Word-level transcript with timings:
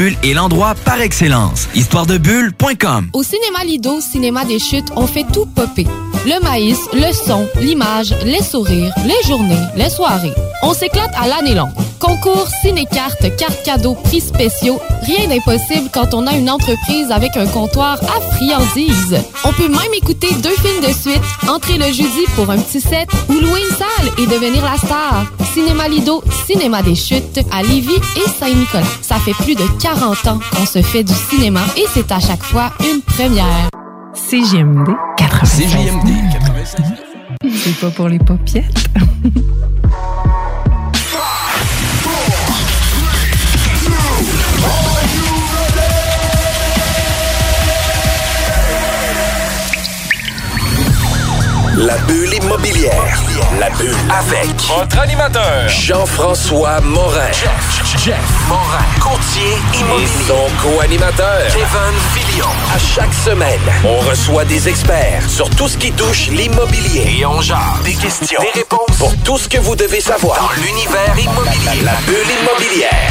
Bulle 0.00 0.16
est 0.24 0.32
l'endroit 0.32 0.74
par 0.86 0.98
excellence. 1.02 1.68
Histoiredebulle.com 1.74 3.10
Au 3.12 3.22
cinéma 3.22 3.64
Lido, 3.66 4.00
cinéma 4.00 4.46
des 4.46 4.58
chutes, 4.58 4.88
on 4.96 5.06
fait 5.06 5.26
tout 5.30 5.44
popper. 5.44 5.86
Le 6.24 6.42
maïs, 6.42 6.78
le 6.94 7.12
son, 7.12 7.46
l'image, 7.60 8.14
les 8.24 8.42
sourires, 8.42 8.94
les 9.04 9.28
journées, 9.28 9.60
les 9.76 9.90
soirées. 9.90 10.32
On 10.62 10.72
s'éclate 10.72 11.12
à 11.20 11.28
l'année 11.28 11.54
longue. 11.54 11.68
Concours, 11.98 12.48
ciné-cartes, 12.62 13.36
cartes 13.36 13.62
cadeaux, 13.62 13.94
prix 13.94 14.22
spéciaux, 14.22 14.80
rien 15.02 15.28
d'impossible 15.28 15.90
quand 15.92 16.14
on 16.14 16.26
a 16.26 16.32
une 16.32 16.48
entreprise 16.48 17.10
avec 17.10 17.36
un 17.36 17.46
comptoir 17.46 17.98
à 18.02 18.20
friandises. 18.36 19.18
On 19.44 19.52
peut 19.52 19.68
même 19.68 19.94
écouter 19.94 20.28
deux 20.42 20.56
films 20.56 20.80
de 20.80 20.94
suite, 20.94 21.22
entrer 21.46 21.76
le 21.76 21.86
jeudi 21.92 22.24
pour 22.36 22.48
un 22.48 22.58
petit 22.58 22.80
set 22.80 23.06
ou 23.28 23.34
louer 23.34 23.60
une 23.60 23.76
salle 23.76 24.12
et 24.16 24.26
devenir 24.26 24.64
la 24.64 24.78
star. 24.78 25.26
Cinéma 25.52 25.88
Lido, 25.88 26.22
Cinéma 26.46 26.82
des 26.82 26.94
Chutes 26.94 27.40
à 27.52 27.62
Lévis 27.62 28.00
et 28.16 28.28
Saint-Nicolas. 28.38 28.84
Ça 29.02 29.16
fait 29.16 29.34
plus 29.34 29.54
de 29.54 29.64
40 29.80 29.89
ans 29.98 30.38
qu'on 30.52 30.66
se 30.66 30.82
fait 30.82 31.02
du 31.02 31.12
cinéma 31.12 31.60
et 31.76 31.84
c'est 31.92 32.10
à 32.12 32.20
chaque 32.20 32.42
fois 32.42 32.72
une 32.80 33.02
première. 33.02 33.68
CGMD 34.14 34.88
96. 35.16 35.66
CJMD 35.66 36.32
96. 36.32 36.84
C'est 37.52 37.80
pas 37.80 37.90
pour 37.90 38.08
les 38.08 38.18
popiettes. 38.18 38.88
La 51.80 51.96
bulle 52.06 52.34
immobilière. 52.34 53.18
La 53.58 53.70
bulle 53.70 53.94
avec 54.10 54.54
Votre 54.68 54.98
animateur, 54.98 55.66
Jean-François 55.68 56.80
Morin. 56.82 57.32
Jeff, 57.32 57.96
Jeff 58.04 58.18
Morin, 58.48 58.84
Courtier 59.00 59.42
Et 59.74 59.78
immobilier. 59.78 60.06
son 60.26 60.46
co-animateur. 60.62 61.40
Kevin 61.48 61.96
Filion. 62.14 62.46
À 62.74 62.78
chaque 62.78 63.14
semaine, 63.14 63.58
on 63.84 63.98
reçoit 64.00 64.44
des 64.44 64.68
experts 64.68 65.22
sur 65.28 65.48
tout 65.50 65.68
ce 65.68 65.78
qui 65.78 65.90
touche 65.92 66.28
l'immobilier. 66.28 67.16
Et 67.20 67.24
on 67.26 67.40
jase. 67.40 67.56
Des 67.84 67.94
questions, 67.94 68.40
Des 68.42 68.60
réponses. 68.60 68.96
pour 68.98 69.16
tout 69.24 69.38
ce 69.38 69.48
que 69.48 69.58
vous 69.58 69.74
devez 69.74 70.02
savoir. 70.02 70.36
Dans 70.38 70.62
l'univers 70.62 71.14
immobilier. 71.18 71.82
La 71.82 71.94
bulle 72.06 72.16
immobilière. 72.42 73.10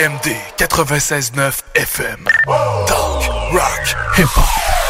CJMD 0.00 0.32
96.9 0.56 1.62
FM. 1.74 2.24
Talk, 2.86 3.52
rock, 3.52 3.84
hip-hop. 4.16 4.89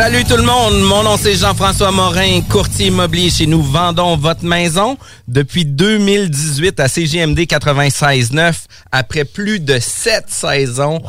Salut 0.00 0.22
tout 0.22 0.36
le 0.36 0.44
monde, 0.44 0.80
mon 0.82 1.02
nom 1.02 1.16
c'est 1.16 1.34
Jean-François 1.34 1.90
Morin, 1.90 2.40
courtier 2.42 2.86
immobilier 2.86 3.30
chez 3.30 3.48
nous 3.48 3.60
Vendons 3.60 4.16
votre 4.16 4.44
maison 4.44 4.96
depuis 5.26 5.64
2018 5.64 6.78
à 6.78 6.86
CGMD 6.86 7.40
96.9 7.40 8.54
après 8.92 9.24
plus 9.24 9.58
de 9.58 9.80
sept 9.80 10.26
saisons. 10.28 11.02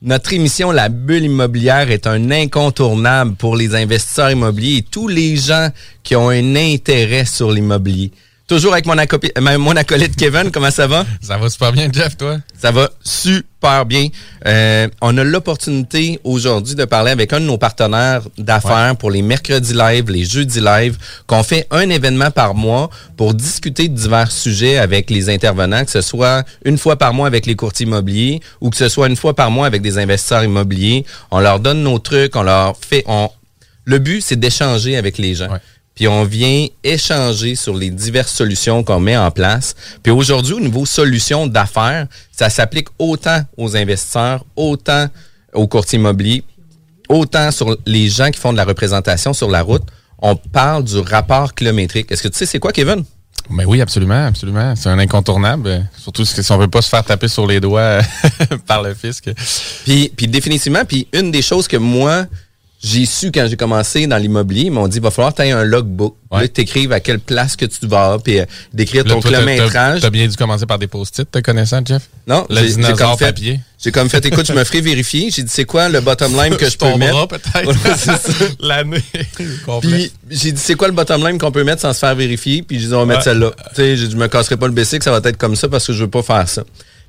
Notre 0.00 0.32
émission 0.32 0.70
La 0.70 0.88
Bulle 0.88 1.24
immobilière 1.24 1.90
est 1.90 2.06
un 2.06 2.30
incontournable 2.30 3.34
pour 3.34 3.54
les 3.54 3.74
investisseurs 3.74 4.30
immobiliers 4.30 4.78
et 4.78 4.82
tous 4.82 5.08
les 5.08 5.36
gens 5.36 5.68
qui 6.02 6.16
ont 6.16 6.30
un 6.30 6.56
intérêt 6.56 7.26
sur 7.26 7.52
l'immobilier. 7.52 8.12
Toujours 8.52 8.74
avec 8.74 8.84
mon, 8.84 8.98
acolyte 8.98 10.14
Kevin, 10.14 10.50
comment 10.50 10.70
ça 10.70 10.86
va? 10.86 11.06
Ça 11.22 11.38
va 11.38 11.48
super 11.48 11.72
bien, 11.72 11.88
Jeff, 11.90 12.18
toi? 12.18 12.36
Ça 12.54 12.70
va 12.70 12.90
super 13.02 13.86
bien. 13.86 14.08
Euh, 14.44 14.88
on 15.00 15.16
a 15.16 15.24
l'opportunité 15.24 16.20
aujourd'hui 16.22 16.74
de 16.74 16.84
parler 16.84 17.12
avec 17.12 17.32
un 17.32 17.40
de 17.40 17.46
nos 17.46 17.56
partenaires 17.56 18.20
d'affaires 18.36 18.94
pour 18.98 19.10
les 19.10 19.22
mercredis 19.22 19.72
live, 19.72 20.10
les 20.10 20.26
jeudis 20.26 20.60
live, 20.60 20.98
qu'on 21.26 21.42
fait 21.42 21.66
un 21.70 21.88
événement 21.88 22.30
par 22.30 22.52
mois 22.54 22.90
pour 23.16 23.32
discuter 23.32 23.88
de 23.88 23.94
divers 23.94 24.30
sujets 24.30 24.76
avec 24.76 25.08
les 25.08 25.30
intervenants, 25.30 25.86
que 25.86 25.90
ce 25.90 26.02
soit 26.02 26.44
une 26.66 26.76
fois 26.76 26.96
par 26.96 27.14
mois 27.14 27.28
avec 27.28 27.46
les 27.46 27.56
courtiers 27.56 27.86
immobiliers 27.86 28.40
ou 28.60 28.68
que 28.68 28.76
ce 28.76 28.90
soit 28.90 29.08
une 29.08 29.16
fois 29.16 29.34
par 29.34 29.50
mois 29.50 29.66
avec 29.66 29.80
des 29.80 29.96
investisseurs 29.96 30.44
immobiliers. 30.44 31.06
On 31.30 31.40
leur 31.40 31.58
donne 31.58 31.82
nos 31.82 31.98
trucs, 31.98 32.36
on 32.36 32.42
leur 32.42 32.76
fait... 32.76 33.02
On... 33.06 33.30
Le 33.86 33.98
but, 33.98 34.20
c'est 34.20 34.38
d'échanger 34.38 34.98
avec 34.98 35.16
les 35.16 35.34
gens. 35.34 35.48
Puis 35.94 36.08
on 36.08 36.24
vient 36.24 36.66
échanger 36.82 37.54
sur 37.54 37.74
les 37.76 37.90
diverses 37.90 38.32
solutions 38.32 38.82
qu'on 38.82 39.00
met 39.00 39.16
en 39.16 39.30
place. 39.30 39.74
Puis 40.02 40.10
aujourd'hui, 40.12 40.54
au 40.54 40.60
niveau 40.60 40.86
solutions 40.86 41.46
d'affaires, 41.46 42.06
ça 42.30 42.48
s'applique 42.48 42.88
autant 42.98 43.42
aux 43.56 43.76
investisseurs, 43.76 44.44
autant 44.56 45.08
aux 45.52 45.66
courtiers 45.68 45.98
immobiliers, 45.98 46.44
autant 47.08 47.50
sur 47.50 47.76
les 47.84 48.08
gens 48.08 48.30
qui 48.30 48.40
font 48.40 48.52
de 48.52 48.56
la 48.56 48.64
représentation 48.64 49.32
sur 49.34 49.50
la 49.50 49.62
route. 49.62 49.82
On 50.18 50.34
parle 50.36 50.84
du 50.84 50.98
rapport 50.98 51.54
kilométrique. 51.54 52.10
Est-ce 52.10 52.22
que 52.22 52.28
tu 52.28 52.38
sais 52.38 52.46
c'est 52.46 52.58
quoi, 52.58 52.72
Kevin? 52.72 53.04
Mais 53.50 53.64
oui, 53.64 53.80
absolument, 53.82 54.26
absolument. 54.26 54.74
C'est 54.76 54.88
un 54.88 54.98
incontournable. 55.00 55.66
euh, 55.68 55.80
Surtout 55.98 56.24
si 56.24 56.52
on 56.52 56.58
veut 56.58 56.68
pas 56.68 56.80
se 56.80 56.88
faire 56.88 57.04
taper 57.04 57.26
sur 57.28 57.46
les 57.46 57.58
doigts 57.60 57.80
euh, 57.80 58.02
par 58.66 58.82
le 58.82 58.94
fisc. 58.94 59.28
Puis, 59.84 60.12
puis 60.16 60.28
définitivement, 60.28 60.84
puis 60.86 61.08
une 61.12 61.32
des 61.32 61.42
choses 61.42 61.66
que 61.66 61.76
moi, 61.76 62.26
j'ai 62.82 63.06
su 63.06 63.30
quand 63.30 63.46
j'ai 63.48 63.56
commencé 63.56 64.06
dans 64.08 64.16
l'immobilier, 64.16 64.62
ils 64.64 64.70
m'ont 64.72 64.88
dit, 64.88 64.96
il 64.98 65.02
va 65.02 65.10
falloir 65.12 65.32
que 65.32 65.40
tu 65.42 65.48
aies 65.48 65.52
un 65.52 65.62
logbook. 65.64 66.16
Ouais. 66.32 66.40
Là, 66.42 66.48
t'écrives 66.48 66.90
à 66.92 66.98
quelle 67.00 67.20
place 67.20 67.54
que 67.56 67.64
tu 67.66 67.86
vas, 67.86 68.18
puis 68.22 68.40
euh, 68.40 68.44
d'écrire 68.72 69.04
ton 69.04 69.20
kilométrage. 69.20 70.00
T'as 70.00 70.06
t'as 70.06 70.10
bien 70.10 70.26
dû 70.26 70.34
commencer 70.36 70.66
par 70.66 70.78
des 70.78 70.86
post-it, 70.88 71.30
te 71.30 71.38
connaissant, 71.40 71.80
Jeff? 71.84 72.02
Non, 72.26 72.44
j'ai- 72.50 72.74
comme 72.94 73.16
fait, 73.18 73.26
papier. 73.26 73.60
j'ai 73.82 73.92
comme 73.92 74.08
fait, 74.08 74.24
écoute, 74.26 74.46
je 74.46 74.52
me 74.52 74.64
ferai 74.64 74.80
vérifier. 74.80 75.30
J'ai 75.30 75.42
dit, 75.42 75.50
c'est 75.52 75.64
quoi 75.64 75.88
le 75.88 76.00
bottom 76.00 76.32
line 76.34 76.56
que 76.56 76.68
je 76.68 76.76
peux 76.76 76.94
mettre? 76.96 77.28
peut-être. 77.28 77.66
Ouais, 77.68 77.74
c'est 77.96 78.16
ça. 78.16 78.44
L'année. 78.60 79.02
Puis 79.80 80.12
j'ai 80.30 80.52
dit, 80.52 80.60
c'est 80.60 80.74
quoi 80.74 80.88
le 80.88 80.94
bottom 80.94 81.26
line 81.26 81.38
qu'on 81.38 81.52
peut 81.52 81.64
mettre 81.64 81.82
sans 81.82 81.92
se 81.92 81.98
faire 82.00 82.14
vérifier? 82.14 82.62
Puis 82.62 82.80
j'ai 82.80 82.88
dit, 82.88 82.94
on 82.94 83.00
va 83.00 83.06
mettre 83.06 83.18
Ouais. 83.20 83.24
celle-là. 83.24 83.50
Tu 83.70 83.74
sais, 83.76 83.96
j'ai 83.96 84.06
dit, 84.06 84.12
je 84.12 84.16
me 84.16 84.26
casserai 84.28 84.56
pas 84.56 84.66
le 84.66 84.72
BC, 84.72 84.98
ça 85.02 85.10
va 85.10 85.20
être 85.28 85.36
comme 85.36 85.54
ça 85.56 85.68
parce 85.68 85.86
que 85.86 85.92
je 85.92 86.02
veux 86.04 86.10
pas 86.10 86.22
faire 86.22 86.48
ça. 86.48 86.64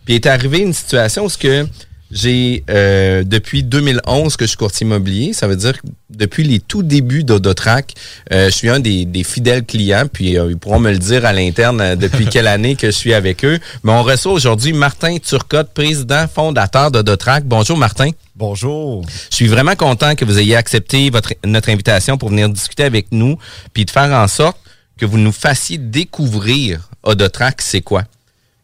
Puis 0.05 0.13
il 0.13 0.17
est 0.17 0.25
arrivé 0.27 0.59
une 0.59 0.73
situation 0.73 1.25
où 1.25 1.29
ce 1.29 1.37
que 1.37 1.65
j'ai, 2.13 2.63
euh, 2.69 3.23
depuis 3.23 3.63
2011 3.63 4.37
que 4.37 4.45
je 4.45 4.49
suis 4.49 4.57
courtier 4.57 4.85
immobilier, 4.85 5.33
ça 5.33 5.47
veut 5.47 5.55
dire 5.55 5.81
que 5.81 5.87
depuis 6.11 6.43
les 6.43 6.59
tout 6.59 6.83
débuts 6.83 7.23
d'Audotrac, 7.23 7.95
euh, 8.31 8.45
je 8.45 8.51
suis 8.51 8.69
un 8.69 8.79
des, 8.79 9.05
des 9.05 9.23
fidèles 9.23 9.65
clients, 9.65 10.05
puis 10.11 10.37
euh, 10.37 10.51
ils 10.51 10.57
pourront 10.57 10.79
me 10.79 10.91
le 10.91 10.99
dire 10.99 11.25
à 11.25 11.33
l'interne 11.33 11.81
euh, 11.81 11.95
depuis 11.95 12.27
quelle 12.27 12.45
année 12.45 12.75
que 12.75 12.87
je 12.87 12.95
suis 12.95 13.15
avec 13.15 13.43
eux. 13.43 13.59
Mais 13.83 13.91
on 13.91 14.03
reçoit 14.03 14.31
aujourd'hui 14.31 14.73
Martin 14.73 15.17
Turcotte, 15.17 15.73
président 15.73 16.27
fondateur 16.27 16.91
d'Audotrac. 16.91 17.45
Bonjour 17.45 17.77
Martin. 17.77 18.11
Bonjour. 18.35 19.03
Je 19.31 19.35
suis 19.35 19.47
vraiment 19.47 19.75
content 19.75 20.13
que 20.13 20.23
vous 20.23 20.37
ayez 20.37 20.55
accepté 20.55 21.09
votre, 21.09 21.33
notre 21.43 21.69
invitation 21.69 22.19
pour 22.19 22.29
venir 22.29 22.47
discuter 22.47 22.83
avec 22.83 23.07
nous, 23.11 23.39
puis 23.73 23.85
de 23.85 23.91
faire 23.91 24.11
en 24.13 24.27
sorte 24.27 24.57
que 24.99 25.05
vous 25.07 25.17
nous 25.17 25.31
fassiez 25.31 25.79
découvrir 25.79 26.89
Odotrac, 27.01 27.61
c'est 27.61 27.81
quoi? 27.81 28.03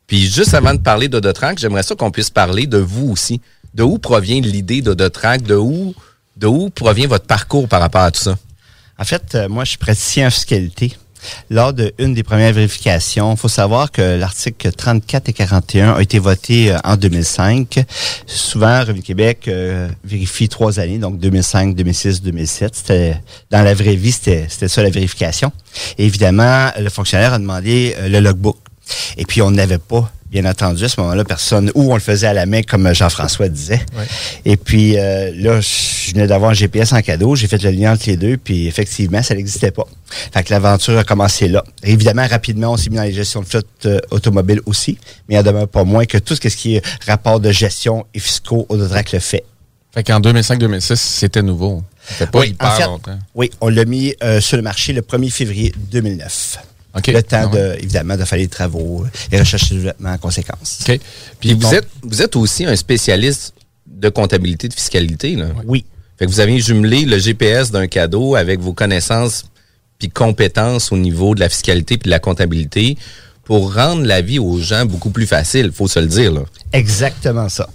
Puis 0.09 0.27
juste 0.29 0.53
avant 0.53 0.73
de 0.73 0.79
parler 0.79 1.07
d'Odotrac, 1.07 1.57
j'aimerais 1.59 1.83
ça 1.83 1.95
qu'on 1.95 2.11
puisse 2.11 2.31
parler 2.31 2.67
de 2.67 2.79
vous 2.79 3.11
aussi. 3.11 3.39
De 3.73 3.83
où 3.83 3.99
provient 3.99 4.41
l'idée 4.41 4.81
d'Odotrac? 4.81 5.43
De 5.43 5.55
où, 5.55 5.93
de 6.35 6.47
où 6.47 6.69
provient 6.71 7.07
votre 7.07 7.27
parcours 7.27 7.67
par 7.69 7.79
rapport 7.79 8.01
à 8.01 8.11
tout 8.11 8.21
ça? 8.21 8.37
En 8.97 9.05
fait, 9.05 9.35
euh, 9.35 9.47
moi, 9.47 9.63
je 9.63 9.69
suis 9.69 9.77
praticien 9.77 10.27
en 10.27 10.31
fiscalité. 10.31 10.97
Lors 11.49 11.73
de 11.73 11.93
une 11.99 12.13
des 12.13 12.23
premières 12.23 12.53
vérifications, 12.53 13.33
il 13.33 13.37
faut 13.37 13.49
savoir 13.49 13.91
que 13.91 14.01
l'article 14.01 14.71
34 14.71 15.29
et 15.29 15.33
41 15.33 15.93
a 15.93 16.01
été 16.01 16.19
voté 16.19 16.71
euh, 16.71 16.77
en 16.83 16.95
2005. 16.95 17.83
Souvent, 18.25 18.79
Revenu 18.79 19.01
Québec 19.01 19.47
euh, 19.47 19.89
vérifie 20.03 20.49
trois 20.49 20.79
années, 20.79 20.97
donc 20.97 21.19
2005, 21.19 21.75
2006, 21.75 22.21
2007. 22.21 22.75
C'était 22.75 23.21
dans 23.51 23.61
la 23.61 23.73
vraie 23.73 23.95
vie, 23.95 24.11
c'était 24.11 24.47
c'était 24.49 24.67
ça 24.67 24.81
la 24.81 24.89
vérification. 24.89 25.51
Et 25.97 26.05
évidemment, 26.05 26.69
le 26.79 26.89
fonctionnaire 26.89 27.33
a 27.33 27.39
demandé 27.39 27.95
euh, 27.97 28.07
le 28.07 28.19
logbook. 28.19 28.57
Et 29.17 29.25
puis, 29.25 29.41
on 29.41 29.51
n'avait 29.51 29.77
pas, 29.77 30.11
bien 30.31 30.45
entendu, 30.45 30.83
à 30.85 30.89
ce 30.89 30.99
moment-là, 31.01 31.23
personne, 31.23 31.71
ou 31.75 31.91
on 31.91 31.95
le 31.95 32.01
faisait 32.01 32.27
à 32.27 32.33
la 32.33 32.45
main, 32.45 32.61
comme 32.61 32.93
Jean-François 32.93 33.49
disait. 33.49 33.81
Et 34.45 34.57
puis, 34.57 34.97
euh, 34.97 35.31
là, 35.35 35.59
je 35.61 36.11
venais 36.11 36.27
d'avoir 36.27 36.51
un 36.51 36.53
GPS 36.53 36.93
en 36.93 37.01
cadeau, 37.01 37.35
j'ai 37.35 37.47
fait 37.47 37.61
le 37.63 37.71
lien 37.71 37.93
entre 37.93 38.03
les 38.07 38.17
deux, 38.17 38.37
puis 38.37 38.67
effectivement, 38.67 39.23
ça 39.23 39.35
n'existait 39.35 39.71
pas. 39.71 39.85
Fait 40.33 40.43
que 40.43 40.51
l'aventure 40.51 40.97
a 40.97 41.03
commencé 41.03 41.47
là. 41.47 41.63
Évidemment, 41.83 42.27
rapidement, 42.27 42.73
on 42.73 42.77
s'est 42.77 42.89
mis 42.89 42.97
dans 42.97 43.03
les 43.03 43.13
gestions 43.13 43.41
de 43.41 43.45
flotte 43.45 43.67
euh, 43.85 43.99
automobile 44.11 44.61
aussi, 44.65 44.97
mais 45.27 45.35
il 45.35 45.37
en 45.39 45.43
demeure 45.43 45.67
pas 45.67 45.83
moins 45.83 46.05
que 46.05 46.17
tout 46.17 46.35
ce 46.35 46.41
qui 46.47 46.75
est 46.75 46.85
rapport 47.07 47.39
de 47.39 47.51
gestion 47.51 48.05
et 48.13 48.19
fiscaux, 48.19 48.65
Audotrac 48.69 49.11
le 49.11 49.19
fait. 49.19 49.43
Fait 49.93 50.03
qu'en 50.03 50.19
2005-2006, 50.19 50.95
c'était 50.95 51.41
nouveau. 51.41 51.83
C'était 52.07 52.27
pas 52.27 52.39
Oui, 52.39 52.49
hyper 52.49 52.67
en 52.67 52.75
fait, 52.75 52.85
longtemps. 52.85 53.19
Oui, 53.33 53.49
on 53.59 53.69
l'a 53.69 53.85
mis 53.85 54.13
euh, 54.23 54.39
sur 54.39 54.57
le 54.57 54.63
marché 54.63 54.93
le 54.93 55.01
1er 55.01 55.31
février 55.31 55.73
2009. 55.91 56.59
Le 56.95 57.21
temps, 57.21 57.41
Ah 57.43 57.47
ouais. 57.47 57.61
de, 57.77 57.83
évidemment, 57.83 58.17
de 58.17 58.25
faire 58.25 58.39
les 58.39 58.47
travaux, 58.47 59.05
les 59.31 59.39
recherches 59.39 59.71
et 59.71 59.75
développement 59.75 60.11
en 60.13 60.17
conséquence. 60.17 60.79
OK. 60.87 60.99
Puis 61.39 61.53
vous 61.53 61.73
êtes, 61.73 61.87
vous 62.01 62.21
êtes 62.21 62.35
aussi 62.35 62.65
un 62.65 62.75
spécialiste 62.75 63.53
de 63.87 64.09
comptabilité, 64.09 64.67
de 64.67 64.73
fiscalité. 64.73 65.35
Là. 65.35 65.47
Oui. 65.65 65.85
Fait 66.17 66.25
que 66.25 66.31
vous 66.31 66.39
avez 66.39 66.59
jumelé 66.59 67.05
le 67.05 67.17
GPS 67.17 67.71
d'un 67.71 67.87
cadeau 67.87 68.35
avec 68.35 68.59
vos 68.59 68.73
connaissances 68.73 69.45
puis 69.99 70.09
compétences 70.09 70.91
au 70.91 70.97
niveau 70.97 71.35
de 71.35 71.39
la 71.41 71.49
fiscalité 71.49 71.97
puis 71.97 72.07
de 72.07 72.11
la 72.11 72.19
comptabilité 72.19 72.97
pour 73.43 73.73
rendre 73.73 74.03
la 74.05 74.21
vie 74.21 74.39
aux 74.39 74.59
gens 74.59 74.85
beaucoup 74.85 75.09
plus 75.09 75.25
facile, 75.27 75.71
faut 75.73 75.87
se 75.87 75.99
le 75.99 76.07
dire. 76.07 76.31
Là. 76.31 76.41
Exactement 76.73 77.49
ça. 77.49 77.67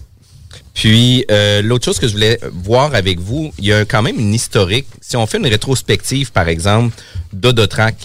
Puis 0.72 1.24
euh, 1.30 1.62
l'autre 1.62 1.84
chose 1.84 1.98
que 1.98 2.06
je 2.08 2.12
voulais 2.12 2.38
voir 2.52 2.94
avec 2.94 3.18
vous, 3.20 3.52
il 3.58 3.66
y 3.66 3.72
a 3.72 3.84
quand 3.84 4.02
même 4.02 4.18
une 4.18 4.34
historique. 4.34 4.86
Si 5.00 5.16
on 5.16 5.26
fait 5.26 5.38
une 5.38 5.46
rétrospective, 5.46 6.32
par 6.32 6.48
exemple, 6.48 6.94
d'Odotrac, 7.32 7.96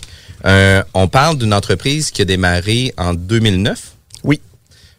euh, 0.45 0.83
on 0.93 1.07
parle 1.07 1.37
d'une 1.37 1.53
entreprise 1.53 2.11
qui 2.11 2.21
a 2.21 2.25
démarré 2.25 2.93
en 2.97 3.13
2009. 3.13 3.79
Oui. 4.23 4.41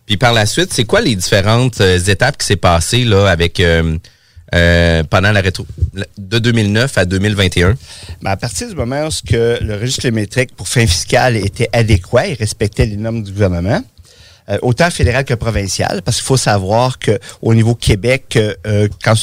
Puis 0.07 0.17
par 0.17 0.33
la 0.33 0.47
suite, 0.47 0.73
c'est 0.73 0.85
quoi 0.85 1.01
les 1.01 1.15
différentes 1.17 1.81
euh, 1.81 1.99
étapes 1.99 2.39
qui 2.39 2.47
s'est 2.47 2.57
passées 2.57 3.05
là 3.05 3.27
avec 3.29 3.61
euh, 3.61 3.97
pendant 5.11 5.31
la 5.33 5.41
rétro 5.41 5.65
de 6.19 6.39
2009 6.39 6.99
à 6.99 7.05
2021? 7.05 7.75
Ben, 8.23 8.31
à 8.33 8.37
partir 8.37 8.69
du 8.69 8.75
moment 8.75 9.07
où 9.07 9.11
ce 9.11 9.23
que 9.23 9.59
le 9.63 9.75
registre 9.77 10.03
kilométrique 10.03 10.55
pour 10.57 10.69
fin 10.69 10.87
fiscale 10.87 11.37
était 11.37 11.69
adéquat 11.73 12.27
et 12.29 12.35
respectait 12.35 12.87
les 12.87 12.97
normes 12.97 13.23
du 13.23 13.31
gouvernement, 13.33 13.81
autant 14.63 14.91
fédéral 14.91 15.25
que 15.25 15.35
provincial, 15.35 16.03
parce 16.03 16.17
qu'il 16.17 16.27
faut 16.27 16.37
savoir 16.37 16.99
que 16.99 17.21
au 17.41 17.55
niveau 17.55 17.77
Québec, 17.77 18.37
euh, 18.67 18.89
quand 19.05 19.15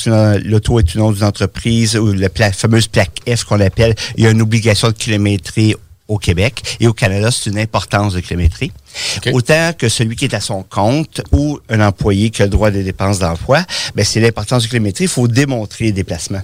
l'auto 0.45 0.79
est 0.79 0.93
une 0.95 1.01
nom 1.01 1.11
d'une 1.11 1.25
entreprise 1.25 1.97
ou 1.97 2.13
la 2.13 2.29
pla- 2.29 2.53
fameuse 2.53 2.87
plaque 2.87 3.19
F 3.27 3.43
qu'on 3.43 3.59
appelle, 3.59 3.93
il 4.15 4.23
y 4.23 4.27
a 4.27 4.29
une 4.29 4.41
obligation 4.41 4.87
de 4.87 4.93
kilométrie 4.93 5.75
au 6.07 6.17
Québec 6.17 6.77
et 6.79 6.87
au 6.87 6.93
Canada, 6.93 7.29
c'est 7.31 7.49
une 7.49 7.59
importance 7.59 8.13
de 8.13 8.19
kilométrie. 8.19 8.71
Autant 9.33 9.71
que 9.77 9.89
celui 9.89 10.15
qui 10.15 10.25
est 10.25 10.33
à 10.33 10.41
son 10.41 10.63
compte 10.63 11.21
ou 11.31 11.59
un 11.69 11.81
employé 11.81 12.29
qui 12.29 12.41
a 12.41 12.45
le 12.45 12.51
droit 12.51 12.71
des 12.71 12.83
dépenses 12.83 13.19
d'emploi, 13.19 13.63
ben 13.95 14.05
c'est 14.05 14.19
l'importance 14.19 14.63
de 14.63 14.69
kilométrie. 14.69 15.05
Il 15.05 15.09
faut 15.09 15.27
démontrer 15.27 15.85
les 15.85 15.91
déplacements. 15.91 16.41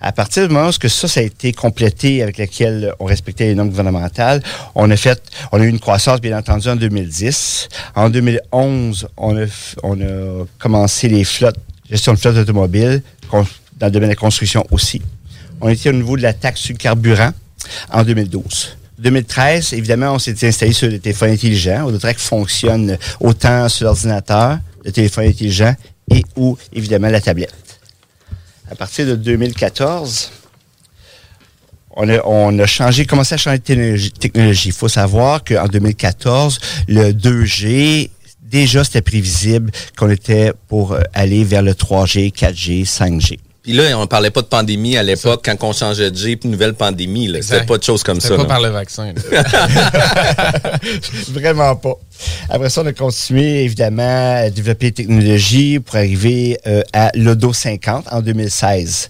À 0.00 0.12
partir 0.12 0.46
du 0.46 0.52
moment 0.52 0.68
où 0.68 0.88
ça, 0.88 1.08
ça 1.08 1.20
a 1.20 1.22
été 1.22 1.52
complété 1.52 2.22
avec 2.22 2.36
lequel 2.36 2.92
on 3.00 3.06
respectait 3.06 3.46
les 3.46 3.54
normes 3.54 3.70
gouvernementales, 3.70 4.42
on 4.74 4.90
a 4.90 4.96
fait, 4.96 5.22
on 5.52 5.60
a 5.60 5.64
eu 5.64 5.68
une 5.68 5.80
croissance, 5.80 6.20
bien 6.20 6.36
entendu, 6.36 6.68
en 6.68 6.76
2010. 6.76 7.68
En 7.94 8.10
2011, 8.10 9.08
on 9.16 9.36
a, 9.36 9.46
on 9.82 10.00
a 10.00 10.44
commencé 10.58 11.08
les 11.08 11.24
flottes, 11.24 11.56
gestion 11.90 12.12
de 12.12 12.18
flotte 12.18 12.36
automobile, 12.36 13.02
dans 13.32 13.46
le 13.86 13.90
domaine 13.90 14.10
de 14.10 14.14
la 14.14 14.16
construction 14.16 14.66
aussi. 14.70 15.00
On 15.60 15.68
était 15.70 15.88
au 15.88 15.94
niveau 15.94 16.16
de 16.18 16.22
la 16.22 16.34
taxe 16.34 16.60
sur 16.60 16.74
le 16.74 16.78
carburant 16.78 17.32
en 17.90 18.04
2012. 18.04 18.76
2013, 18.98 19.74
évidemment, 19.74 20.12
on 20.12 20.18
s'est 20.18 20.46
installé 20.46 20.72
sur 20.72 20.88
le 20.88 20.98
téléphone 20.98 21.30
intelligent. 21.30 21.84
Autotrack 21.84 22.18
fonctionne 22.18 22.96
autant 23.20 23.68
sur 23.68 23.86
l'ordinateur, 23.86 24.58
le 24.84 24.92
téléphone 24.92 25.26
intelligent 25.26 25.74
et 26.10 26.24
ou, 26.36 26.56
évidemment, 26.72 27.08
la 27.08 27.20
tablette. 27.20 27.80
À 28.70 28.74
partir 28.74 29.06
de 29.06 29.14
2014, 29.16 30.30
on 31.96 32.08
a, 32.08 32.22
on 32.24 32.58
a 32.58 32.66
changé, 32.66 33.06
commencé 33.06 33.34
à 33.34 33.38
changer 33.38 33.58
de 33.58 33.62
technologie. 33.62 34.12
technologie. 34.12 34.68
Il 34.68 34.74
faut 34.74 34.88
savoir 34.88 35.44
qu'en 35.44 35.66
2014, 35.66 36.58
le 36.88 37.12
2G, 37.12 38.10
déjà, 38.42 38.84
c'était 38.84 39.02
prévisible 39.02 39.70
qu'on 39.96 40.10
était 40.10 40.52
pour 40.68 40.92
euh, 40.92 41.00
aller 41.14 41.44
vers 41.44 41.62
le 41.62 41.72
3G, 41.72 42.32
4G, 42.32 42.86
5G. 42.86 43.38
Puis 43.66 43.74
là, 43.74 43.98
on 43.98 44.06
parlait 44.06 44.30
pas 44.30 44.42
de 44.42 44.46
pandémie 44.46 44.96
à 44.96 45.02
l'époque 45.02 45.40
quand 45.44 45.56
on 45.66 45.72
changeait 45.72 46.12
de 46.12 46.16
G 46.16 46.36
puis 46.36 46.48
nouvelle 46.48 46.74
pandémie. 46.74 47.26
là. 47.26 47.42
C'était 47.42 47.66
pas 47.66 47.76
de 47.76 47.82
choses 47.82 48.04
comme 48.04 48.20
C'était 48.20 48.36
ça. 48.36 48.36
pas 48.36 48.42
là. 48.44 48.48
par 48.48 48.60
le 48.60 48.68
vaccin. 48.68 49.12
là. 49.12 49.42
Vraiment 51.30 51.74
pas. 51.74 51.94
Après 52.48 52.70
ça, 52.70 52.82
on 52.82 52.86
a 52.86 52.92
continué, 52.92 53.64
évidemment, 53.64 54.36
à 54.36 54.50
développer 54.50 54.86
les 54.86 54.92
technologies 54.92 55.80
pour 55.80 55.96
arriver 55.96 56.60
euh, 56.68 56.82
à 56.92 57.10
l'Odo 57.16 57.52
50 57.52 58.04
en 58.12 58.20
2016. 58.20 59.08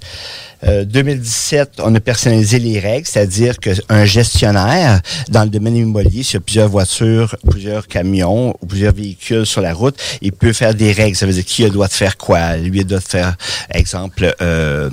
Euh, 0.64 0.84
2017, 0.84 1.80
on 1.82 1.94
a 1.94 2.00
personnalisé 2.00 2.58
les 2.58 2.78
règles, 2.78 3.06
c'est-à-dire 3.06 3.58
qu'un 3.58 4.04
gestionnaire 4.04 5.00
dans 5.28 5.44
le 5.44 5.50
domaine 5.50 5.76
immobilier, 5.76 6.22
sur 6.22 6.40
plusieurs 6.40 6.68
voitures, 6.68 7.36
plusieurs 7.48 7.86
camions 7.86 8.56
ou 8.60 8.66
plusieurs 8.66 8.94
véhicules 8.94 9.46
sur 9.46 9.60
la 9.60 9.74
route, 9.74 9.96
il 10.22 10.32
peut 10.32 10.52
faire 10.52 10.74
des 10.74 10.92
règles. 10.92 11.16
Ça 11.16 11.26
veut 11.26 11.32
dire 11.32 11.44
qui 11.44 11.64
a 11.64 11.68
de 11.68 11.84
faire 11.88 12.16
quoi? 12.16 12.56
Lui, 12.56 12.80
il 12.80 12.86
doit 12.86 13.00
faire, 13.00 13.36
exemple, 13.70 14.34
euh, 14.40 14.90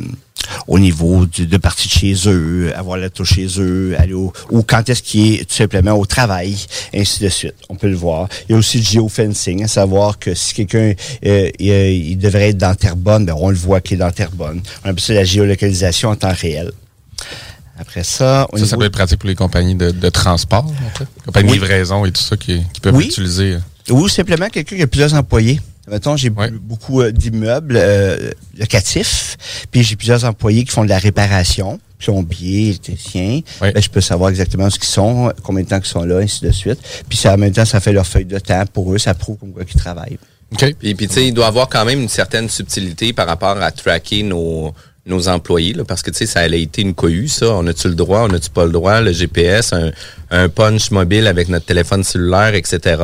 au 0.68 0.80
niveau 0.80 1.26
du- 1.26 1.48
de 1.48 1.58
partie 1.58 1.88
de 1.88 1.94
chez 1.94 2.16
eux, 2.30 2.72
avoir 2.76 2.98
la 2.98 3.10
touche 3.10 3.34
chez 3.36 3.48
eux, 3.60 3.96
aller 3.98 4.14
au, 4.14 4.32
ou 4.52 4.64
quand 4.64 4.88
est-ce 4.90 5.02
qu'il 5.04 5.36
est 5.36 5.46
tout 5.46 5.56
simplement 5.56 5.94
au 5.94 6.06
travail, 6.06 6.56
ainsi 6.96 7.24
de 7.24 7.30
suite. 7.30 7.56
On 7.70 7.76
peut 7.76 7.90
le 7.90 7.96
voir. 7.96 8.28
Il 8.48 8.54
y 8.54 8.56
a 8.56 8.58
aussi 8.58 8.80
du 8.80 8.86
geofencing, 8.86 9.64
à 9.64 9.68
savoir 9.68 10.20
que 10.20 10.34
si 10.34 10.54
quelqu'un 10.54 10.94
euh, 11.26 11.50
il, 11.60 11.70
euh, 11.72 11.90
il 11.92 12.18
devrait 12.18 12.50
être 12.50 12.58
dans 12.58 12.76
Terrebonne, 12.76 13.26
ben 13.26 13.36
on 13.38 13.50
le 13.50 13.56
voit 13.56 13.82
qu'il 13.82 13.96
est 13.96 14.00
dans 14.00 14.12
Terrebonne. 14.12 14.62
On 14.84 14.90
appelle 14.90 15.00
ça 15.00 15.14
la 15.14 15.24
géolocalisation 15.24 16.10
en 16.10 16.16
temps 16.16 16.34
réel. 16.34 16.72
Après 17.80 18.04
ça, 18.04 18.48
au 18.52 18.58
Ça, 18.58 18.66
ça 18.68 18.78
peut 18.78 18.86
être 18.86 18.92
pratique 18.94 19.20
pour 19.20 19.28
les 19.30 19.36
compagnies 19.36 19.76
de, 19.76 19.90
de 19.92 20.10
transport, 20.10 20.66
en 20.66 20.98
fait. 20.98 21.08
Compagnies 21.26 21.52
Oui. 21.52 21.58
de 21.58 21.64
livraison 21.64 22.06
et 22.06 22.12
tout 22.12 22.22
ça 22.22 22.38
qui, 22.38 22.62
qui 22.72 22.80
peuvent 22.82 22.96
Oui. 22.96 23.06
l'utiliser. 23.06 23.58
Ou 23.90 24.08
simplement 24.08 24.48
quelqu'un 24.48 24.76
qui 24.76 24.82
a 24.84 24.88
plusieurs 24.88 25.14
employés. 25.16 25.60
Mettons, 25.90 26.16
j'ai 26.16 26.30
beaucoup 26.30 27.02
euh, 27.02 27.12
d'immeubles 27.12 27.76
euh, 27.78 28.32
locatifs, 28.58 29.66
puis 29.70 29.84
j'ai 29.84 29.98
plusieurs 29.98 30.24
employés 30.24 30.64
qui 30.64 30.72
font 30.72 30.86
de 30.86 30.90
la 30.90 30.98
réparation, 30.98 31.80
plombiers, 32.00 32.70
électriciens. 32.70 33.42
Ben, 33.60 33.74
je 33.76 33.90
peux 33.90 34.00
savoir 34.00 34.30
exactement 34.30 34.70
ce 34.70 34.80
qu'ils 34.80 34.88
sont, 34.88 35.34
combien 35.44 35.64
de 35.64 35.70
temps 35.70 35.80
qu'ils 35.80 35.90
sont 35.90 36.04
là, 36.06 36.20
ainsi 36.20 36.44
de 36.44 36.52
suite. 36.52 36.80
Puis 37.10 37.18
ça, 37.18 37.34
en 37.34 37.38
même 37.38 37.52
temps, 37.52 37.66
ça 37.66 37.82
fait 37.82 37.92
leur 37.92 38.08
feuille 38.08 38.26
de 38.26 38.40
temps 38.40 38.64
pour 38.72 38.94
eux, 38.94 38.98
ça 38.98 39.14
prouve 39.14 39.38
comme 39.38 39.52
quoi 39.52 39.66
qu'ils 39.66 39.80
travaillent. 39.80 40.20
Puis, 40.58 40.96
puis 40.96 41.08
tu 41.08 41.14
sais, 41.14 41.28
il 41.28 41.34
doit 41.34 41.48
avoir 41.48 41.68
quand 41.68 41.84
même 41.84 42.00
une 42.00 42.10
certaine 42.10 42.48
subtilité 42.48 43.12
par 43.12 43.28
rapport 43.28 43.58
à 43.62 43.72
tracker 43.72 44.24
nos, 44.24 44.74
nos 45.06 45.28
employés, 45.28 45.74
là, 45.74 45.84
parce 45.84 46.02
que 46.02 46.12
tu 46.12 46.20
sais, 46.20 46.26
ça 46.26 46.40
a 46.40 46.48
été 46.48 46.82
une 46.82 46.94
cohue, 46.94 47.28
ça. 47.28 47.48
On 47.56 47.68
a-tu 47.68 47.90
le 47.90 47.96
droit, 47.96 48.26
on 48.30 48.34
a-tu 48.34 48.50
pas 48.50 48.64
le 48.64 48.72
droit, 48.72 49.02
le 49.02 49.12
GPS, 49.12 49.74
un, 49.74 49.92
un 50.32 50.48
punch 50.48 50.92
mobile 50.92 51.28
avec 51.28 51.50
notre 51.50 51.66
téléphone 51.66 52.04
cellulaire, 52.04 52.56
etc. 52.56 53.02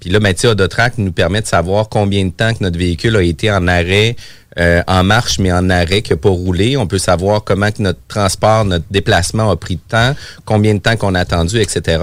Puis 0.00 0.10
là, 0.10 0.18
ben, 0.18 0.34
Autotrack 0.44 0.98
nous 0.98 1.12
permet 1.12 1.40
de 1.40 1.46
savoir 1.46 1.88
combien 1.88 2.24
de 2.24 2.30
temps 2.30 2.52
que 2.52 2.62
notre 2.62 2.78
véhicule 2.78 3.16
a 3.16 3.22
été 3.22 3.50
en 3.50 3.68
arrêt, 3.68 4.16
euh, 4.58 4.82
en 4.86 5.04
marche, 5.04 5.38
mais 5.38 5.52
en 5.52 5.70
arrêt, 5.70 6.02
n'a 6.08 6.16
pas 6.16 6.30
roulé. 6.30 6.76
On 6.76 6.86
peut 6.86 6.98
savoir 6.98 7.44
comment 7.44 7.70
que 7.70 7.82
notre 7.82 8.00
transport, 8.08 8.64
notre 8.64 8.86
déplacement 8.90 9.50
a 9.50 9.56
pris 9.56 9.76
de 9.76 9.80
temps, 9.88 10.14
combien 10.44 10.74
de 10.74 10.80
temps 10.80 10.96
qu'on 10.96 11.14
a 11.14 11.20
attendu, 11.20 11.60
etc. 11.60 12.02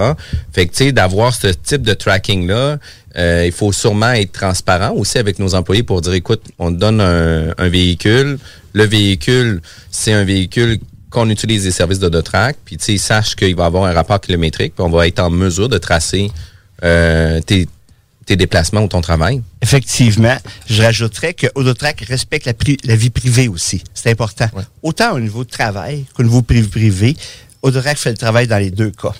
Fait 0.52 0.66
que, 0.66 0.72
tu 0.72 0.84
sais, 0.84 0.92
d'avoir 0.92 1.34
ce 1.34 1.48
type 1.48 1.82
de 1.82 1.94
tracking-là, 1.94 2.78
euh, 3.16 3.44
il 3.46 3.52
faut 3.52 3.72
sûrement 3.72 4.12
être 4.12 4.32
transparent 4.32 4.92
aussi 4.92 5.18
avec 5.18 5.38
nos 5.38 5.54
employés 5.54 5.82
pour 5.82 6.00
dire, 6.00 6.12
écoute, 6.14 6.42
on 6.58 6.72
te 6.72 6.78
donne 6.78 7.00
un, 7.00 7.54
un 7.56 7.68
véhicule. 7.68 8.38
Le 8.72 8.84
véhicule, 8.84 9.60
c'est 9.90 10.12
un 10.12 10.24
véhicule 10.24 10.78
qu'on 11.10 11.30
utilise 11.30 11.64
les 11.64 11.70
services 11.70 12.00
d'Autotrack, 12.00 12.56
puis 12.64 12.76
tu 12.76 12.84
sais, 12.84 12.98
sache 12.98 13.36
qu'il 13.36 13.54
va 13.54 13.66
avoir 13.66 13.84
un 13.84 13.92
rapport 13.92 14.20
kilométrique, 14.20 14.74
puis 14.74 14.84
on 14.84 14.90
va 14.90 15.06
être 15.06 15.20
en 15.20 15.30
mesure 15.30 15.68
de 15.68 15.78
tracer 15.78 16.28
euh, 16.82 17.40
tes, 17.40 17.68
tes 18.26 18.34
déplacements 18.34 18.82
ou 18.82 18.88
ton 18.88 19.00
travail. 19.00 19.40
Effectivement, 19.62 20.36
je 20.68 20.82
rajouterais 20.82 21.34
que 21.34 21.46
Autotrack 21.54 22.00
respecte 22.00 22.46
la, 22.46 22.52
pri- 22.52 22.80
la 22.84 22.96
vie 22.96 23.10
privée 23.10 23.46
aussi. 23.46 23.84
C'est 23.94 24.10
important. 24.10 24.48
Autant 24.82 25.12
au 25.12 25.20
niveau 25.20 25.44
de 25.44 25.50
travail 25.50 26.04
qu'au 26.14 26.24
niveau 26.24 26.42
privé 26.42 27.16
Autotrack 27.62 27.96
fait 27.96 28.10
le 28.10 28.16
travail 28.16 28.48
dans 28.48 28.58
les 28.58 28.72
deux 28.72 28.90
cas. 28.90 29.14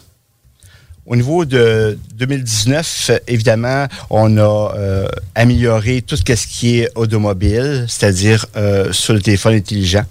Au 1.06 1.16
niveau 1.16 1.44
de 1.44 1.98
2019, 2.14 3.10
euh, 3.10 3.18
évidemment, 3.28 3.86
on 4.08 4.38
a 4.38 4.74
euh, 4.76 5.06
amélioré 5.34 6.00
tout 6.02 6.16
ce 6.16 6.22
qui 6.22 6.78
est 6.80 6.88
automobile, 6.94 7.84
c'est-à-dire 7.88 8.46
euh, 8.56 8.90
sur 8.92 9.12
le 9.12 9.20
téléphone 9.20 9.54
intelligent. 9.54 10.04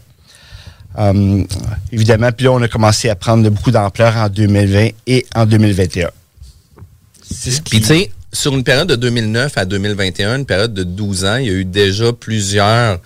Hum, 0.95 1.47
évidemment, 1.91 2.31
puis 2.31 2.45
là, 2.45 2.51
on 2.51 2.61
a 2.61 2.67
commencé 2.67 3.09
à 3.09 3.15
prendre 3.15 3.49
beaucoup 3.49 3.71
d'ampleur 3.71 4.15
en 4.17 4.29
2020 4.29 4.89
et 5.07 5.25
en 5.33 5.47
2021. 5.47 6.11
Puis 7.65 7.79
tu 7.81 7.87
sais, 7.87 8.11
sur 8.31 8.53
une 8.53 8.63
période 8.63 8.87
de 8.87 8.95
2009 8.95 9.57
à 9.57 9.65
2021, 9.65 10.37
une 10.37 10.45
période 10.45 10.73
de 10.75 10.83
12 10.83 11.25
ans, 11.25 11.37
il 11.37 11.47
y 11.47 11.49
a 11.49 11.53
eu 11.53 11.65
déjà 11.65 12.13
plusieurs 12.13 12.99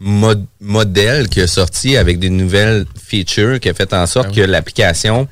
mod- 0.00 0.46
modèles 0.60 1.28
qui 1.28 1.42
ont 1.42 1.46
sorti 1.46 1.98
avec 1.98 2.18
des 2.18 2.30
nouvelles 2.30 2.86
features 3.06 3.60
qui 3.60 3.68
a 3.68 3.74
fait 3.74 3.92
en 3.92 4.06
sorte 4.06 4.34
que 4.34 4.40
l'application 4.40 5.28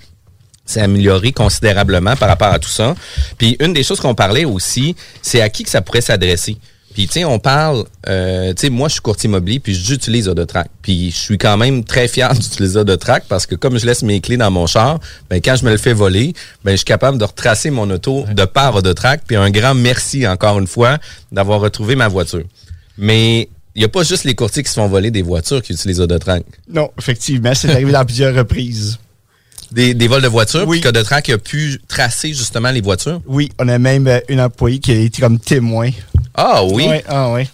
s'est 0.64 0.80
améliorée 0.80 1.32
considérablement 1.32 2.16
par 2.16 2.28
rapport 2.28 2.52
à 2.52 2.58
tout 2.58 2.68
ça. 2.68 2.94
Puis 3.38 3.56
une 3.60 3.72
des 3.72 3.82
choses 3.82 4.00
qu'on 4.00 4.14
parlait 4.14 4.44
aussi, 4.44 4.94
c'est 5.20 5.40
à 5.40 5.48
qui 5.48 5.64
que 5.64 5.70
ça 5.70 5.82
pourrait 5.82 6.00
s'adresser. 6.00 6.56
Puis 6.94 7.06
tu 7.06 7.14
sais, 7.14 7.24
on 7.24 7.38
parle, 7.38 7.84
euh, 8.08 8.52
tu 8.52 8.62
sais, 8.62 8.70
moi 8.70 8.88
je 8.88 8.94
suis 8.94 9.00
courtier 9.00 9.28
immobilier, 9.28 9.60
puis 9.60 9.74
j'utilise 9.74 10.28
Autotrack. 10.28 10.68
Puis 10.82 11.10
je 11.10 11.16
suis 11.16 11.38
quand 11.38 11.56
même 11.56 11.84
très 11.84 12.06
fier 12.06 12.32
d'utiliser 12.34 12.78
Autotrack 12.78 13.24
parce 13.28 13.46
que 13.46 13.54
comme 13.54 13.78
je 13.78 13.86
laisse 13.86 14.02
mes 14.02 14.20
clés 14.20 14.36
dans 14.36 14.50
mon 14.50 14.66
char, 14.66 15.00
ben 15.30 15.40
quand 15.40 15.56
je 15.56 15.64
me 15.64 15.70
le 15.70 15.78
fais 15.78 15.94
voler, 15.94 16.34
ben 16.64 16.72
je 16.72 16.76
suis 16.76 16.84
capable 16.84 17.18
de 17.18 17.24
retracer 17.24 17.70
mon 17.70 17.88
auto 17.90 18.26
de 18.30 18.44
par 18.44 18.74
Autotrack. 18.74 19.22
Puis 19.26 19.36
un 19.36 19.50
grand 19.50 19.74
merci 19.74 20.26
encore 20.26 20.58
une 20.58 20.66
fois 20.66 20.98
d'avoir 21.30 21.60
retrouvé 21.60 21.96
ma 21.96 22.08
voiture. 22.08 22.44
Mais 22.98 23.48
il 23.74 23.78
n'y 23.78 23.84
a 23.84 23.88
pas 23.88 24.02
juste 24.02 24.24
les 24.24 24.34
courtiers 24.34 24.62
qui 24.62 24.68
se 24.68 24.74
font 24.74 24.86
voler 24.86 25.10
des 25.10 25.22
voitures 25.22 25.62
qui 25.62 25.72
utilisent 25.72 26.00
Autotrack. 26.00 26.44
Non, 26.68 26.90
effectivement, 26.98 27.54
c'est 27.54 27.70
arrivé 27.70 27.92
dans 27.92 28.04
plusieurs 28.04 28.34
reprises. 28.34 28.98
Des, 29.72 29.94
des 29.94 30.08
vols 30.08 30.22
de 30.22 30.28
voitures, 30.28 30.68
puis 30.68 30.80
qu'Autotrack 30.80 31.30
a 31.30 31.38
pu 31.38 31.80
tracer 31.88 32.28
justement 32.28 32.70
les 32.70 32.80
voitures? 32.80 33.20
Oui, 33.26 33.50
on 33.58 33.68
a 33.68 33.78
même 33.78 34.06
euh, 34.06 34.20
une 34.28 34.40
employée 34.40 34.78
qui 34.78 34.92
a 34.92 34.96
été 34.96 35.22
comme 35.22 35.38
témoin. 35.38 35.90
Ah 36.34 36.62
oui? 36.64 36.86
Ah 37.08 37.32
oui. 37.32 37.48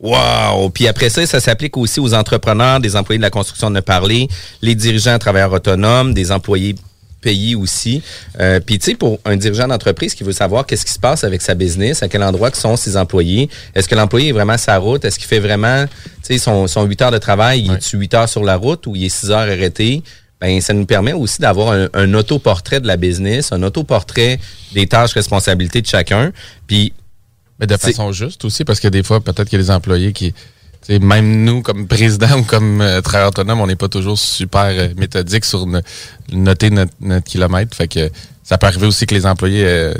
Wow! 0.00 0.70
Puis 0.70 0.88
après 0.88 1.10
ça, 1.10 1.24
ça 1.26 1.40
s'applique 1.40 1.76
aussi 1.76 2.00
aux 2.00 2.14
entrepreneurs, 2.14 2.80
des 2.80 2.96
employés 2.96 3.18
de 3.18 3.22
la 3.22 3.30
construction 3.30 3.70
de 3.70 3.80
parler, 3.80 4.28
les 4.62 4.74
dirigeants 4.74 5.18
travailleurs 5.18 5.52
autonomes, 5.52 6.14
des 6.14 6.32
employés 6.32 6.74
payés 7.20 7.54
aussi. 7.54 8.02
Euh, 8.40 8.60
Puis 8.60 8.78
tu 8.78 8.92
sais, 8.92 8.94
pour 8.94 9.20
un 9.26 9.36
dirigeant 9.36 9.68
d'entreprise 9.68 10.14
qui 10.14 10.24
veut 10.24 10.32
savoir 10.32 10.64
qu'est-ce 10.64 10.86
qui 10.86 10.92
se 10.92 10.98
passe 10.98 11.22
avec 11.22 11.42
sa 11.42 11.54
business, 11.54 12.02
à 12.02 12.08
quel 12.08 12.22
endroit 12.22 12.50
que 12.50 12.56
sont 12.56 12.76
ses 12.76 12.96
employés, 12.96 13.50
est-ce 13.74 13.88
que 13.88 13.94
l'employé 13.94 14.30
est 14.30 14.32
vraiment 14.32 14.56
sa 14.56 14.78
route, 14.78 15.04
est-ce 15.04 15.18
qu'il 15.18 15.28
fait 15.28 15.38
vraiment, 15.38 15.84
tu 15.86 15.92
sais, 16.22 16.38
son, 16.38 16.66
son 16.66 16.84
8 16.84 17.02
heures 17.02 17.10
de 17.10 17.18
travail, 17.18 17.60
il 17.66 17.72
est 17.72 17.90
8 17.90 18.14
heures 18.14 18.28
sur 18.28 18.42
la 18.42 18.56
route 18.56 18.86
ou 18.86 18.96
il 18.96 19.04
est 19.04 19.10
6 19.10 19.30
heures 19.32 19.40
arrêté? 19.40 20.02
Ben, 20.40 20.60
ça 20.60 20.72
nous 20.72 20.86
permet 20.86 21.12
aussi 21.12 21.40
d'avoir 21.40 21.72
un, 21.72 21.88
un 21.92 22.14
autoportrait 22.14 22.80
de 22.80 22.86
la 22.86 22.96
business, 22.96 23.52
un 23.52 23.62
autoportrait 23.62 24.40
des 24.72 24.86
tâches, 24.86 25.12
responsabilités 25.12 25.82
de 25.82 25.86
chacun. 25.86 26.32
Puis 26.66 26.94
Mais 27.58 27.66
de 27.66 27.76
façon 27.76 28.10
juste 28.12 28.44
aussi, 28.46 28.64
parce 28.64 28.80
que 28.80 28.88
des 28.88 29.02
fois, 29.02 29.20
peut-être 29.20 29.48
qu'il 29.50 29.58
y 29.58 29.62
a 29.62 29.64
des 29.64 29.70
employés 29.70 30.12
qui. 30.14 30.32
tu 30.32 30.38
sais, 30.82 30.98
Même 30.98 31.44
nous, 31.44 31.60
comme 31.60 31.86
président 31.86 32.32
ou 32.38 32.44
comme 32.44 32.80
euh, 32.80 33.02
travailleur 33.02 33.28
autonome, 33.28 33.60
on 33.60 33.66
n'est 33.66 33.76
pas 33.76 33.88
toujours 33.88 34.18
super 34.18 34.64
euh, 34.68 34.88
méthodique 34.96 35.44
sur 35.44 35.66
no- 35.66 35.80
noter 36.32 36.70
notre, 36.70 36.92
notre 37.02 37.26
kilomètre. 37.26 37.76
Fait 37.76 37.88
que 37.88 38.10
ça 38.42 38.56
peut 38.56 38.66
arriver 38.66 38.86
aussi 38.86 39.04
que 39.04 39.14
les 39.14 39.26
employés 39.26 39.64
euh, 39.66 39.92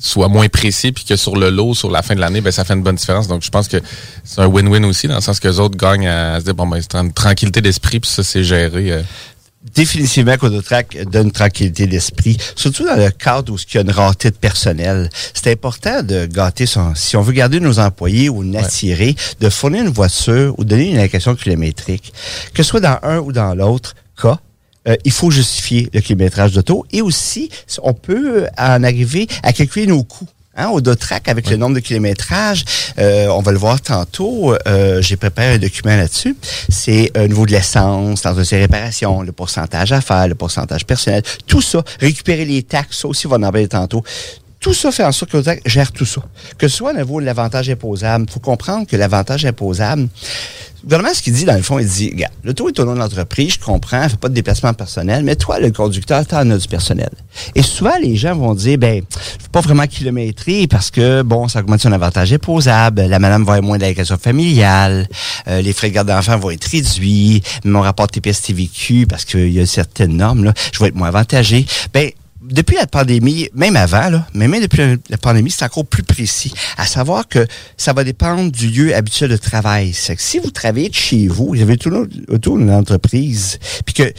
soient 0.00 0.28
moins 0.28 0.48
précis, 0.48 0.90
puis 0.90 1.04
que 1.04 1.14
sur 1.14 1.36
le 1.36 1.50
lot, 1.50 1.72
sur 1.74 1.90
la 1.90 2.02
fin 2.02 2.16
de 2.16 2.20
l'année, 2.20 2.40
ben, 2.40 2.50
ça 2.50 2.64
fait 2.64 2.74
une 2.74 2.82
bonne 2.82 2.96
différence. 2.96 3.28
Donc, 3.28 3.42
je 3.44 3.48
pense 3.48 3.68
que 3.68 3.78
c'est 4.24 4.40
un 4.40 4.46
win-win 4.48 4.84
aussi, 4.84 5.06
dans 5.06 5.14
le 5.14 5.20
sens 5.20 5.38
que 5.38 5.46
les 5.46 5.60
autres 5.60 5.76
gagnent 5.78 6.08
à, 6.08 6.40
se 6.40 6.44
dire, 6.44 6.54
bon, 6.54 6.66
ben, 6.66 6.80
c'est 6.82 6.96
une 6.96 7.12
tranquillité 7.12 7.60
d'esprit, 7.62 8.00
puis 8.00 8.10
ça, 8.10 8.24
c'est 8.24 8.42
géré. 8.42 9.04
Définitivement 9.72 10.36
qu'Autotrack 10.36 11.04
donne 11.10 11.32
tranquillité 11.32 11.86
d'esprit, 11.86 12.36
surtout 12.54 12.84
dans 12.84 12.96
le 12.96 13.10
cadre 13.10 13.54
où 13.54 13.56
il 13.56 13.74
y 13.74 13.78
a 13.78 13.80
une 13.80 13.90
rareté 13.90 14.30
de 14.30 14.36
personnel. 14.36 15.08
C'est 15.32 15.50
important 15.50 16.02
de 16.02 16.26
gâter 16.26 16.66
son... 16.66 16.94
Si 16.94 17.16
on 17.16 17.22
veut 17.22 17.32
garder 17.32 17.60
nos 17.60 17.78
employés 17.78 18.28
ou 18.28 18.42
l'attirer, 18.42 19.16
de 19.40 19.48
fournir 19.48 19.84
une 19.84 19.88
voiture 19.88 20.54
ou 20.58 20.64
donner 20.64 20.90
une 20.90 20.98
allocation 20.98 21.34
kilométrique, 21.34 22.12
que 22.52 22.62
ce 22.62 22.68
soit 22.68 22.80
dans 22.80 22.98
un 23.02 23.20
ou 23.20 23.32
dans 23.32 23.54
l'autre 23.54 23.94
cas, 24.20 24.38
euh, 24.86 24.96
il 25.04 25.12
faut 25.12 25.30
justifier 25.30 25.88
le 25.94 26.00
kilométrage 26.00 26.52
d'auto 26.52 26.84
et 26.92 27.00
aussi, 27.00 27.48
on 27.82 27.94
peut 27.94 28.46
en 28.58 28.84
arriver 28.84 29.26
à 29.42 29.54
calculer 29.54 29.86
nos 29.86 30.04
coûts. 30.04 30.28
Hein, 30.56 30.68
au 30.68 30.80
Dotrac, 30.80 31.28
avec 31.28 31.50
le 31.50 31.56
nombre 31.56 31.74
de 31.74 31.80
kilométrages, 31.80 32.64
euh, 32.98 33.26
on 33.28 33.40
va 33.40 33.50
le 33.50 33.58
voir 33.58 33.80
tantôt, 33.80 34.54
euh, 34.68 35.02
j'ai 35.02 35.16
préparé 35.16 35.54
un 35.54 35.58
document 35.58 35.96
là-dessus. 35.96 36.36
C'est 36.68 37.10
au 37.18 37.26
niveau 37.26 37.44
de 37.44 37.50
l'essence, 37.50 38.22
dans 38.22 38.44
ses 38.44 38.58
réparations, 38.58 39.22
le 39.22 39.32
pourcentage 39.32 39.90
à 39.90 40.00
faire, 40.00 40.28
le 40.28 40.36
pourcentage 40.36 40.86
personnel, 40.86 41.22
tout 41.48 41.60
ça, 41.60 41.82
récupérer 41.98 42.44
les 42.44 42.62
taxes, 42.62 43.00
ça 43.00 43.08
aussi, 43.08 43.26
on 43.26 43.30
va 43.30 43.36
en 43.36 43.50
parler 43.50 43.66
tantôt. 43.66 44.04
Tout 44.60 44.72
ça 44.72 44.92
fait 44.92 45.04
en 45.04 45.12
sorte 45.12 45.32
que 45.32 45.36
l'Autotrac 45.38 45.60
gère 45.66 45.92
tout 45.92 46.06
ça. 46.06 46.22
Que 46.56 46.68
ce 46.68 46.76
soit 46.76 46.92
au 46.92 46.96
niveau 46.96 47.20
de 47.20 47.26
l'avantage 47.26 47.68
imposable, 47.68 48.26
il 48.28 48.32
faut 48.32 48.40
comprendre 48.40 48.86
que 48.86 48.96
l'avantage 48.96 49.44
imposable, 49.44 50.02
le 50.02 50.73
gouvernement, 50.84 51.14
ce 51.14 51.22
qu'il 51.22 51.32
dit, 51.32 51.44
dans 51.44 51.56
le 51.56 51.62
fond, 51.62 51.78
il 51.78 51.86
dit, 51.86 52.10
regarde, 52.10 52.32
le 52.42 52.54
taux 52.54 52.68
est 52.68 52.78
au 52.78 52.84
nom 52.84 52.94
de 52.94 52.98
l'entreprise, 52.98 53.54
je 53.54 53.58
comprends, 53.58 54.08
fait 54.08 54.18
pas 54.18 54.28
de 54.28 54.34
déplacement 54.34 54.72
personnel, 54.74 55.24
mais 55.24 55.36
toi, 55.36 55.58
le 55.58 55.70
conducteur, 55.70 56.26
t'en 56.26 56.48
as 56.50 56.58
du 56.58 56.68
personnel. 56.68 57.10
Et 57.54 57.62
souvent, 57.62 57.96
les 58.02 58.16
gens 58.16 58.34
vont 58.34 58.54
dire, 58.54 58.78
ben, 58.78 59.02
faut 59.10 59.48
pas 59.50 59.60
vraiment 59.60 59.86
kilométrer 59.86 60.66
parce 60.66 60.90
que, 60.90 61.22
bon, 61.22 61.48
ça 61.48 61.60
augmente 61.60 61.80
son 61.80 61.92
avantage 61.92 62.32
imposable, 62.32 63.02
la 63.02 63.18
madame 63.18 63.44
va 63.44 63.54
avoir 63.54 63.62
moins 63.62 63.78
d'allocation 63.78 64.18
familiale, 64.18 65.08
euh, 65.48 65.62
les 65.62 65.72
frais 65.72 65.88
de 65.88 65.94
garde 65.94 66.08
d'enfants 66.08 66.38
vont 66.38 66.50
être 66.50 66.64
réduits, 66.64 67.42
mon 67.64 67.80
rapport 67.80 68.06
TPS-TVQ, 68.06 69.06
parce 69.06 69.24
qu'il 69.24 69.50
y 69.50 69.60
a 69.60 69.66
certaines 69.66 70.16
normes, 70.16 70.44
là, 70.44 70.54
je 70.72 70.78
vais 70.80 70.88
être 70.88 70.96
moins 70.96 71.08
avantagé. 71.08 71.66
Ben, 71.92 72.10
depuis 72.50 72.76
la 72.76 72.86
pandémie, 72.86 73.48
même 73.54 73.76
avant, 73.76 74.10
là, 74.10 74.26
mais 74.34 74.48
même 74.48 74.60
depuis 74.60 74.98
la, 75.08 75.16
pandémie, 75.16 75.50
c'est 75.50 75.64
encore 75.64 75.86
plus 75.86 76.02
précis. 76.02 76.52
À 76.76 76.86
savoir 76.86 77.26
que 77.26 77.46
ça 77.76 77.92
va 77.92 78.04
dépendre 78.04 78.50
du 78.52 78.68
lieu 78.68 78.94
habituel 78.94 79.30
de 79.30 79.36
travail. 79.36 79.92
Si 79.94 80.38
vous 80.38 80.50
travaillez 80.50 80.88
de 80.90 80.94
chez 80.94 81.26
vous, 81.26 81.48
vous 81.48 81.60
avez 81.60 81.76
tout 81.76 81.90
autour 82.28 82.58
d'une 82.58 82.70
entreprise, 82.70 83.58
puis 83.84 83.94
que 83.94 84.12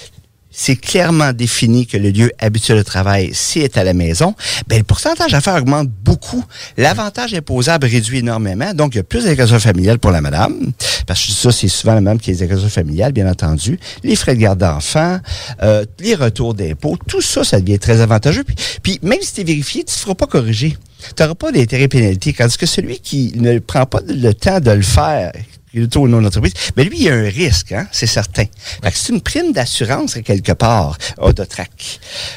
c'est 0.56 0.78
clairement 0.78 1.34
défini 1.34 1.86
que 1.86 1.98
le 1.98 2.12
lieu 2.12 2.32
habituel 2.40 2.78
de 2.78 2.84
travail, 2.84 3.32
c'est 3.34 3.78
à 3.78 3.84
la 3.84 3.94
maison, 3.94 4.36
ben, 4.68 4.78
le 4.78 4.84
pourcentage 4.84 5.34
à 5.34 5.42
faire 5.42 5.56
augmente 5.56 5.90
beaucoup. 5.90 6.44
L'avantage 6.78 7.34
imposable 7.34 7.88
réduit 7.88 8.20
énormément. 8.20 8.74
Donc, 8.74 8.96
il 8.96 8.98
y 8.98 9.02
a 9.02 9.04
plus 9.04 9.26
d'allocations 9.26 9.60
familiales 9.60 10.00
pour 10.00 10.12
la 10.12 10.22
madame, 10.22 10.72
parce 11.06 11.26
que 11.26 11.34
ça, 11.34 11.52
c'est 11.52 11.68
souvent 11.68 11.94
la 11.94 12.02
madame 12.02 12.20
qui 12.20 12.32
a 12.32 12.34
des 12.34 12.44
allocations 12.44 12.70
familiales, 12.70 13.12
bien 13.12 13.30
entendu. 13.30 13.78
Les 14.04 14.16
frais 14.16 14.36
de 14.36 14.40
garde 14.40 14.60
d'enfants, 14.60 15.20
euh, 15.62 15.86
les 16.00 16.16
retours 16.16 16.54
d'impôts, 16.54 16.98
tout 17.06 17.22
ça, 17.22 17.44
ça 17.44 17.60
devient 17.60 17.80
très 17.80 18.00
avantageux. 18.00 18.46
Puis, 18.82 19.00
même 19.04 19.20
si 19.22 19.34
tu 19.34 19.44
vérifié, 19.44 19.84
tu 19.84 19.94
ne 19.94 20.00
feras 20.00 20.16
pas 20.16 20.28
corriger. 20.28 20.78
Tu 21.16 21.22
n'auras 21.22 21.36
pas 21.36 21.52
d'intérêt 21.52 21.90
pénalité. 21.90 22.34
Tandis 22.34 22.58
que 22.58 22.66
celui 22.66 23.00
qui 23.00 23.34
ne 23.36 23.60
prend 23.60 23.86
pas 23.86 24.00
le 24.08 24.34
temps 24.34 24.62
de 24.62 24.72
le 24.72 24.82
faire, 24.82 25.34
qui 25.82 25.84
est 25.84 25.98
au 25.98 26.08
nom 26.08 26.20
de 26.20 26.24
l'entreprise, 26.24 26.54
ben 26.76 26.88
lui, 26.88 26.98
il 26.98 27.04
y 27.04 27.10
a 27.10 27.16
un 27.16 27.30
risque, 27.30 27.72
hein, 27.72 27.88
c'est 27.92 28.08
certain. 28.08 28.46
Fait 28.84 28.92
que 28.92 28.98
c'est 28.98 29.12
une 29.14 29.22
prime 29.22 29.52
d'assurance 29.52 30.16
quelque 30.24 30.54
part. 30.54 30.98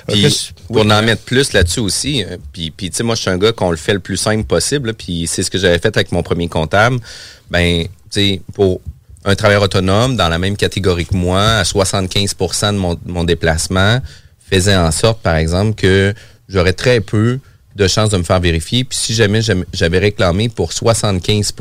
Puis, 0.09 0.25
Euh, 0.25 0.28
que- 0.28 0.73
pour 0.73 0.83
en 0.83 1.02
mettre 1.02 1.23
plus 1.23 1.52
là-dessus 1.52 1.80
aussi, 1.80 2.25
euh, 2.25 2.37
puis, 2.52 2.71
puis 2.71 2.90
tu 2.90 2.97
sais, 2.97 3.02
moi, 3.02 3.14
je 3.14 3.21
suis 3.23 3.30
un 3.30 3.38
gars 3.38 3.52
qu'on 3.52 3.71
le 3.71 3.76
fait 3.76 3.92
le 3.95 4.00
plus 4.00 4.16
simple 4.16 4.45
possible, 4.45 4.95
puis 4.95 5.26
c'est 5.26 5.42
ce 5.42 5.50
que 5.50 5.59
j'avais 5.59 5.78
fait 5.78 5.97
avec 5.97 6.12
mon 6.12 6.23
premier 6.23 6.49
comptable. 6.49 6.99
Ben, 7.50 7.85
tu 7.85 7.88
sais, 8.11 8.40
pour 8.54 8.80
un 9.25 9.35
travailleur 9.35 9.62
autonome 9.62 10.16
dans 10.16 10.28
la 10.28 10.38
même 10.38 10.57
catégorie 10.57 11.07
que 11.07 11.14
moi, 11.16 11.42
à 11.59 11.64
75 11.64 12.35
de 12.73 12.78
mon, 12.78 12.95
de 12.95 13.00
mon 13.07 13.25
déplacement, 13.25 14.00
faisait 14.50 14.76
en 14.76 14.90
sorte, 14.90 15.21
par 15.21 15.37
exemple, 15.37 15.75
que 15.75 16.14
j'aurais 16.49 16.73
très 16.73 17.00
peu 17.00 17.38
de 17.76 17.87
chances 17.88 18.11
de 18.11 18.16
me 18.16 18.23
faire 18.23 18.40
vérifier. 18.40 18.85
Puis 18.85 18.99
si 18.99 19.14
jamais 19.14 19.42
j'am- 19.42 19.64
j'avais 19.73 19.99
réclamé 19.99 20.49
pour 20.49 20.73
75 20.73 21.52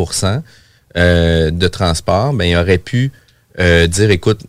euh, 0.98 1.52
de 1.52 1.68
transport, 1.68 2.34
ben, 2.34 2.46
il 2.46 2.58
aurait 2.58 2.78
pu 2.80 3.12
euh, 3.60 3.88
dire, 3.88 4.10
écoute, 4.12 4.42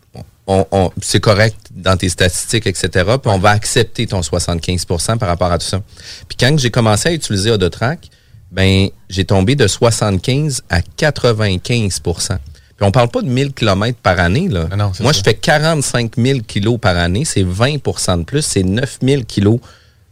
on, 0.47 0.67
on- 0.71 0.91
c'est 1.03 1.21
correct 1.21 1.57
dans 1.71 1.97
tes 1.97 2.09
statistiques, 2.09 2.67
etc., 2.67 2.89
puis 3.23 3.31
on 3.31 3.39
va 3.39 3.51
accepter 3.51 4.07
ton 4.07 4.21
75% 4.21 5.19
par 5.19 5.29
rapport 5.29 5.53
à 5.53 5.59
tout 5.59 5.67
ça. 5.67 5.81
Puis 6.29 6.37
quand 6.41 6.59
j'ai 6.59 6.71
commencé 6.71 7.09
à 7.11 7.13
utiliser 7.13 7.51
Odotrack, 7.51 8.09
ben 8.51 8.89
j'ai 9.11 9.25
tombé 9.27 9.57
de 9.57 9.67
75 9.67 10.63
à 10.71 10.81
95% 10.81 12.29
Puis 12.29 12.37
on 12.81 12.91
parle 12.91 13.09
pas 13.09 13.21
de 13.23 13.29
1000 13.29 13.53
km 13.53 13.99
par 14.03 14.19
année. 14.21 14.49
Là. 14.49 14.69
non, 14.77 14.93
c'est 14.95 15.03
Moi, 15.03 15.13
ça. 15.13 15.19
je 15.19 15.25
fais 15.25 15.35
45 15.35 16.13
000 16.17 16.41
kilos 16.47 16.79
par 16.81 16.97
année. 16.97 17.25
C'est 17.27 17.45
20% 17.45 18.19
de 18.21 18.25
plus. 18.25 18.43
C'est 18.43 18.63
9 18.63 18.99
000 19.03 19.23
kilos 19.25 19.59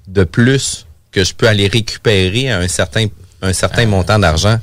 de 0.08 0.24
plus 0.24 0.86
que 1.12 1.24
je 1.24 1.32
peux 1.34 1.48
aller 1.48 1.66
récupérer 1.68 2.50
à 2.50 2.58
un 2.58 2.68
certain, 2.68 3.06
un 3.40 3.52
certain 3.54 3.86
montant 3.86 4.18
d'argent. 4.18 4.58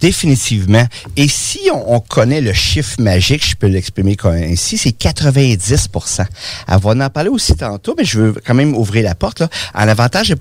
Définitivement. 0.00 0.86
Et 1.16 1.28
si 1.28 1.68
on, 1.72 1.94
on 1.94 2.00
connaît 2.00 2.40
le 2.40 2.52
chiffre 2.52 3.00
magique, 3.00 3.44
je 3.46 3.56
peux 3.56 3.66
l'exprimer 3.66 4.16
comme 4.16 4.34
ainsi, 4.34 4.78
c'est 4.78 4.96
90% 4.96 6.24
On 6.68 6.76
va 6.76 7.06
en 7.06 7.10
parler 7.10 7.30
aussi 7.30 7.54
tantôt, 7.54 7.94
mais 7.96 8.04
je 8.04 8.20
veux 8.20 8.34
quand 8.44 8.54
même 8.54 8.76
ouvrir 8.76 9.04
la 9.04 9.14
porte. 9.14 9.40
Là. 9.40 9.48
En 9.74 9.88
avantage 9.88 10.28
je 10.28 10.34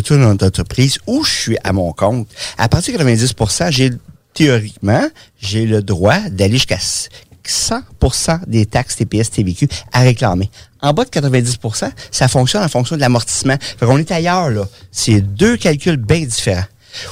tourne 0.00 0.22
dans 0.22 0.32
une 0.32 0.44
entreprise 0.44 0.98
où 1.06 1.24
je 1.24 1.30
suis 1.30 1.58
à 1.64 1.72
mon 1.72 1.92
compte, 1.92 2.28
à 2.58 2.68
partir 2.68 2.98
de 2.98 3.04
90% 3.04 3.70
j'ai 3.70 3.90
théoriquement, 4.34 5.06
j'ai 5.40 5.66
le 5.66 5.82
droit 5.82 6.18
d'aller 6.30 6.54
jusqu'à 6.54 6.78
100% 7.44 8.40
des 8.46 8.66
taxes 8.66 8.96
TPS 8.96 9.30
TVQ 9.30 9.68
à 9.92 10.00
réclamer. 10.00 10.50
En 10.82 10.92
bas 10.92 11.04
de 11.04 11.10
90% 11.10 11.90
ça 12.10 12.28
fonctionne 12.28 12.62
en 12.62 12.68
fonction 12.68 12.96
de 12.96 13.00
l'amortissement. 13.00 13.56
Fait 13.60 13.86
qu'on 13.86 13.98
est 13.98 14.10
ailleurs, 14.10 14.50
là. 14.50 14.66
C'est 14.92 15.20
deux 15.20 15.56
calculs 15.56 15.96
bien 15.96 16.20
différents. 16.20 16.64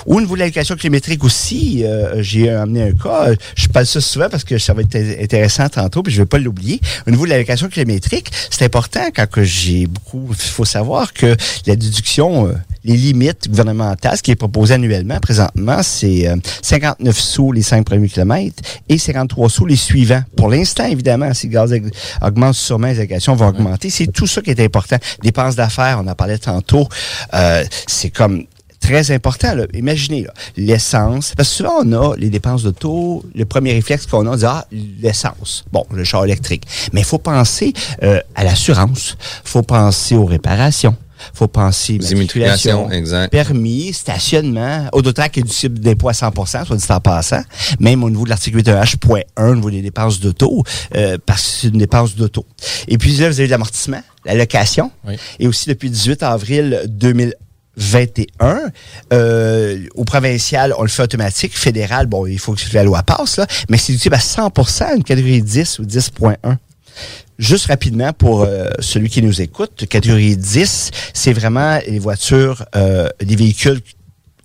Au 0.06 0.20
niveau 0.20 0.34
de 0.34 0.40
l'allocation 0.40 0.76
kilométrique 0.76 1.24
aussi, 1.24 1.82
euh, 1.84 2.22
j'ai 2.22 2.50
amené 2.50 2.82
un 2.82 2.92
cas. 2.92 3.28
euh, 3.30 3.36
Je 3.56 3.68
parle 3.68 3.86
ça 3.86 4.00
souvent 4.00 4.28
parce 4.30 4.44
que 4.44 4.58
ça 4.58 4.74
va 4.74 4.82
être 4.82 4.96
intéressant 5.22 5.68
tantôt, 5.68 6.02
puis 6.02 6.12
je 6.12 6.18
ne 6.20 6.24
vais 6.24 6.28
pas 6.28 6.38
l'oublier. 6.38 6.80
Au 7.06 7.10
niveau 7.10 7.24
de 7.24 7.30
l'allocation 7.30 7.68
kilométrique, 7.68 8.30
c'est 8.50 8.64
important 8.64 9.06
quand 9.14 9.26
que 9.28 9.42
j'ai 9.42 9.86
beaucoup. 9.86 10.28
Il 10.30 10.36
faut 10.36 10.64
savoir 10.64 11.12
que 11.12 11.34
la 11.66 11.76
déduction, 11.76 12.48
euh, 12.48 12.52
les 12.84 12.96
limites 12.96 13.48
gouvernementales, 13.48 14.16
ce 14.18 14.22
qui 14.22 14.30
est 14.30 14.36
proposé 14.36 14.74
annuellement 14.74 15.18
présentement, 15.20 15.82
c'est 15.82 16.28
euh, 16.28 16.36
59 16.62 17.18
sous 17.18 17.52
les 17.52 17.62
5 17.62 17.84
premiers 17.84 18.08
kilomètres 18.08 18.62
et 18.88 18.98
53 18.98 19.48
sous 19.48 19.66
les 19.66 19.76
suivants. 19.76 20.22
Pour 20.36 20.48
l'instant, 20.50 20.84
évidemment, 20.86 21.32
si 21.34 21.46
le 21.48 21.52
gaz 21.52 21.74
augmente 22.22 22.54
sûrement, 22.54 22.88
les 22.88 22.98
allocations 22.98 23.34
vont 23.34 23.48
augmenter. 23.48 23.90
C'est 23.90 24.06
tout 24.12 24.26
ça 24.26 24.42
qui 24.42 24.50
est 24.50 24.60
important. 24.60 24.96
Dépenses 25.22 25.56
d'affaires, 25.56 26.00
on 26.04 26.08
en 26.08 26.14
parlait 26.14 26.38
tantôt. 26.38 26.88
Euh, 27.32 27.64
c'est 27.86 28.10
comme 28.10 28.44
très 28.84 29.10
important. 29.10 29.54
Là. 29.54 29.64
Imaginez, 29.74 30.24
là, 30.24 30.34
l'essence. 30.56 31.32
Parce 31.36 31.48
que 31.48 31.54
souvent, 31.56 31.82
on 31.84 31.92
a 31.92 32.16
les 32.16 32.30
dépenses 32.30 32.62
d'auto. 32.62 33.24
Le 33.34 33.44
premier 33.44 33.72
réflexe 33.72 34.06
qu'on 34.06 34.26
a, 34.26 34.30
on 34.30 34.36
dit, 34.36 34.44
ah, 34.44 34.66
l'essence. 35.00 35.64
Bon, 35.72 35.84
le 35.92 36.04
char 36.04 36.24
électrique. 36.24 36.64
Mais 36.92 37.00
il 37.00 37.06
faut 37.06 37.18
penser 37.18 37.72
euh, 38.02 38.20
à 38.34 38.44
l'assurance. 38.44 39.16
Il 39.44 39.50
faut 39.50 39.62
penser 39.62 40.16
aux 40.16 40.26
réparations. 40.26 40.96
Il 41.32 41.38
faut 41.38 41.48
penser 41.48 41.94
Aux 41.94 42.06
immatriculation, 42.06 42.80
immatriculations, 42.80 42.90
exact. 42.90 43.30
permis, 43.30 43.92
stationnement. 43.94 44.88
Autotrac 44.92 45.38
est 45.38 45.42
du 45.42 45.52
cible 45.52 45.78
d'impôt 45.78 46.10
à 46.10 46.12
100% 46.12 46.66
soit 46.66 46.76
dit 46.76 46.84
en 46.90 47.00
passant. 47.00 47.42
Même 47.80 48.04
au 48.04 48.10
niveau 48.10 48.24
de 48.24 48.30
l'article 48.30 48.58
8.1, 48.58 49.22
au 49.38 49.54
niveau 49.54 49.70
des 49.70 49.80
dépenses 49.80 50.20
d'auto, 50.20 50.64
euh, 50.94 51.16
parce 51.24 51.42
que 51.42 51.48
c'est 51.48 51.68
une 51.68 51.78
dépense 51.78 52.14
d'auto. 52.14 52.44
Et 52.88 52.98
puis 52.98 53.12
là, 53.16 53.30
vous 53.30 53.40
avez 53.40 53.48
l'amortissement, 53.48 54.02
la 54.26 54.34
location. 54.34 54.90
Oui. 55.06 55.14
Et 55.38 55.46
aussi, 55.48 55.68
depuis 55.68 55.88
le 55.88 55.94
18 55.94 56.22
avril 56.24 56.82
2021, 57.76 58.70
euh, 59.12 59.86
au 59.94 60.04
provincial, 60.04 60.74
on 60.78 60.82
le 60.82 60.88
fait 60.88 61.02
automatique. 61.02 61.56
Fédéral, 61.56 62.06
bon, 62.06 62.26
il 62.26 62.38
faut 62.38 62.52
que 62.52 62.60
la 62.72 62.84
loi 62.84 63.02
passe, 63.02 63.38
là, 63.38 63.46
mais 63.68 63.76
c'est 63.76 63.92
utile 63.92 64.14
à 64.14 64.20
100 64.20 64.52
une 64.96 65.04
catégorie 65.04 65.42
10 65.42 65.78
ou 65.80 65.84
10.1. 65.84 66.56
Juste 67.38 67.66
rapidement 67.66 68.12
pour 68.12 68.42
euh, 68.42 68.70
celui 68.78 69.08
qui 69.08 69.20
nous 69.20 69.40
écoute, 69.42 69.86
catégorie 69.88 70.36
10, 70.36 70.90
c'est 71.12 71.32
vraiment 71.32 71.80
les 71.86 71.98
voitures, 71.98 72.64
euh, 72.76 73.08
les 73.20 73.34
véhicules 73.34 73.80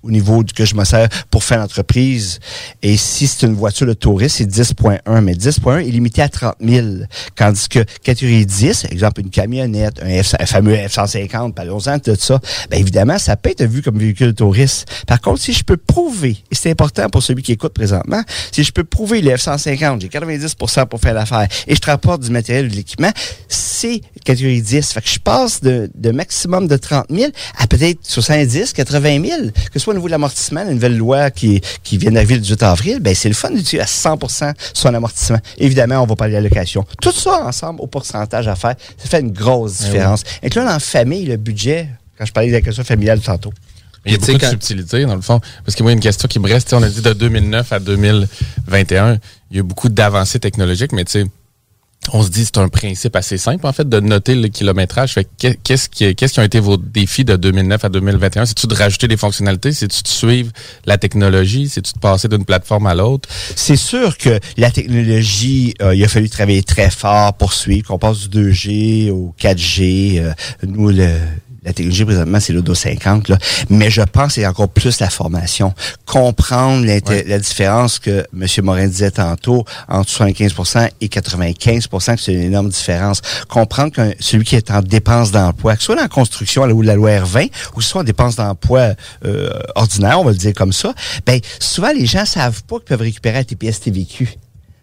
au 0.04 0.12
niveau 0.12 0.44
que 0.56 0.66
je 0.66 0.76
me 0.76 0.86
sers 0.86 1.10
pour 1.30 1.44
faire 1.44 1.60
l'entreprise. 1.60 2.40
Et 2.82 2.98
si 2.98 3.28
c'est 3.28 3.46
une 3.46 3.54
voiture 3.54 3.88
de 3.88 3.94
touriste, 3.94 4.38
c'est 4.38 4.46
10.1. 4.46 5.22
Mais 5.22 5.34
10.1 5.34 5.88
est 5.88 5.92
limité 5.92 6.22
à 6.22 6.30
30 6.30 6.56
000. 6.62 6.88
Tandis 7.36 7.68
que 7.68 7.80
catégorie 8.04 8.46
10, 8.46 8.88
exemple 8.92 9.22
une 9.22 9.30
camionnette, 9.30 10.02
un, 10.02 10.24
fameux 10.24 10.76
F-150, 10.76 11.54
parlons-en 11.54 11.98
de 11.98 12.16
ça, 12.16 12.40
bien 12.70 12.80
évidemment, 12.80 13.18
ça 13.18 13.36
peut 13.36 13.50
être 13.50 13.64
vu 13.64 13.82
comme 13.82 13.98
véhicule 13.98 14.28
de 14.28 14.32
touriste. 14.32 14.88
Par 15.08 15.20
contre, 15.22 15.42
si 15.42 15.54
je 15.54 15.64
peux 15.64 15.78
prouver, 15.78 16.38
et 16.52 16.56
c'est 16.56 16.72
important 16.72 17.10
pour 17.10 17.24
celui 17.24 17.44
qui 17.44 17.52
écoute 17.52 17.74
présentement, 17.74 18.22
si 18.52 18.64
je 18.64 18.72
peux 18.72 18.84
prouver 18.84 19.22
le 19.22 19.32
F-150, 19.32 20.02
j'ai 20.02 20.08
90% 20.08 20.86
pour 20.88 21.00
faire 21.00 21.14
l'affaire, 21.14 21.48
et 21.68 21.76
je 21.76 21.80
te 21.80 21.88
rapporte 21.88 22.22
du 22.22 22.32
matériel 22.32 22.66
ou 22.66 22.70
de 22.70 22.76
l'équipement, 22.76 23.12
c'est 23.48 24.02
catégorie 24.24 24.62
10. 24.62 24.94
Fait 24.94 25.02
que 25.02 25.10
je 25.10 25.20
passe 25.20 25.62
de, 25.62 25.90
de 25.94 26.12
maximum 26.12 26.68
de 26.68 26.78
30 26.78 27.08
000 27.10 27.32
à 27.58 27.68
peut-être 27.68 28.00
70, 28.04 28.74
80 28.74 29.24
000. 29.24 29.42
Que 29.72 29.80
ce 29.80 29.89
soit 29.90 29.94
au 29.94 29.98
niveau 29.98 30.08
de 30.08 30.12
l'amortissement, 30.12 30.64
la 30.64 30.74
nouvelle 30.74 30.98
loi 30.98 31.32
qui, 31.32 31.62
qui 31.84 31.98
vient 31.98 32.12
d'arriver 32.12 32.36
le 32.36 32.42
18 32.42 32.64
avril, 32.64 33.00
ben 33.00 33.16
c'est 33.16 33.30
le 33.30 33.36
fun 33.36 33.50
d'utiliser 33.50 33.82
à 33.82 33.86
100% 33.86 34.54
son 34.74 34.94
amortissement. 34.94 35.40
Évidemment, 35.58 36.04
on 36.04 36.06
va 36.06 36.16
parler 36.16 36.34
de 36.34 36.38
l'allocation. 36.38 36.86
Tout 37.02 37.12
ça 37.12 37.46
ensemble, 37.46 37.82
au 37.82 37.88
pourcentage 37.88 38.48
à 38.48 38.56
faire, 38.56 38.76
ça 38.98 39.10
fait 39.10 39.22
une 39.22 39.32
grosse 39.32 39.80
différence. 39.80 40.24
Et 40.44 40.50
là, 40.50 40.76
en 40.76 40.80
famille, 40.80 41.26
le 41.26 41.38
budget, 41.38 41.90
quand 42.18 42.26
je 42.26 42.32
parlais 42.32 42.50
de 42.50 42.54
l'allocation 42.54 42.84
familiale 42.84 43.20
tantôt, 43.22 43.52
Il 44.06 44.12
y 44.12 44.16
a 44.16 44.18
Tu 44.18 44.26
sais, 44.26 44.34
beaucoup 44.34 44.46
de 44.46 44.50
subtilité, 44.52 45.06
dans 45.06 45.16
le 45.16 45.22
fond. 45.22 45.42
Parce 45.66 45.76
que 45.76 45.84
moi, 45.84 45.92
il 45.92 45.94
y 45.94 45.96
a 45.96 45.98
une 45.98 46.04
question 46.04 46.28
qui 46.28 46.40
me 46.40 46.48
reste. 46.48 46.72
On 46.74 46.84
a 46.84 46.90
dit 46.90 47.02
de 47.02 47.14
2009 47.14 47.74
à 47.74 47.80
2021, 47.80 49.18
il 49.52 49.58
y 49.58 49.60
a 49.60 49.64
beaucoup 49.64 49.90
d'avancées 49.90 50.40
technologiques, 50.40 50.92
mais 50.92 51.06
tu 51.06 51.12
sais, 51.12 51.26
on 52.14 52.24
se 52.24 52.30
dit 52.30 52.46
c'est 52.46 52.58
un 52.58 52.70
principe 52.70 53.16
assez 53.16 53.38
simple, 53.38 53.68
en 53.68 53.74
fait, 53.74 53.88
de 53.88 54.00
noter 54.00 54.36
le 54.36 54.48
kilométrage. 54.48 55.16
Qu'est-ce 55.38 55.90
qui, 55.90 56.16
qu'est-ce 56.16 56.40
ont 56.40 56.44
été 56.44 56.60
vos 56.60 56.78
défis 56.78 57.26
de 57.26 57.36
2009 57.36 57.86
à 57.86 57.90
2021? 57.90 58.46
C'est-tu 58.46 58.68
de 58.68 58.76
rajouter 58.76 59.08
des 59.08 59.18
fonctionnalités? 59.18 59.72
C'est-tu 59.72 60.04
de 60.04 60.08
suivre 60.08 60.52
la 60.86 60.98
technologie? 60.98 61.70
C'est-tu 61.70 61.94
de 61.94 62.00
passer 62.00 62.28
d'une 62.28 62.46
plateforme 62.46 62.88
à 62.88 62.96
l'autre? 62.96 63.30
C'est 63.56 63.76
sûr 63.76 64.18
que 64.18 64.40
la 64.58 64.72
technologie, 64.72 65.74
euh, 65.82 65.96
il 65.96 66.04
a 66.04 66.08
fallu 66.08 66.30
travailler 66.30 66.64
très 66.64 66.90
fort 66.90 67.34
pour 67.34 67.54
suivre, 67.54 67.88
qu'on 67.88 68.00
passe 68.00 68.30
du 68.30 68.52
2G 68.52 69.12
au 69.12 69.36
4G. 69.40 70.20
euh, 70.20 70.34
nous, 70.66 70.90
le, 70.90 71.10
la 71.64 71.74
technologie 71.74 72.06
présentement, 72.06 72.40
c'est 72.40 72.54
l'Odo 72.54 72.74
50, 72.74 73.30
là. 73.30 73.38
mais 73.70 73.90
je 73.90 74.02
pense 74.02 74.28
que 74.28 74.34
c'est 74.42 74.48
encore 74.48 74.70
plus 74.70 75.00
la 75.00 75.10
formation. 75.10 75.74
Comprendre 76.06 76.86
la 76.86 77.40
différence 77.40 78.00
que 78.00 78.26
M. 78.34 78.48
Morin 78.64 78.88
disait 78.88 79.12
tantôt 79.12 79.66
entre 79.88 80.10
75% 80.10 80.90
et 81.02 81.08
95% 81.08 82.16
que 82.16 82.22
c'est 82.22 82.34
une 82.34 82.44
énorme 82.44 82.70
différence. 82.70 83.22
Comprendre 83.48 83.92
que 83.92 84.16
celui 84.20 84.46
qui 84.46 84.56
est 84.56 84.72
en 84.72 84.82
dépense 84.82 85.32
d'emploi, 85.32 85.76
que 85.76 85.82
ce 85.82 85.88
soit 85.88 85.96
dans 85.96 86.02
la 86.02 86.08
construction 86.08 86.64
ou 86.64 86.82
la 86.82 86.96
loi 86.96 87.12
R20, 87.12 87.50
ou 87.76 87.82
soit 87.82 88.02
en 88.02 88.04
dépense 88.04 88.36
d'emploi 88.36 88.94
euh, 89.26 89.50
ordinaire, 89.76 90.20
on 90.20 90.24
va 90.24 90.32
le 90.32 90.38
dire 90.38 90.54
comme 90.54 90.74
ça, 90.74 90.94
ben 91.26 91.40
souvent 91.60 91.92
les 91.92 92.06
gens 92.06 92.26
savent 92.26 92.64
pas 92.64 92.78
qu'ils 92.78 92.86
peuvent 92.86 93.02
récupérer 93.02 93.36
la 93.36 93.44
TPS 93.44 93.82
TVQ. 93.82 94.38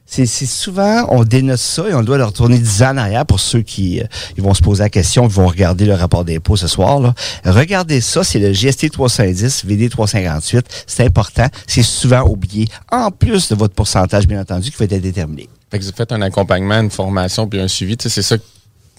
C'est 0.08 0.26
souvent, 0.26 1.04
on 1.10 1.24
dénote 1.24 1.58
ça 1.58 1.88
et 1.88 1.94
on 1.94 2.02
doit 2.02 2.16
leur 2.16 2.28
retourner 2.28 2.58
10 2.58 2.82
ans 2.84 2.90
en 2.90 2.96
arrière 2.96 3.26
pour 3.26 3.40
ceux 3.40 3.62
qui 3.62 4.00
euh, 4.00 4.04
ils 4.36 4.42
vont 4.42 4.54
se 4.54 4.62
poser 4.62 4.84
la 4.84 4.88
question, 4.88 5.24
ils 5.24 5.32
vont 5.32 5.48
regarder 5.48 5.84
le 5.84 5.94
rapport 5.94 6.24
d'impôt 6.24 6.56
ce 6.56 6.68
soir. 6.68 7.00
Là. 7.00 7.12
Regardez 7.44 8.00
ça, 8.00 8.22
c'est 8.22 8.38
le 8.38 8.52
GST 8.52 8.92
310, 8.92 9.64
VD 9.64 9.88
358. 9.88 10.84
C'est 10.86 11.04
important, 11.04 11.46
c'est 11.66 11.82
souvent 11.82 12.22
oublié, 12.22 12.68
en 12.90 13.10
plus 13.10 13.48
de 13.48 13.56
votre 13.56 13.74
pourcentage, 13.74 14.28
bien 14.28 14.40
entendu, 14.40 14.70
qui 14.70 14.76
va 14.76 14.84
être 14.84 15.00
déterminé. 15.00 15.48
Fait 15.70 15.80
que 15.80 15.84
vous 15.84 15.90
faites 15.94 16.12
un 16.12 16.22
accompagnement, 16.22 16.80
une 16.80 16.90
formation, 16.90 17.48
puis 17.48 17.60
un 17.60 17.68
suivi. 17.68 17.96
C'est 17.98 18.22
ça, 18.22 18.36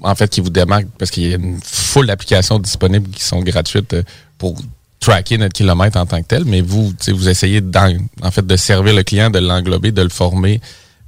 en 0.04 0.14
fait, 0.14 0.30
qui 0.30 0.42
vous 0.42 0.50
démarque, 0.50 0.88
parce 1.00 1.10
qu'il 1.10 1.28
y 1.28 1.34
a 1.34 1.38
une 1.38 1.60
foule 1.64 2.08
d'applications 2.08 2.60
disponibles 2.60 3.10
qui 3.10 3.24
sont 3.24 3.40
gratuites 3.40 3.94
euh, 3.94 4.04
pour 4.38 4.56
tracker 5.00 5.38
notre 5.38 5.54
kilomètre 5.54 5.98
en 5.98 6.06
tant 6.06 6.22
que 6.22 6.28
tel, 6.28 6.44
mais 6.46 6.62
vous, 6.62 6.92
vous 7.08 7.30
essayez 7.30 7.62
en 8.22 8.32
fait 8.32 8.46
de 8.46 8.56
servir 8.58 8.94
le 8.94 9.04
client, 9.04 9.30
de 9.30 9.40
l'englober, 9.40 9.92
de 9.92 10.02
le 10.02 10.10
former, 10.10 10.60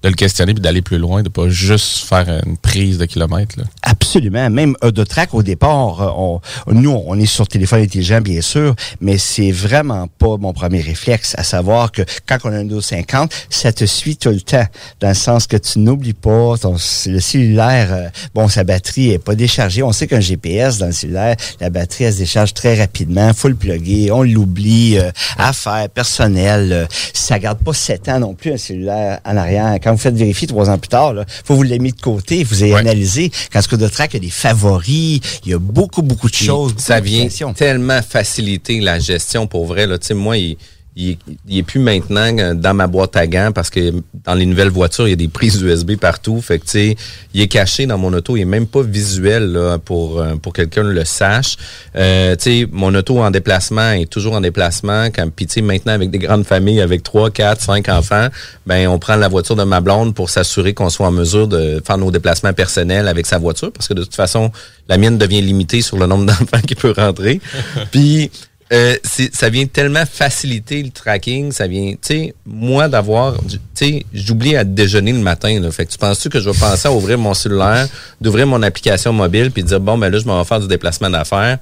de 0.04 0.10
le 0.10 0.16
questionner, 0.16 0.54
puis 0.54 0.62
d'aller 0.62 0.82
plus 0.82 0.98
loin, 0.98 1.24
de 1.24 1.30
pas 1.30 1.50
juste 1.50 2.06
faire 2.06 2.28
une 2.46 2.58
prise 2.58 2.98
de 2.98 3.06
kilomètres. 3.06 3.56
là. 3.58 3.66
Absolument. 3.82 4.50
Même 4.50 4.76
Odotrack, 4.82 5.34
au 5.34 5.44
départ, 5.44 6.02
euh, 6.02 6.40
on, 6.68 6.74
nous, 6.74 6.92
on 6.92 7.20
est 7.20 7.26
sur 7.26 7.48
téléphone 7.48 7.82
intelligent, 7.82 8.22
bien 8.22 8.42
sûr, 8.42 8.76
mais 9.02 9.18
c'est 9.18 9.52
vraiment 9.52 10.08
pas 10.08 10.38
mon 10.38 10.54
premier 10.54 10.82
réflexe, 10.82 11.36
à 11.38 11.44
savoir 11.44 11.92
que 11.92 12.04
quand 12.26 12.38
on 12.44 12.50
a 12.50 12.56
un 12.56 12.60
Windows 12.60 12.82
50, 12.82 13.32
ça 13.50 13.74
te 13.74 13.86
suit 13.86 14.18
tout 14.18 14.30
le 14.30 14.42
temps, 14.42 14.66
dans 15.00 15.10
le 15.10 15.14
sens 15.14 15.48
que 15.48 15.58
tu 15.58 15.80
n'oublies 15.80 16.14
pas, 16.14 16.56
ton, 16.58 16.76
le 17.08 17.20
cellulaire, 17.20 17.92
euh, 17.92 18.10
bon, 18.34 18.48
sa 18.48 18.64
batterie 18.64 19.12
est 19.12 19.20
pas 19.20 19.36
déchargée. 19.36 19.84
On 19.84 19.92
sait 19.92 20.08
qu'un 20.08 20.20
GPS 20.20 20.78
dans 20.78 20.88
le 20.88 20.92
cellulaire, 20.92 21.36
la 21.60 21.70
batterie, 21.70 22.06
elle 22.06 22.14
se 22.14 22.20
décharge 22.20 22.54
très 22.54 22.80
rapidement, 22.80 23.34
faut 23.34 23.48
le 23.48 23.56
plugger, 23.56 24.12
on 24.12 24.24
l'oublie, 24.24 24.98
euh, 24.98 25.12
affaires 25.38 25.90
personnelles, 25.90 26.72
euh, 26.72 26.86
ça 27.14 27.40
garde 27.40 27.60
pas 27.60 27.74
sept 27.74 28.08
ans 28.08 28.20
non 28.20 28.34
plus, 28.34 28.54
un 28.54 28.58
cellulaire 28.58 29.20
en 29.26 29.36
arrière. 29.36 29.80
Vous 29.92 29.98
faites 29.98 30.16
vérifier 30.16 30.48
trois 30.48 30.70
ans 30.70 30.78
plus 30.78 30.90
tard, 30.90 31.14
là, 31.14 31.26
faut 31.46 31.56
vous 31.56 31.64
l'aimer 31.64 31.92
de 31.92 32.02
côté, 32.02 32.44
vous 32.44 32.64
avez 32.64 32.76
analysé. 32.76 33.32
Quand 33.52 33.62
ce 33.62 33.68
que 33.68 33.76
de 33.76 33.88
track, 33.88 34.14
il 34.14 34.18
y 34.18 34.18
a 34.18 34.20
des 34.22 34.32
favoris, 34.32 35.20
il 35.46 35.52
y 35.52 35.54
a 35.54 35.60
beaucoup, 35.60 36.02
beaucoup 36.02 36.30
de 36.30 36.36
choses. 36.36 36.74
Ça 36.78 37.00
vient 37.00 37.28
tellement 37.56 38.02
faciliter 38.02 38.80
la 38.80 39.00
gestion 39.00 39.48
pour 39.48 39.66
vrai. 39.66 39.88
Là. 39.88 39.98
Tu 39.98 40.08
sais, 40.08 40.14
Moi, 40.14 40.38
il, 40.38 40.58
il, 41.00 41.18
il 41.48 41.58
est 41.58 41.64
plus 41.64 41.80
maintenant 41.80 42.54
dans 42.54 42.74
ma 42.74 42.88
boîte 42.88 43.16
à 43.16 43.26
gants 43.26 43.52
parce 43.54 43.70
que 43.70 43.94
dans 44.26 44.34
les 44.34 44.46
nouvelles 44.46 44.70
voitures, 44.70 45.08
il 45.08 45.12
y 45.12 45.14
a 45.14 45.18
des 45.18 45.28
prises 45.28 45.62
USB 45.62 45.96
partout. 45.96 46.42
Fait 46.42 46.60
que, 46.60 46.66
tu 46.66 46.72
sais, 46.72 46.96
il 47.34 47.42
est 47.42 47.48
caché 47.48 47.86
dans 47.86 47.98
mon 47.98 48.12
auto. 48.14 48.36
Il 48.36 48.42
est 48.42 48.46
même 48.46 48.68
pas 48.68 48.82
visuel 48.82 49.52
là, 49.52 49.78
pour, 49.78 50.20
euh, 50.20 50.36
pour 50.36 50.54
quelqu'un 50.54 50.84
le 50.84 51.06
sache. 51.06 51.56
Euh, 51.96 52.36
tu 52.36 52.44
sais, 52.44 52.68
mon 52.72 52.94
auto 52.96 53.20
en 53.20 53.32
déplacement 53.32 53.92
est 53.92 54.10
toujours 54.10 54.34
en 54.34 54.42
déplacement. 54.42 55.06
Quand, 55.06 55.30
puis, 55.34 55.48
tu 55.48 55.54
sais, 55.56 55.62
maintenant, 55.62 55.94
avec 55.94 56.12
des 56.12 56.20
grandes 56.20 56.46
familles, 56.46 56.82
avec 56.82 57.04
trois, 57.04 57.32
quatre, 57.32 57.62
cinq 57.62 57.88
enfants, 57.90 58.28
ben 58.66 58.88
on 58.88 59.00
prend 59.00 59.16
la 59.16 59.28
voiture 59.28 59.56
de 59.56 59.64
ma 59.64 59.82
blonde 59.82 60.14
pour 60.14 60.30
s'assurer 60.30 60.74
qu'on 60.74 60.90
soit 60.90 61.08
en 61.08 61.12
mesure 61.12 61.48
de 61.48 61.82
faire 61.86 61.98
nos 61.98 62.12
déplacements 62.12 62.54
personnels 62.54 63.08
avec 63.08 63.26
sa 63.26 63.38
voiture 63.38 63.72
parce 63.72 63.88
que 63.88 63.94
de 63.94 64.04
toute 64.04 64.16
façon, 64.16 64.52
la 64.88 64.98
mienne 64.98 65.18
devient 65.18 65.42
limitée 65.42 65.82
sur 65.82 65.98
le 65.98 66.08
nombre 66.08 66.26
d'enfants 66.28 66.62
qui 66.66 66.76
peut 66.76 66.94
rentrer. 66.96 67.40
puis, 67.92 68.32
euh, 68.72 68.96
ça 69.34 69.50
vient 69.50 69.66
tellement 69.66 70.06
faciliter 70.06 70.84
le 70.84 70.92
tracking, 70.92 71.52
ça 71.52 71.66
vient, 71.66 71.92
tu 71.92 71.98
sais, 72.02 72.36
moi 72.46 72.88
d'avoir, 72.88 73.36
tu 73.48 73.58
sais, 73.74 74.06
j'oublie 74.14 74.56
à 74.56 74.64
déjeuner 74.64 75.12
le 75.12 75.20
matin, 75.20 75.60
là. 75.60 75.72
Fait 75.72 75.86
que 75.86 75.92
tu 75.92 75.98
penses-tu 75.98 76.30
que 76.30 76.40
je 76.40 76.50
vais 76.50 76.58
penser 76.58 76.88
à 76.88 76.92
ouvrir 76.92 77.18
mon 77.18 77.34
cellulaire, 77.34 77.88
d'ouvrir 78.22 78.46
mon 78.46 78.62
application 78.62 79.12
mobile, 79.12 79.52
puis 79.52 79.64
dire, 79.64 79.80
bon, 79.80 79.98
ben 79.98 80.10
là, 80.10 80.20
je 80.20 80.26
m'en 80.26 80.38
vais 80.40 80.48
faire 80.48 80.60
du 80.60 80.68
déplacement 80.68 81.10
d'affaires? 81.10 81.58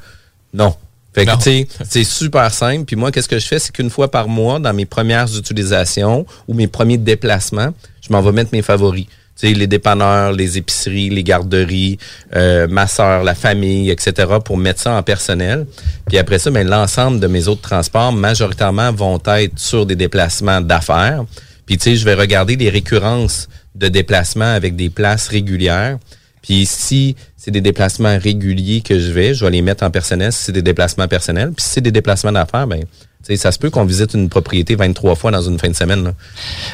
Non. 0.54 0.76
Fait 1.14 1.26
que, 1.26 1.36
tu 1.38 1.42
sais, 1.42 1.68
c'est 1.90 2.04
super 2.04 2.54
simple. 2.54 2.86
Puis 2.86 2.96
moi, 2.96 3.12
qu'est-ce 3.12 3.30
que 3.30 3.40
je 3.40 3.48
fais? 3.48 3.58
C'est 3.58 3.72
qu'une 3.72 3.90
fois 3.90 4.12
par 4.12 4.28
mois, 4.28 4.60
dans 4.60 4.74
mes 4.74 4.86
premières 4.86 5.36
utilisations 5.36 6.28
ou 6.48 6.54
mes 6.54 6.68
premiers 6.68 7.00
déplacements, 7.00 7.74
je 8.02 8.14
m'en 8.14 8.22
vais 8.22 8.32
mettre 8.32 8.52
mes 8.54 8.62
favoris. 8.62 9.08
Sais, 9.38 9.54
les 9.54 9.68
dépanneurs, 9.68 10.34
les 10.34 10.58
épiceries, 10.58 11.10
les 11.10 11.24
garderies, 11.24 12.00
euh, 12.36 12.68
ma 12.68 12.88
soeur, 12.88 13.24
la 13.24 13.36
famille, 13.36 13.92
etc., 13.92 14.12
pour 14.44 14.58
mettre 14.58 14.82
ça 14.82 14.94
en 14.94 15.04
personnel. 15.04 15.68
Puis 16.08 16.18
après 16.18 16.40
ça, 16.40 16.50
ben, 16.50 16.68
l'ensemble 16.68 17.20
de 17.20 17.28
mes 17.28 17.48
autres 17.48 17.62
transports, 17.62 18.12
majoritairement, 18.12 18.92
vont 18.92 19.22
être 19.26 19.60
sur 19.60 19.86
des 19.86 19.96
déplacements 19.96 20.60
d'affaires. 20.60 21.24
Puis, 21.68 21.78
tu 21.78 21.84
sais, 21.84 21.96
je 21.98 22.06
vais 22.06 22.16
regarder 22.16 22.56
les 22.56 22.70
récurrences 22.70 23.48
de 23.76 23.88
déplacements 23.90 24.54
avec 24.54 24.76
des 24.76 24.90
places 24.90 25.28
régulières. 25.28 26.00
Puis 26.42 26.66
si 26.66 27.16
c'est 27.36 27.52
des 27.52 27.62
déplacements 27.62 28.18
réguliers 28.18 28.82
que 28.82 28.98
je 29.00 29.12
vais, 29.12 29.34
je 29.34 29.44
vais 29.44 29.52
les 29.52 29.62
mettre 29.62 29.84
en 29.84 29.92
personnel 29.92 30.32
si 30.32 30.46
c'est 30.46 30.52
des 30.54 30.62
déplacements 30.62 31.08
personnels. 31.08 31.52
Puis 31.52 31.64
si 31.64 31.72
c'est 31.72 31.82
des 31.82 31.92
déplacements 31.92 32.32
d'affaires, 32.32 32.68
ben, 32.68 32.84
tu 33.28 33.34
sais, 33.36 33.42
ça 33.42 33.52
se 33.52 33.60
peut 33.60 33.70
qu'on 33.70 33.84
visite 33.84 34.14
une 34.14 34.30
propriété 34.30 34.76
23 34.76 35.16
fois 35.16 35.32
dans 35.32 35.42
une 35.42 35.60
fin 35.60 35.68
de 35.68 35.76
semaine. 35.76 36.04
là. 36.04 36.14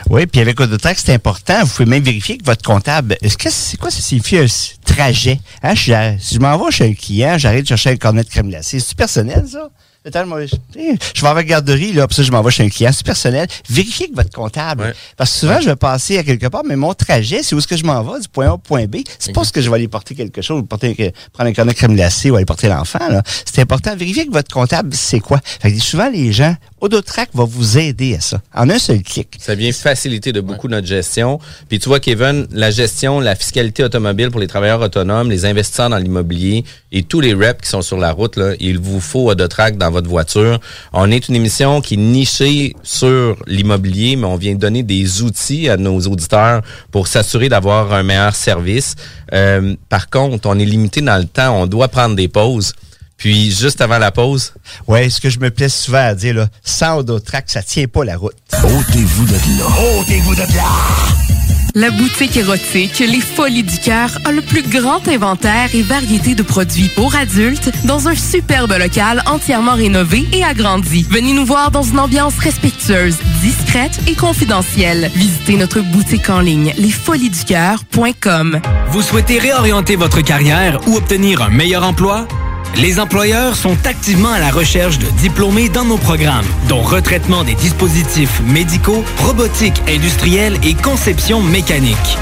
Oui, 0.09 0.27
puis 0.27 0.39
avec 0.39 0.59
Autotrack, 0.59 0.99
c'est 0.99 1.13
important. 1.13 1.63
Vous 1.63 1.69
pouvez 1.69 1.85
même 1.89 2.03
vérifier 2.03 2.37
que 2.37 2.45
votre 2.45 2.61
comptable. 2.63 3.17
Est-ce 3.21 3.37
que 3.37 3.49
c'est 3.49 3.77
quoi 3.77 3.89
ça 3.89 4.01
signifie 4.01 4.37
un 4.37 4.45
trajet? 4.85 5.39
Hein, 5.63 5.73
je, 5.73 6.15
si 6.19 6.35
je 6.35 6.39
m'en 6.39 6.63
vais 6.63 6.71
chez 6.71 6.85
un 6.85 6.93
client, 6.93 7.37
j'arrête 7.39 7.63
de 7.63 7.67
chercher 7.67 7.89
un 7.89 7.97
cornet 7.97 8.23
de 8.23 8.29
crème 8.29 8.49
glacée. 8.49 8.79
C'est 8.79 8.95
personnel, 8.95 9.45
ça? 9.51 9.69
Moi, 10.25 10.45
je, 10.45 11.21
vais 11.21 11.27
avec 11.27 11.47
la 11.47 11.61
garderie, 11.61 11.93
là, 11.93 12.07
puis 12.07 12.15
ça, 12.15 12.23
je 12.23 12.31
m'en 12.31 12.41
vais 12.41 12.51
chez 12.51 12.63
un 12.63 12.69
client. 12.69 12.91
C'est 12.91 13.05
personnel. 13.05 13.47
Vérifiez 13.69 14.09
que 14.09 14.15
votre 14.15 14.31
comptable. 14.31 14.93
Parce 15.15 15.31
que 15.31 15.39
souvent, 15.39 15.61
je 15.61 15.69
vais 15.69 15.77
passer 15.77 16.17
à 16.17 16.23
quelque 16.23 16.47
part, 16.47 16.63
mais 16.65 16.75
mon 16.75 16.93
trajet, 16.93 17.41
c'est 17.41 17.55
où 17.55 17.59
est-ce 17.59 17.67
que 17.67 17.77
je 17.77 17.85
m'en 17.85 18.03
vais, 18.03 18.19
du 18.19 18.27
point 18.27 18.47
A 18.47 18.53
au 18.53 18.57
point 18.57 18.85
B. 18.85 18.97
C'est 19.17 19.31
pas 19.31 19.45
ce 19.45 19.53
que 19.53 19.61
je 19.61 19.69
vais 19.69 19.77
aller 19.77 19.87
porter 19.87 20.13
quelque 20.13 20.41
chose, 20.41 20.61
porter, 20.67 21.13
prendre 21.31 21.49
un 21.49 21.53
cornet 21.53 21.71
de 21.71 21.77
crème 21.77 21.95
glacée 21.95 22.29
ou 22.29 22.35
aller 22.35 22.45
porter 22.45 22.67
l'enfant, 22.67 23.07
là. 23.09 23.23
C'est 23.25 23.61
important. 23.61 23.95
Vérifiez 23.95 24.27
que 24.27 24.33
votre 24.33 24.53
comptable, 24.53 24.93
c'est 24.93 25.21
quoi. 25.21 25.39
Fait 25.43 25.71
que 25.71 25.79
souvent, 25.79 26.09
les 26.09 26.33
gens, 26.33 26.53
Autotrack 26.81 27.29
va 27.33 27.45
vous 27.45 27.77
aider 27.77 28.15
à 28.15 28.19
ça. 28.19 28.41
En 28.53 28.69
un 28.69 28.79
seul 28.79 29.01
clic. 29.03 29.37
Ça 29.39 29.55
vient 29.55 29.71
faciliter 29.71 30.33
de 30.33 30.41
beaucoup 30.41 30.67
notre 30.67 30.85
gestion. 30.85 31.39
Puis 31.69 31.79
tu 31.79 31.87
vois, 31.87 32.01
Kevin, 32.01 32.45
la 32.51 32.71
gestion, 32.71 33.21
la 33.21 33.35
fiscalité 33.35 33.85
automobile 33.85 34.31
pour 34.31 34.41
les 34.41 34.47
travailleurs 34.47 34.81
autonomes, 34.81 35.29
les 35.29 35.45
investisseurs 35.45 35.89
dans 35.89 35.97
l'immobilier 35.97 36.65
et 36.91 37.03
tous 37.03 37.21
les 37.21 37.33
reps 37.33 37.61
qui 37.61 37.69
sont 37.69 37.81
sur 37.81 37.97
la 37.97 38.11
route, 38.11 38.35
là, 38.35 38.53
il 38.59 38.79
vous 38.79 38.99
faut 38.99 39.31
Autotrack 39.31 39.77
dans 39.77 39.91
votre 39.93 40.09
voiture. 40.09 40.59
On 40.91 41.09
est 41.09 41.29
une 41.29 41.35
émission 41.35 41.79
qui 41.79 41.93
est 41.93 41.97
nichée 41.97 42.75
sur 42.83 43.37
l'immobilier, 43.47 44.17
mais 44.17 44.25
on 44.25 44.35
vient 44.35 44.55
donner 44.55 44.83
des 44.83 45.21
outils 45.21 45.69
à 45.69 45.77
nos 45.77 45.99
auditeurs 46.01 46.61
pour 46.91 47.07
s'assurer 47.07 47.47
d'avoir 47.47 47.93
un 47.93 48.03
meilleur 48.03 48.35
service. 48.35 48.95
Euh, 49.33 49.75
par 49.87 50.09
contre, 50.09 50.49
on 50.49 50.59
est 50.59 50.65
limité 50.65 51.01
dans 51.01 51.17
le 51.17 51.25
temps. 51.25 51.55
On 51.61 51.67
doit 51.67 51.87
prendre 51.87 52.15
des 52.15 52.27
pauses. 52.27 52.73
Puis, 53.17 53.51
juste 53.51 53.79
avant 53.79 53.99
la 53.99 54.11
pause, 54.11 54.53
Ouais, 54.87 55.09
ce 55.09 55.21
que 55.21 55.29
je 55.29 55.39
me 55.39 55.49
plais 55.49 55.69
souvent 55.69 56.05
à 56.05 56.15
dire, 56.15 56.35
là, 56.35 56.47
sans 56.63 56.97
Autotrack, 56.97 57.49
ça 57.49 57.63
tient 57.63 57.87
pas 57.87 58.03
la 58.03 58.17
route. 58.17 58.35
Ôtez-vous 58.51 59.25
de 59.27 59.59
là. 59.59 59.99
Ôtez-vous 59.99 60.35
de 60.35 60.41
là! 60.41 61.42
La 61.75 61.89
boutique 61.89 62.37
érotique 62.37 62.99
Les 62.99 63.19
Folies 63.19 63.63
du 63.63 63.79
Cœur 63.79 64.19
a 64.25 64.31
le 64.31 64.43
plus 64.43 64.61
grand 64.61 65.07
inventaire 65.07 65.73
et 65.73 65.81
variété 65.81 66.35
de 66.35 66.43
produits 66.43 66.87
pour 66.89 67.15
adultes 67.15 67.71
dans 67.85 68.07
un 68.07 68.13
superbe 68.13 68.75
local 68.77 69.23
entièrement 69.25 69.73
rénové 69.73 70.27
et 70.33 70.43
agrandi. 70.43 71.03
Venez 71.09 71.33
nous 71.33 71.45
voir 71.45 71.71
dans 71.71 71.81
une 71.81 71.97
ambiance 71.97 72.37
respectueuse, 72.37 73.17
discrète 73.41 73.99
et 74.07 74.13
confidentielle. 74.13 75.09
Visitez 75.15 75.57
notre 75.57 75.81
boutique 75.81 76.29
en 76.29 76.41
ligne 76.41 76.75
lesfoliesducoeur.com. 76.77 78.61
Vous 78.89 79.01
souhaitez 79.01 79.39
réorienter 79.39 79.95
votre 79.95 80.21
carrière 80.21 80.79
ou 80.87 80.95
obtenir 80.95 81.41
un 81.41 81.49
meilleur 81.49 81.83
emploi? 81.83 82.27
Les 82.75 82.99
employeurs 82.99 83.55
sont 83.55 83.77
activement 83.85 84.31
à 84.31 84.39
la 84.39 84.49
recherche 84.49 84.99
de 84.99 85.07
diplômés 85.17 85.69
dans 85.69 85.85
nos 85.85 85.97
programmes, 85.97 86.45
dont 86.69 86.81
retraitement 86.81 87.43
des 87.43 87.55
dispositifs 87.55 88.41
médicaux, 88.41 89.03
robotique 89.19 89.81
industrielle 89.87 90.57
et 90.63 90.73
conception 90.73 91.41
mécanique. 91.41 92.17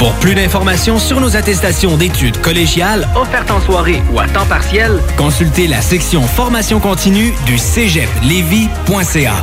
Pour 0.00 0.12
plus 0.14 0.34
d'informations 0.34 0.98
sur 0.98 1.20
nos 1.20 1.36
attestations 1.36 1.98
d'études 1.98 2.40
collégiales 2.40 3.06
offertes 3.14 3.50
en 3.50 3.60
soirée 3.60 4.02
ou 4.12 4.18
à 4.18 4.26
temps 4.26 4.46
partiel, 4.46 4.98
consultez 5.18 5.66
la 5.66 5.82
section 5.82 6.22
formation 6.22 6.80
continue 6.80 7.34
du 7.44 7.58
cégeplevy.ca. 7.58 9.34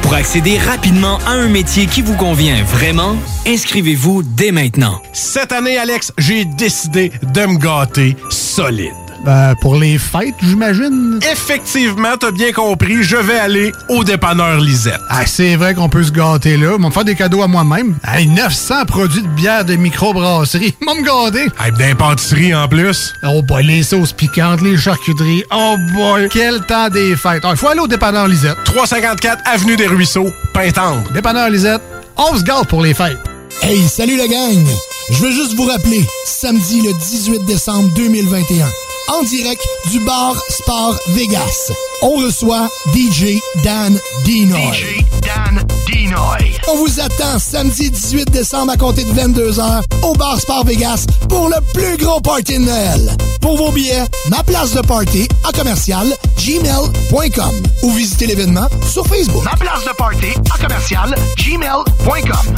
Pour 0.00 0.14
accéder 0.14 0.56
rapidement 0.56 1.18
à 1.26 1.32
un 1.32 1.48
métier 1.48 1.86
qui 1.86 2.00
vous 2.00 2.16
convient 2.16 2.62
vraiment, 2.64 3.16
inscrivez-vous 3.46 4.22
dès 4.22 4.52
maintenant. 4.52 5.02
Cette 5.12 5.52
année, 5.52 5.76
Alex, 5.76 6.12
j'ai 6.16 6.46
décidé 6.46 7.12
de 7.34 7.40
me 7.44 7.58
gâter 7.58 8.16
solide. 8.30 9.05
Ben, 9.26 9.56
pour 9.60 9.74
les 9.74 9.98
fêtes, 9.98 10.36
j'imagine? 10.40 11.18
Effectivement, 11.32 12.16
t'as 12.16 12.30
bien 12.30 12.52
compris, 12.52 13.02
je 13.02 13.16
vais 13.16 13.36
aller 13.40 13.72
au 13.88 14.04
dépanneur 14.04 14.60
Lisette. 14.60 15.00
Ah, 15.10 15.26
c'est 15.26 15.56
vrai 15.56 15.74
qu'on 15.74 15.88
peut 15.88 16.04
se 16.04 16.12
gâter 16.12 16.56
là. 16.56 16.74
Ils 16.76 16.80
vont 16.80 16.88
me 16.88 16.92
faire 16.92 17.04
des 17.04 17.16
cadeaux 17.16 17.42
à 17.42 17.48
moi-même. 17.48 17.96
Hey, 18.06 18.28
900 18.28 18.84
produits 18.86 19.22
de 19.22 19.26
bière 19.26 19.64
de 19.64 19.74
microbrasserie. 19.74 20.76
Ils 20.80 20.86
vont 20.86 20.94
me 20.94 21.02
gâter. 21.02 21.48
Hey, 21.58 21.72
d'impantisserie 21.72 22.54
en 22.54 22.68
plus. 22.68 23.12
Oh 23.24 23.42
boy, 23.42 23.64
les 23.64 23.82
sauces 23.82 24.12
piquantes, 24.12 24.60
les 24.60 24.76
charcuteries. 24.76 25.42
Oh 25.52 25.74
boy, 25.92 26.28
quel 26.30 26.60
temps 26.60 26.88
des 26.88 27.16
fêtes. 27.16 27.42
Il 27.50 27.56
faut 27.56 27.66
aller 27.66 27.80
au 27.80 27.88
dépanneur 27.88 28.28
Lisette. 28.28 28.58
354 28.64 29.42
Avenue 29.44 29.74
des 29.74 29.88
Ruisseaux, 29.88 30.30
Pintendre. 30.54 31.02
Dépanneur 31.12 31.50
Lisette, 31.50 31.82
on 32.16 32.36
se 32.36 32.44
gâte 32.44 32.68
pour 32.68 32.80
les 32.80 32.94
fêtes. 32.94 33.18
Hey, 33.60 33.82
salut 33.88 34.16
la 34.16 34.28
gang! 34.28 34.64
Je 35.10 35.16
veux 35.22 35.32
juste 35.32 35.54
vous 35.54 35.66
rappeler, 35.66 36.04
samedi 36.24 36.80
le 36.82 36.92
18 36.92 37.44
décembre 37.44 37.88
2021, 37.94 38.66
en 39.08 39.22
direct 39.22 39.62
du 39.90 40.00
bar 40.00 40.34
Sport 40.48 40.98
Vegas, 41.08 41.72
on 42.02 42.16
reçoit 42.16 42.68
DJ 42.94 43.38
Dan 43.62 43.98
Dinoy. 44.24 44.72
DJ 44.72 45.04
Dan 45.22 45.66
Dinoy. 45.86 46.56
On 46.68 46.76
vous 46.76 47.00
attend 47.00 47.38
samedi 47.38 47.90
18 47.90 48.30
décembre 48.30 48.72
à 48.72 48.76
compter 48.76 49.04
de 49.04 49.12
22h 49.12 49.82
au 50.02 50.12
bar 50.14 50.40
Sport 50.40 50.64
Vegas 50.64 51.06
pour 51.28 51.48
le 51.48 51.56
plus 51.72 51.96
gros 51.96 52.20
party 52.20 52.58
de 52.58 52.64
Noël. 52.64 53.16
Pour 53.40 53.56
vos 53.56 53.70
billets, 53.70 54.04
ma 54.28 54.42
place 54.42 54.72
de 54.72 54.80
party 54.80 55.28
en 55.44 55.52
commercial 55.52 56.06
gmail.com 56.38 57.62
ou 57.82 57.90
visitez 57.92 58.26
l'événement 58.26 58.68
sur 58.90 59.06
Facebook. 59.06 59.44
Ma 59.44 59.56
place 59.56 59.84
de 59.84 59.94
party 59.96 60.34
en 60.54 60.62
commercial 60.62 61.14
gmail.com. 61.36 62.54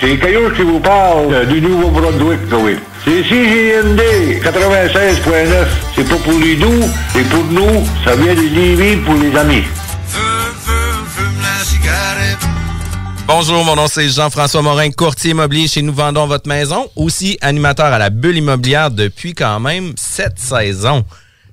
c'est 0.00 0.18
Caillou 0.18 0.50
qui 0.50 0.62
vous 0.62 0.80
parle 0.80 1.46
du 1.46 1.60
Nouveau-Brunswick, 1.60 2.40
oui. 2.52 2.76
C'est 3.04 3.22
CJMD 3.22 4.00
96.9. 4.42 5.66
C'est 5.94 6.08
pas 6.08 6.16
pour 6.16 6.38
les 6.40 6.56
doux, 6.56 6.84
c'est 7.12 7.28
pour 7.28 7.44
nous. 7.44 7.86
Ça 8.04 8.16
vient 8.16 8.34
de 8.34 8.40
Lévis 8.40 8.96
pour 9.04 9.14
les 9.14 9.36
amis. 9.36 9.64
Bonjour, 13.26 13.64
mon 13.64 13.76
nom 13.76 13.86
c'est 13.86 14.08
Jean-François 14.08 14.60
Morin, 14.60 14.90
courtier 14.90 15.30
immobilier 15.30 15.68
chez 15.68 15.82
Nous 15.82 15.92
Vendons 15.92 16.26
Votre 16.26 16.48
Maison, 16.48 16.90
aussi 16.96 17.38
animateur 17.42 17.86
à 17.86 17.98
la 17.98 18.10
bulle 18.10 18.38
immobilière 18.38 18.90
depuis 18.90 19.34
quand 19.34 19.60
même 19.60 19.92
sept 19.96 20.38
saisons. 20.38 21.04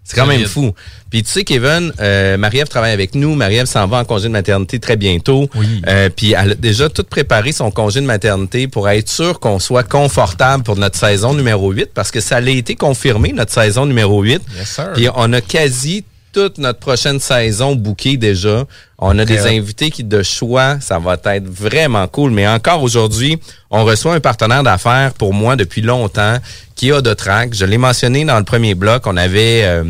C'est 0.07 0.15
quand 0.15 0.25
même 0.25 0.45
fou. 0.45 0.73
Puis 1.09 1.21
tu 1.21 1.29
sais, 1.29 1.43
Kevin, 1.43 1.91
euh, 1.99 2.37
Marie-Ève 2.37 2.69
travaille 2.69 2.93
avec 2.93 3.13
nous. 3.13 3.35
Marie-Ève 3.35 3.65
s'en 3.65 3.87
va 3.87 3.97
en 3.97 4.05
congé 4.05 4.23
de 4.23 4.29
maternité 4.33 4.79
très 4.79 4.95
bientôt. 4.95 5.49
Euh, 5.87 6.09
puis 6.09 6.31
elle 6.31 6.51
a 6.51 6.55
déjà 6.55 6.87
tout 6.87 7.03
préparé 7.03 7.51
son 7.51 7.71
congé 7.71 7.99
de 7.99 8.05
maternité 8.05 8.69
pour 8.69 8.87
être 8.87 9.09
sûr 9.09 9.41
qu'on 9.41 9.59
soit 9.59 9.83
confortable 9.83 10.63
pour 10.63 10.77
notre 10.77 10.97
saison 10.97 11.33
numéro 11.33 11.71
8 11.71 11.89
parce 11.93 12.11
que 12.11 12.21
ça 12.21 12.37
a 12.37 12.41
été 12.41 12.75
confirmé, 12.75 13.33
notre 13.33 13.51
saison 13.51 13.85
numéro 13.85 14.21
8. 14.21 14.41
Yes, 14.57 14.69
sir. 14.69 14.93
Puis 14.93 15.09
on 15.13 15.33
a 15.33 15.41
quasi 15.41 16.05
toute 16.33 16.57
notre 16.57 16.79
prochaine 16.79 17.19
saison 17.19 17.75
bookée 17.75 18.17
déjà. 18.17 18.65
On 18.99 19.17
a 19.19 19.25
des 19.25 19.45
invités 19.45 19.91
qui 19.91 20.03
de 20.03 20.23
choix, 20.23 20.79
ça 20.79 20.99
va 20.99 21.17
être 21.25 21.47
vraiment 21.47 22.07
cool. 22.07 22.31
Mais 22.31 22.47
encore 22.47 22.83
aujourd'hui, 22.83 23.39
on 23.69 23.85
reçoit 23.85 24.15
un 24.15 24.19
partenaire 24.19 24.63
d'affaires 24.63 25.13
pour 25.13 25.33
moi 25.33 25.55
depuis 25.55 25.81
longtemps, 25.81 26.37
qui 26.75 26.91
a 26.91 27.01
de 27.01 27.13
track. 27.13 27.53
Je 27.53 27.65
l'ai 27.65 27.77
mentionné 27.77 28.25
dans 28.25 28.37
le 28.37 28.43
premier 28.45 28.75
bloc. 28.75 29.05
On 29.05 29.17
avait 29.17 29.63
euh, 29.65 29.83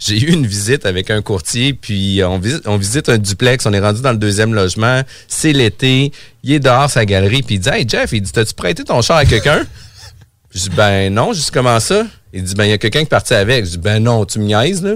j'ai 0.00 0.18
eu 0.18 0.32
une 0.32 0.46
visite 0.46 0.86
avec 0.86 1.10
un 1.10 1.20
courtier, 1.20 1.74
puis 1.74 2.22
on 2.24 2.38
visite, 2.38 2.62
on 2.66 2.78
visite 2.78 3.10
un 3.10 3.18
duplex, 3.18 3.66
on 3.66 3.72
est 3.74 3.80
rendu 3.80 4.00
dans 4.00 4.12
le 4.12 4.18
deuxième 4.18 4.54
logement, 4.54 5.02
c'est 5.28 5.52
l'été, 5.52 6.10
il 6.42 6.52
est 6.52 6.58
dehors 6.58 6.88
sa 6.88 7.04
galerie, 7.04 7.42
puis 7.42 7.56
il 7.56 7.58
dit 7.60 7.68
Hey 7.68 7.86
Jeff, 7.86 8.10
il 8.12 8.22
dit 8.22 8.32
T'as-tu 8.32 8.54
prêté 8.54 8.82
ton 8.82 9.02
char 9.02 9.18
à 9.18 9.26
quelqu'un? 9.26 9.66
Je 10.52 10.60
dis 10.60 10.70
Ben 10.70 11.12
non, 11.12 11.34
juste 11.34 11.50
comment 11.50 11.78
ça? 11.80 12.06
Il 12.32 12.42
dit 12.42 12.54
Ben 12.54 12.64
il 12.64 12.70
y 12.70 12.72
a 12.72 12.78
quelqu'un 12.78 13.00
qui 13.00 13.04
est 13.04 13.08
parti 13.08 13.34
avec. 13.34 13.66
Je 13.66 13.72
dis 13.72 13.78
Ben 13.78 14.02
non, 14.02 14.24
tu 14.24 14.38
me 14.38 14.46
niaises, 14.46 14.82
là. 14.82 14.94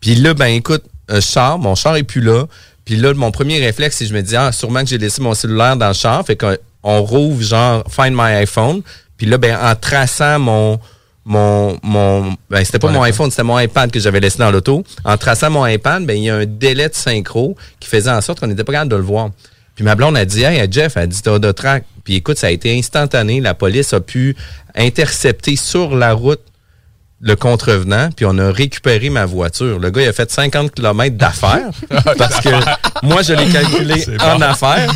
Puis 0.00 0.14
là, 0.14 0.34
ben 0.34 0.46
écoute, 0.46 0.84
un 1.08 1.20
char, 1.20 1.58
mon 1.58 1.74
char 1.74 1.96
est 1.96 2.02
plus 2.02 2.20
là. 2.20 2.46
Puis 2.84 2.96
là, 2.96 3.12
mon 3.14 3.30
premier 3.30 3.58
réflexe, 3.58 3.96
c'est 3.96 4.06
je 4.06 4.14
me 4.14 4.22
dis, 4.22 4.36
ah, 4.36 4.52
sûrement 4.52 4.80
que 4.80 4.88
j'ai 4.88 4.98
laissé 4.98 5.20
mon 5.22 5.34
cellulaire 5.34 5.76
dans 5.76 5.88
le 5.88 5.94
char. 5.94 6.24
Fait 6.24 6.36
qu'on 6.36 6.56
on 6.82 7.02
rouvre 7.02 7.42
genre 7.42 7.84
Find 7.88 8.14
My 8.14 8.32
iPhone. 8.34 8.82
Puis 9.16 9.26
là, 9.26 9.38
ben, 9.38 9.58
en 9.60 9.74
traçant 9.74 10.38
mon. 10.38 10.80
Mon, 11.22 11.78
mon 11.82 12.34
ben, 12.48 12.64
c'était 12.64 12.78
pas 12.78 12.90
mon 12.90 13.02
iPhone, 13.02 13.30
c'était 13.30 13.42
mon 13.42 13.58
iPad 13.58 13.90
que 13.90 14.00
j'avais 14.00 14.20
laissé 14.20 14.38
dans 14.38 14.50
l'auto. 14.50 14.82
En 15.04 15.18
traçant 15.18 15.50
mon 15.50 15.66
iPad, 15.66 16.04
ben, 16.04 16.16
il 16.16 16.24
y 16.24 16.30
a 16.30 16.36
un 16.36 16.46
délai 16.46 16.88
de 16.88 16.94
synchro 16.94 17.56
qui 17.78 17.88
faisait 17.88 18.10
en 18.10 18.22
sorte 18.22 18.40
qu'on 18.40 18.46
n'était 18.46 18.64
pas 18.64 18.72
capable 18.72 18.90
de 18.90 18.96
le 18.96 19.02
voir. 19.02 19.30
Puis 19.74 19.84
ma 19.84 19.94
blonde 19.94 20.16
a 20.16 20.24
dit, 20.24 20.42
hey, 20.42 20.66
Jeff, 20.70 20.96
elle 20.96 21.02
a 21.02 21.06
dit, 21.06 21.20
t'as 21.22 21.38
de 21.38 21.52
track. 21.52 21.84
Puis 22.04 22.16
écoute, 22.16 22.38
ça 22.38 22.48
a 22.48 22.50
été 22.50 22.76
instantané. 22.76 23.40
La 23.40 23.54
police 23.54 23.92
a 23.92 24.00
pu 24.00 24.34
intercepter 24.74 25.56
sur 25.56 25.94
la 25.94 26.14
route 26.14 26.40
le 27.22 27.36
contrevenant, 27.36 28.08
puis 28.16 28.24
on 28.26 28.38
a 28.38 28.50
récupéré 28.50 29.10
ma 29.10 29.26
voiture. 29.26 29.78
Le 29.78 29.90
gars, 29.90 30.02
il 30.02 30.08
a 30.08 30.12
fait 30.12 30.30
50 30.30 30.72
km 30.74 31.16
d'affaires 31.16 31.70
parce 32.16 32.40
que 32.40 32.48
moi, 33.02 33.22
je 33.22 33.34
l'ai 33.34 33.46
calculé 33.46 34.04
en 34.20 34.40
affaires. 34.40 34.90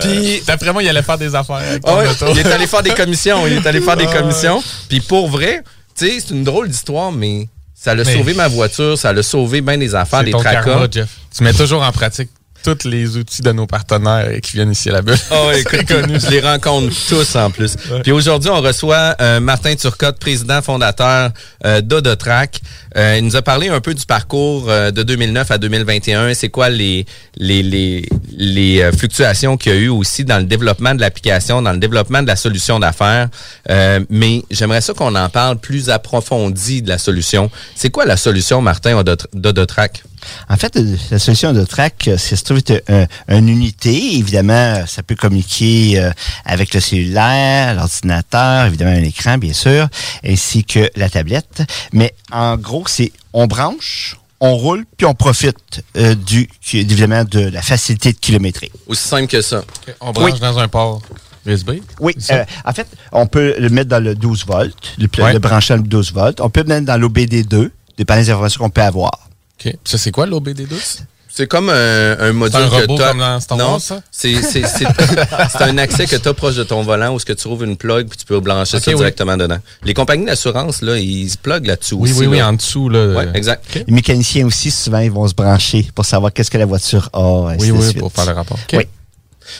Puis, 0.00 0.42
d'après 0.46 0.72
moi, 0.72 0.82
il 0.82 0.88
allait 0.88 1.02
faire 1.02 1.18
des 1.18 1.34
affaires. 1.34 1.56
Avec 1.56 1.82
Ah 1.86 2.02
ton 2.18 2.32
il 2.32 2.38
est 2.38 2.46
allé 2.50 2.66
faire 2.66 2.82
des 2.82 2.90
commissions. 2.94 3.46
Il 3.46 3.52
est 3.54 3.66
allé 3.66 3.80
faire 3.80 3.96
des 3.96 4.06
Ah 4.08 4.18
commissions. 4.18 4.62
Puis 4.88 5.00
pour 5.00 5.28
vrai, 5.28 5.62
tu 5.96 6.06
sais, 6.06 6.18
c'est 6.20 6.34
une 6.34 6.44
drôle 6.44 6.68
d'histoire, 6.68 7.12
mais 7.12 7.48
ça 7.74 7.94
l'a 7.94 8.02
Mais- 8.04 8.16
sauvé 8.16 8.34
ma 8.34 8.48
voiture, 8.48 8.96
ça 8.98 9.12
l'a 9.12 9.22
sauvé 9.22 9.60
bien 9.60 9.76
des 9.78 9.94
affaires, 9.94 10.24
des 10.24 10.30
tracas. 10.32 10.62
karma, 10.64 10.86
Jeff. 10.90 11.08
Tu 11.36 11.44
mets 11.44 11.52
toujours 11.52 11.82
en 11.82 11.92
pratique 11.92 12.30
tous 12.64 12.84
les 12.88 13.16
outils 13.16 13.42
de 13.42 13.52
nos 13.52 13.66
partenaires 13.66 14.40
qui 14.42 14.52
viennent 14.52 14.72
ici 14.72 14.88
à 14.90 14.92
la 14.92 15.02
bulle. 15.02 15.16
Oh, 15.30 15.50
écoute, 15.56 15.86
je 15.88 16.30
les 16.30 16.40
rencontre 16.40 16.94
tous 17.08 17.36
en 17.36 17.50
plus. 17.50 17.76
Puis 18.02 18.12
aujourd'hui, 18.12 18.50
on 18.50 18.60
reçoit 18.60 19.14
euh, 19.20 19.40
Martin 19.40 19.74
Turcotte, 19.74 20.18
président 20.18 20.60
fondateur 20.62 21.30
euh, 21.64 21.80
d'Odotrack. 21.80 22.60
Euh, 22.96 23.16
il 23.18 23.24
nous 23.24 23.36
a 23.36 23.42
parlé 23.42 23.68
un 23.68 23.80
peu 23.80 23.94
du 23.94 24.04
parcours 24.06 24.66
euh, 24.68 24.90
de 24.90 25.02
2009 25.02 25.50
à 25.50 25.58
2021. 25.58 26.34
C'est 26.34 26.48
quoi 26.48 26.68
les 26.68 27.06
les 27.36 27.62
les, 27.62 28.08
les 28.36 28.82
euh, 28.82 28.92
fluctuations 28.92 29.56
qu'il 29.56 29.72
y 29.72 29.74
a 29.76 29.78
eu 29.78 29.88
aussi 29.88 30.24
dans 30.24 30.38
le 30.38 30.44
développement 30.44 30.94
de 30.94 31.00
l'application, 31.00 31.62
dans 31.62 31.72
le 31.72 31.78
développement 31.78 32.22
de 32.22 32.26
la 32.28 32.36
solution 32.36 32.78
d'affaires? 32.78 33.28
Euh, 33.70 34.00
mais 34.10 34.42
j'aimerais 34.50 34.80
ça 34.80 34.92
qu'on 34.94 35.14
en 35.14 35.28
parle 35.28 35.58
plus 35.58 35.90
approfondi 35.90 36.82
de 36.82 36.88
la 36.88 36.98
solution. 36.98 37.50
C'est 37.74 37.90
quoi 37.90 38.04
la 38.04 38.16
solution, 38.16 38.60
Martin, 38.60 38.96
Odot- 39.00 39.26
d'Odotrack? 39.32 40.02
En 40.48 40.56
fait, 40.56 40.76
euh, 40.76 40.96
la 41.10 41.18
solution 41.18 41.52
de 41.52 41.64
track, 41.64 42.08
euh, 42.08 42.16
c'est 42.18 42.36
se 42.36 42.44
trouve 42.44 42.58
être 42.58 42.82
un- 42.88 43.06
une 43.36 43.48
unité. 43.48 44.16
Évidemment, 44.16 44.52
euh, 44.52 44.86
ça 44.86 45.02
peut 45.02 45.14
communiquer 45.14 45.98
euh, 45.98 46.10
avec 46.44 46.74
le 46.74 46.80
cellulaire, 46.80 47.74
l'ordinateur, 47.74 48.66
évidemment 48.66 48.92
un 48.92 49.02
écran, 49.02 49.38
bien 49.38 49.52
sûr, 49.52 49.88
ainsi 50.26 50.64
que 50.64 50.90
la 50.96 51.08
tablette. 51.08 51.62
Mais 51.92 52.14
en 52.32 52.56
gros, 52.56 52.84
c'est 52.86 53.12
on 53.32 53.46
branche, 53.46 54.16
on 54.40 54.56
roule, 54.56 54.84
puis 54.96 55.06
on 55.06 55.14
profite 55.14 55.82
euh, 55.96 56.14
du 56.14 56.48
évidemment 56.72 57.24
de 57.24 57.40
la 57.40 57.62
facilité 57.62 58.12
de 58.12 58.18
kilométrer. 58.18 58.70
Aussi 58.86 59.06
simple 59.08 59.26
que 59.26 59.42
ça. 59.42 59.62
On 60.00 60.12
branche 60.12 60.38
dans 60.40 60.58
un 60.58 60.68
port 60.68 61.02
USB. 61.46 61.72
Oui, 62.00 62.14
euh, 62.30 62.44
en 62.64 62.72
fait, 62.72 62.86
on 63.12 63.26
peut 63.26 63.54
le 63.58 63.68
mettre 63.70 63.88
dans 63.88 64.02
le 64.02 64.14
12 64.14 64.44
volts, 64.46 64.74
le, 64.98 65.08
pla- 65.08 65.24
Ouais. 65.26 65.32
le 65.32 65.38
brancher 65.38 65.74
dans 65.74 65.82
le 65.82 65.88
12 65.88 66.12
volts. 66.12 66.40
On 66.40 66.50
peut 66.50 66.60
le 66.60 66.66
mettre 66.68 66.86
dans 66.86 66.96
l'OBD2, 67.00 67.70
dépendant 67.96 68.20
des 68.20 68.30
informations 68.30 68.60
qu'on 68.64 68.70
peut 68.70 68.82
avoir. 68.82 69.27
OK. 69.64 69.74
Ça, 69.84 69.98
c'est 69.98 70.10
quoi 70.10 70.26
l'OBD2? 70.26 71.00
C'est 71.30 71.46
comme 71.46 71.68
un, 71.70 72.18
un 72.18 72.32
module 72.32 72.58
C'est 72.58 72.66
un 72.66 72.68
que 72.68 72.74
robot 72.86 72.96
comme 72.98 73.18
dans 73.18 73.38
Star 73.38 73.58
non, 73.58 73.70
Wars, 73.72 73.80
ça? 73.80 74.00
C'est 74.10 74.34
c'est- 74.42 74.66
c'est- 74.66 74.86
c'est 75.52 75.62
un 75.62 75.78
accès 75.78 76.06
que 76.06 76.16
tu 76.16 76.26
as 76.28 76.34
proche 76.34 76.56
de 76.56 76.64
ton 76.64 76.82
volant 76.82 77.14
où 77.14 77.18
ce 77.20 77.24
que 77.24 77.32
tu 77.32 77.42
trouves 77.44 77.62
une 77.62 77.76
plug 77.76 78.08
puis 78.08 78.18
tu 78.18 78.24
peux 78.24 78.40
brancher 78.40 78.78
Ok, 78.78 78.82
ça 78.82 78.90
oui. 78.90 78.96
directement 78.96 79.36
dedans. 79.36 79.58
Les 79.84 79.94
compagnies 79.94 80.24
d'assurance, 80.26 80.82
là, 80.82 80.96
ils 80.98 81.30
se 81.30 81.36
pluguent 81.38 81.66
là-dessus 81.66 81.94
Oui, 81.94 82.10
aussi. 82.10 82.20
oui, 82.20 82.26
oui, 82.26 82.38
là. 82.38 82.48
en 82.48 82.54
dessous. 82.54 82.88
Là, 82.88 83.14
Ouais, 83.14 83.28
exact. 83.34 83.64
Les 83.86 83.92
mécaniciens 83.94 84.46
aussi, 84.46 84.72
souvent, 84.72 84.98
ils 84.98 85.12
vont 85.12 85.28
se 85.28 85.34
brancher 85.34 85.88
pour 85.94 86.04
savoir 86.06 86.32
qu'est-ce 86.32 86.50
que 86.50 86.58
la 86.58 86.66
voiture 86.66 87.08
a. 87.12 87.50
ainsi 87.50 87.66
Oui, 87.66 87.68
de 87.68 87.82
oui, 87.82 87.84
suite. 87.90 87.98
pour 87.98 88.12
faire 88.12 88.26
le 88.26 88.32
rapport. 88.32 88.58
OK. 88.60 88.76
Oui. 88.76 88.84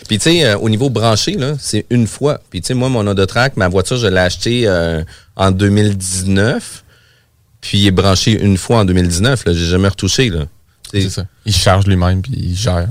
Puis 0.08 0.18
tu 0.18 0.30
sais, 0.30 0.44
euh, 0.44 0.58
au 0.58 0.68
niveau 0.68 0.90
branché, 0.90 1.32
là, 1.37 1.52
c'est 1.61 1.87
une 1.90 2.06
fois. 2.08 2.40
Puis 2.50 2.61
tu 2.61 2.66
sais, 2.68 2.74
moi, 2.74 2.88
mon 2.88 3.06
Odotrack, 3.06 3.56
ma 3.56 3.68
voiture, 3.68 3.96
je 3.98 4.06
l'ai 4.08 4.18
acheté 4.18 4.64
euh, 4.66 5.02
en 5.37 5.50
2019. 5.52 6.82
Puis 7.61 7.79
il 7.79 7.87
est 7.87 7.90
branché 7.92 8.33
une 8.33 8.57
fois 8.57 8.81
en 8.81 8.85
2019. 8.85 9.44
Là, 9.47 9.53
j'ai 9.53 9.66
jamais 9.66 9.88
retouché. 9.88 10.31
Là. 10.31 10.44
C'est 10.92 11.11
ça. 11.11 11.25
Il 11.44 11.55
charge 11.55 11.87
lui-même 11.87 12.23
puis 12.23 12.33
il 12.37 12.57
gère. 12.57 12.77
là. 12.83 12.88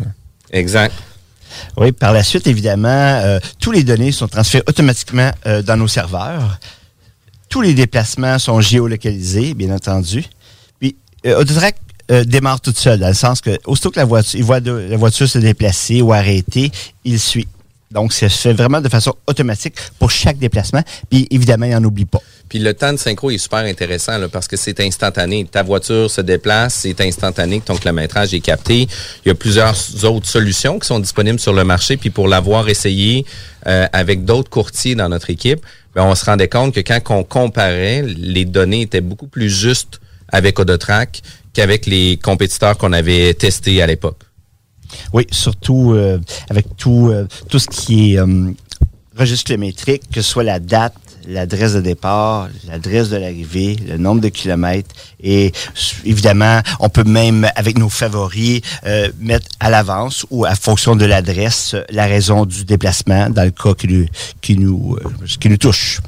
Exact. 0.52 0.94
Oui, 1.78 1.92
par 1.92 2.14
la 2.14 2.24
suite, 2.24 2.46
évidemment, 2.48 2.88
euh, 2.90 3.40
tous 3.60 3.72
les 3.72 3.84
données 3.84 4.12
sont 4.12 4.28
transférées 4.28 4.64
automatiquement 4.68 5.32
euh, 5.46 5.62
dans 5.62 5.78
nos 5.78 5.88
serveurs. 5.88 6.60
Tous 7.50 7.62
les 7.62 7.74
déplacements 7.74 8.38
sont 8.40 8.60
géolocalisés, 8.62 9.54
bien 9.54 9.74
entendu. 9.74 10.26
Puis, 10.80 10.96
euh, 11.26 11.40
Autotrack 11.40 11.76
euh, 12.12 12.24
démarre 12.26 12.62
toute 12.62 12.78
seule, 12.78 13.00
dans 13.00 13.08
le 13.08 13.14
sens 13.14 13.42
que, 13.42 13.58
aussitôt 13.66 13.90
que 13.92 14.00
la 14.00 14.06
voiture, 14.06 14.38
il 14.40 14.44
voit 14.46 14.60
de- 14.60 14.88
la 14.90 14.98
voiture 14.98 15.28
se 15.28 15.40
déplacer 15.40 16.02
ou 16.02 16.12
arrêter, 16.14 16.72
il 17.06 17.20
suit. 17.20 17.48
Donc, 17.92 18.12
ça 18.14 18.28
se 18.30 18.38
fait 18.38 18.54
vraiment 18.54 18.82
de 18.82 18.90
façon 18.90 19.14
automatique 19.28 19.76
pour 19.98 20.12
chaque 20.12 20.38
déplacement. 20.38 20.84
Puis, 21.10 21.28
évidemment, 21.32 21.66
il 21.66 21.72
n'en 21.72 21.84
oublie 21.86 22.06
pas. 22.06 22.22
Puis 22.50 22.60
le 22.60 22.74
temps 22.74 22.94
de 22.94 22.98
synchro 22.98 23.30
est 23.30 23.38
super 23.38 23.60
intéressant 23.60 24.18
là, 24.18 24.28
parce 24.28 24.48
que 24.48 24.58
c'est 24.58 24.80
instantané. 24.80 25.46
Ta 25.46 25.64
voiture 25.64 26.10
se 26.10 26.22
déplace, 26.22 26.76
c'est 26.76 27.00
instantané 27.02 27.60
que 27.60 27.66
ton 27.66 27.76
kilométrage 27.76 28.34
est 28.34 28.40
capté. 28.40 28.88
Il 29.26 29.28
y 29.28 29.32
a 29.32 29.36
plusieurs 29.36 29.76
autres 30.06 30.28
solutions 30.28 30.80
qui 30.80 30.88
sont 30.88 31.00
disponibles 31.00 31.40
sur 31.40 31.54
le 31.54 31.64
marché. 31.64 31.98
Puis 31.98 32.10
pour 32.10 32.28
l'avoir 32.28 32.70
essayé 32.70 33.26
euh, 33.68 33.88
avec 33.94 34.26
d'autres 34.26 34.50
courtiers 34.50 34.96
dans 34.96 35.10
notre 35.10 35.30
équipe, 35.30 35.66
ben, 35.96 36.04
on 36.04 36.16
se 36.16 36.26
rendait 36.26 36.48
compte 36.48 36.74
que 36.74 36.80
quand 36.80 37.02
on 37.10 37.24
comparait, 37.24 38.04
les 38.04 38.46
données 38.46 38.82
étaient 38.82 39.02
beaucoup 39.02 39.28
plus 39.28 39.50
justes 39.50 40.00
avec 40.32 40.60
Odotrack 40.60 41.22
qu'avec 41.54 41.86
les 41.86 42.18
compétiteurs 42.18 42.78
qu'on 42.78 42.94
avait 42.94 43.34
testés 43.34 43.82
à 43.82 43.88
l'époque. 43.88 44.20
Oui, 45.14 45.26
surtout 45.32 45.94
euh, 45.94 46.20
avec 46.50 46.76
tout, 46.78 47.10
euh, 47.10 47.28
tout 47.50 47.60
ce 47.60 47.68
qui 47.68 48.14
est 48.14 48.20
euh, 48.20 48.52
registre 49.18 49.46
kilométrique, 49.46 50.04
que 50.14 50.22
ce 50.22 50.30
soit 50.30 50.44
la 50.44 50.60
date, 50.60 50.94
l'adresse 51.28 51.74
de 51.74 51.82
départ, 51.82 52.48
l'adresse 52.68 53.10
de 53.10 53.18
l'arrivée, 53.18 53.76
le 53.88 53.98
nombre 53.98 54.22
de 54.22 54.30
kilomètres. 54.30 54.96
Et 55.22 55.52
évidemment, 56.06 56.62
on 56.80 56.90
peut 56.90 57.04
même, 57.04 57.48
avec 57.56 57.78
nos 57.78 57.90
favoris, 57.90 58.62
euh, 58.86 59.10
mettre 59.20 59.48
à 59.60 59.70
l'avance 59.70 60.26
ou 60.32 60.46
à 60.46 60.56
fonction 60.56 60.96
de 60.96 61.06
l'adresse, 61.06 61.76
la 61.90 62.06
raison 62.06 62.46
du 62.46 62.66
déplacement 62.66 63.30
dans 63.30 63.44
le 63.44 63.52
cas 63.52 63.74
qui 63.74 63.88
nous, 63.88 64.06
qui 64.42 64.58
nous, 64.58 64.98
euh, 65.00 65.26
qui 65.40 65.50
nous 65.50 65.58
touche. 65.58 66.00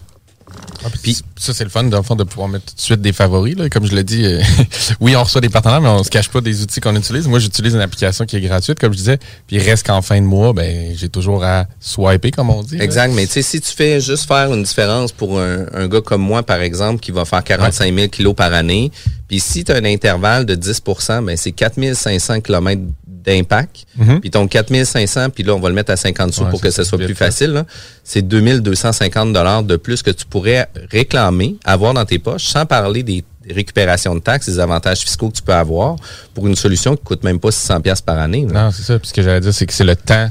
Puis 1.02 1.18
ça, 1.38 1.54
c'est 1.54 1.64
le 1.64 1.70
fun, 1.70 1.84
dans 1.84 1.98
le 1.98 2.04
fond, 2.04 2.16
de 2.16 2.24
pouvoir 2.24 2.48
mettre 2.48 2.66
tout 2.66 2.76
de 2.76 2.82
suite 2.82 3.02
des 3.02 3.14
favoris. 3.14 3.56
Là. 3.58 3.70
Comme 3.70 3.86
je 3.86 3.96
l'ai 3.96 4.04
dit, 4.04 4.26
euh, 4.26 4.42
oui, 5.00 5.16
on 5.16 5.24
reçoit 5.24 5.42
des 5.42 5.50
partenaires, 5.50 5.82
mais 5.82 5.90
on 5.90 6.04
se 6.04 6.10
cache 6.10 6.30
pas 6.30 6.42
des 6.42 6.62
outils 6.62 6.80
qu'on 6.80 6.96
utilise. 6.96 7.28
Moi, 7.28 7.40
j'utilise 7.40 7.74
une 7.74 7.82
application 7.82 8.26
qui 8.26 8.38
est 8.38 8.42
gratuite, 8.42 8.80
comme 8.80 8.94
je 8.94 8.98
disais. 8.98 9.18
Puis 9.48 9.58
il 9.58 9.62
reste 9.62 9.86
qu'en 9.86 10.02
fin 10.02 10.20
de 10.20 10.26
mois, 10.26 10.54
ben, 10.54 10.94
j'ai 10.96 11.10
toujours 11.10 11.44
à 11.44 11.66
swiper, 11.80 12.32
comme 12.32 12.50
on 12.50 12.64
dit. 12.64 12.78
là. 12.78 12.84
Exact, 12.84 13.14
mais 13.14 13.26
tu 13.26 13.34
sais, 13.34 13.42
si 13.42 13.62
tu 13.62 13.72
fais 13.72 14.00
juste 14.00 14.28
faire 14.28 14.54
une 14.54 14.64
différence 14.64 15.12
pour 15.12 15.40
un, 15.40 15.66
un 15.74 15.88
gars 15.88 16.02
comme 16.02 16.22
moi, 16.22 16.44
par 16.44 16.62
exemple, 16.62 17.00
qui 17.00 17.12
va 17.12 17.26
faire 17.26 17.44
45 17.44 17.94
000 17.94 18.08
kilos 18.10 18.36
par 18.36 18.54
année, 18.54 18.92
puis 19.30 19.40
si 19.40 19.64
tu 19.64 19.72
as 19.72 19.76
un 19.76 19.86
intervalle 19.86 20.46
de 20.46 20.56
10% 20.56 21.24
ben 21.24 21.38
c'est 21.38 21.52
4500 21.52 22.42
km 22.42 22.82
d'impact, 23.24 23.86
Mhm. 23.98 24.20
puis 24.22 24.30
ton 24.32 24.48
4500, 24.48 25.30
puis 25.30 25.44
là, 25.44 25.54
on 25.54 25.60
va 25.60 25.70
le 25.70 25.76
mettre 25.76 25.92
à 25.92 25.98
50 25.98 26.34
sous 26.34 26.44
Ouais, 26.44 26.50
pour 26.50 26.62
que 26.62 26.70
ça 26.72 26.84
ça, 26.84 26.90
soit 26.90 26.98
plus 27.00 27.16
facile, 27.16 27.52
là. 27.52 27.66
c'est 28.04 28.22
2250 28.22 29.34
dollars 29.34 29.64
de 29.64 29.76
plus 29.76 30.02
que 30.02 30.12
tu 30.12 30.26
pourrais 30.26 30.68
réclamer, 30.92 31.56
avoir 31.66 31.94
dans 31.94 32.06
tes 32.06 32.20
poches, 32.20 32.46
sans 32.46 32.66
parler 32.66 33.04
des 33.04 33.24
récupérations 33.50 34.16
de 34.16 34.20
taxes, 34.20 34.48
des 34.48 34.60
avantages 34.60 35.00
fiscaux 35.00 35.30
que 35.30 35.36
tu 35.36 35.42
peux 35.42 35.54
avoir 35.54 35.96
pour 36.34 36.48
une 36.48 36.56
solution 36.56 36.96
qui 36.96 37.04
coûte 37.04 37.24
même 37.24 37.40
pas 37.40 37.52
600 37.52 37.82
pièces 37.82 38.02
par 38.02 38.20
année. 38.20 38.46
là. 38.52 38.66
Non, 38.66 38.72
c'est 38.72 38.84
ça. 38.84 39.00
Puis 39.00 39.10
ce 39.10 39.14
que 39.14 39.22
j'allais 39.22 39.42
dire, 39.42 39.54
c'est 39.54 39.66
que 39.66 39.74
c'est 39.74 39.84
le 39.84 39.96
temps 39.96 40.30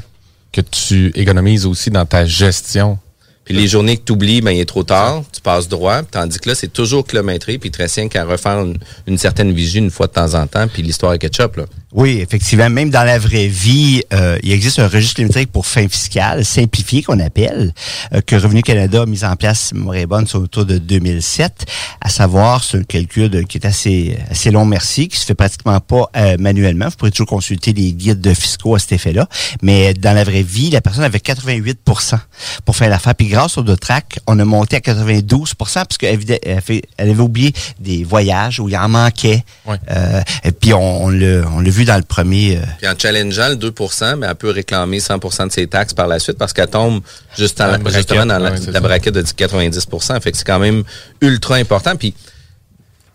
que 0.52 0.60
tu 0.60 1.10
économises 1.14 1.66
aussi 1.66 1.90
dans 1.90 2.06
ta 2.06 2.24
gestion. 2.24 2.98
Puis 3.44 3.56
les 3.56 3.66
journées 3.66 3.96
que 3.96 4.02
tu 4.04 4.12
oublies, 4.12 4.42
ben, 4.42 4.50
il 4.50 4.60
est 4.60 4.66
trop 4.68 4.82
tard, 4.84 5.22
tu 5.32 5.40
passes 5.40 5.68
droit, 5.68 6.02
tandis 6.02 6.38
que 6.38 6.50
là, 6.50 6.54
c'est 6.54 6.70
toujours 6.70 7.06
kilométré, 7.06 7.56
puis 7.58 7.70
il 7.70 7.72
te 7.72 7.78
reste 7.78 7.94
rien 7.96 8.06
qu'à 8.08 8.24
refaire 8.26 8.60
une, 8.60 8.76
une 9.06 9.16
certaine 9.16 9.52
vigie 9.52 9.78
une 9.78 9.90
fois 9.90 10.06
de 10.06 10.12
temps 10.12 10.34
en 10.34 10.46
temps, 10.46 10.68
puis 10.68 10.82
l'histoire 10.82 11.14
est 11.14 11.18
ketchup, 11.18 11.56
là. 11.56 11.64
Oui, 11.94 12.18
effectivement. 12.20 12.68
Même 12.68 12.90
dans 12.90 13.02
la 13.04 13.18
vraie 13.18 13.46
vie, 13.48 14.02
euh, 14.12 14.38
il 14.42 14.52
existe 14.52 14.78
un 14.78 14.88
registre 14.88 15.14
kilométrique 15.16 15.50
pour 15.50 15.64
fin 15.66 15.88
fiscale, 15.88 16.44
simplifié 16.44 17.02
qu'on 17.02 17.18
appelle, 17.18 17.72
euh, 18.12 18.20
que 18.20 18.36
Revenu 18.36 18.62
Canada 18.62 19.02
a 19.02 19.06
mis 19.06 19.24
en 19.24 19.34
place, 19.36 19.72
si 19.72 20.06
bonne, 20.06 20.26
sur 20.26 20.40
autour 20.42 20.66
de 20.66 20.76
2007. 20.76 21.64
À 22.02 22.10
savoir, 22.10 22.62
c'est 22.62 22.76
un 22.76 22.82
calcul 22.82 23.30
de- 23.30 23.40
qui 23.40 23.56
est 23.56 23.66
assez 23.66 24.18
assez 24.30 24.50
long, 24.50 24.66
merci, 24.66 25.08
qui 25.08 25.16
se 25.18 25.24
fait 25.24 25.34
pratiquement 25.34 25.80
pas 25.80 26.10
euh, 26.16 26.36
manuellement. 26.38 26.86
Vous 26.90 26.96
pourrez 26.96 27.10
toujours 27.10 27.26
consulter 27.26 27.72
les 27.72 27.92
guides 27.94 28.20
de 28.20 28.34
fiscaux 28.34 28.74
à 28.74 28.78
cet 28.78 28.92
effet-là. 28.92 29.26
Mais 29.62 29.94
dans 29.94 30.12
la 30.14 30.24
vraie 30.24 30.42
vie, 30.42 30.68
la 30.68 30.82
personne 30.82 31.04
avait 31.04 31.20
88% 31.20 32.18
pour 32.66 32.76
faire 32.76 32.90
l'affaire. 32.90 33.14
Puis 33.14 33.28
grâce 33.28 33.56
au 33.56 33.62
Dotrac, 33.62 34.18
on 34.26 34.38
a 34.38 34.44
monté 34.44 34.76
à 34.76 34.80
92 34.80 35.54
parce 35.54 35.96
qu'elle 35.98 36.18
avait, 36.44 36.82
elle 36.98 37.18
oublié 37.20 37.52
des 37.80 38.04
voyages 38.04 38.60
où 38.60 38.68
il 38.68 38.76
en 38.76 38.88
manquait. 38.90 39.42
Euh, 39.90 40.20
et 40.44 40.52
puis 40.52 40.74
on, 40.74 41.04
on 41.04 41.08
l'a 41.08 41.40
l'a 41.60 41.70
vu 41.78 41.84
dans 41.84 41.96
le 41.96 42.02
premier. 42.02 42.56
euh, 42.58 42.62
Puis 42.78 42.88
en 42.88 42.94
challengeant 42.98 43.48
le 43.50 43.54
2% 43.56 44.16
mais 44.16 44.26
elle 44.26 44.34
peut 44.34 44.50
réclamer 44.50 44.98
100% 44.98 45.46
de 45.48 45.52
ses 45.52 45.66
taxes 45.66 45.94
par 45.94 46.08
la 46.08 46.18
suite 46.18 46.36
parce 46.36 46.52
qu'elle 46.52 46.68
tombe 46.68 47.00
juste 47.36 47.58
la 47.58 47.78
braquette, 47.78 47.94
justement 47.96 48.26
dans 48.26 48.38
la, 48.38 48.52
ouais, 48.52 48.80
braquette 48.80 49.14
de 49.14 49.22
90 49.22 49.86
Fait 50.22 50.32
que 50.32 50.36
c'est 50.38 50.46
quand 50.46 50.58
même 50.58 50.82
ultra 51.20 51.56
important. 51.56 51.94
Puis 51.96 52.14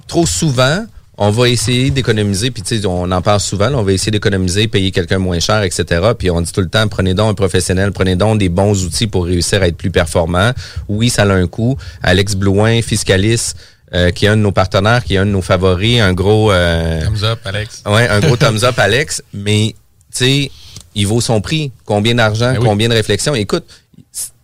trop 0.07 0.25
souvent, 0.25 0.85
on 1.17 1.29
va 1.29 1.47
essayer 1.47 1.91
d'économiser, 1.91 2.49
puis 2.49 2.63
tu 2.63 2.79
sais, 2.79 2.85
on 2.87 3.11
en 3.11 3.21
parle 3.21 3.39
souvent, 3.39 3.69
là, 3.69 3.77
on 3.77 3.83
va 3.83 3.91
essayer 3.91 4.11
d'économiser, 4.11 4.67
payer 4.67 4.89
quelqu'un 4.91 5.19
moins 5.19 5.39
cher, 5.39 5.61
etc. 5.61 6.01
Puis 6.17 6.31
on 6.31 6.41
dit 6.41 6.51
tout 6.51 6.61
le 6.61 6.69
temps, 6.69 6.87
prenez 6.87 7.13
donc 7.13 7.29
un 7.29 7.33
professionnel, 7.35 7.91
prenez 7.91 8.15
donc 8.15 8.39
des 8.39 8.49
bons 8.49 8.83
outils 8.83 9.05
pour 9.07 9.25
réussir 9.25 9.61
à 9.61 9.67
être 9.67 9.77
plus 9.77 9.91
performant. 9.91 10.51
Oui, 10.89 11.09
ça 11.09 11.23
a 11.23 11.31
un 11.33 11.45
coût. 11.47 11.77
Alex 12.01 12.33
Blouin, 12.35 12.81
fiscaliste, 12.81 13.57
euh, 13.95 14.11
qui 14.11 14.25
est 14.25 14.29
un 14.29 14.37
de 14.37 14.41
nos 14.41 14.51
partenaires, 14.51 15.03
qui 15.03 15.15
est 15.15 15.17
un 15.17 15.25
de 15.25 15.31
nos 15.31 15.41
favoris, 15.41 15.99
un 16.01 16.13
gros... 16.13 16.51
euh, 16.51 17.01
Thumbs 17.03 17.23
up, 17.23 17.39
Alex. 17.45 17.83
Ouais, 17.85 18.07
un 18.07 18.19
gros 18.19 18.37
thumbs 18.37 18.63
up, 18.63 18.77
Alex. 18.79 19.21
Mais, 19.33 19.75
tu 20.13 20.25
sais, 20.25 20.51
il 20.95 21.05
vaut 21.07 21.21
son 21.21 21.41
prix. 21.41 21.71
Combien 21.85 22.15
d'argent, 22.15 22.53
Ben 22.53 22.59
oui. 22.59 22.65
combien 22.65 22.89
de 22.89 22.93
réflexion. 22.93 23.35
Écoute, 23.35 23.65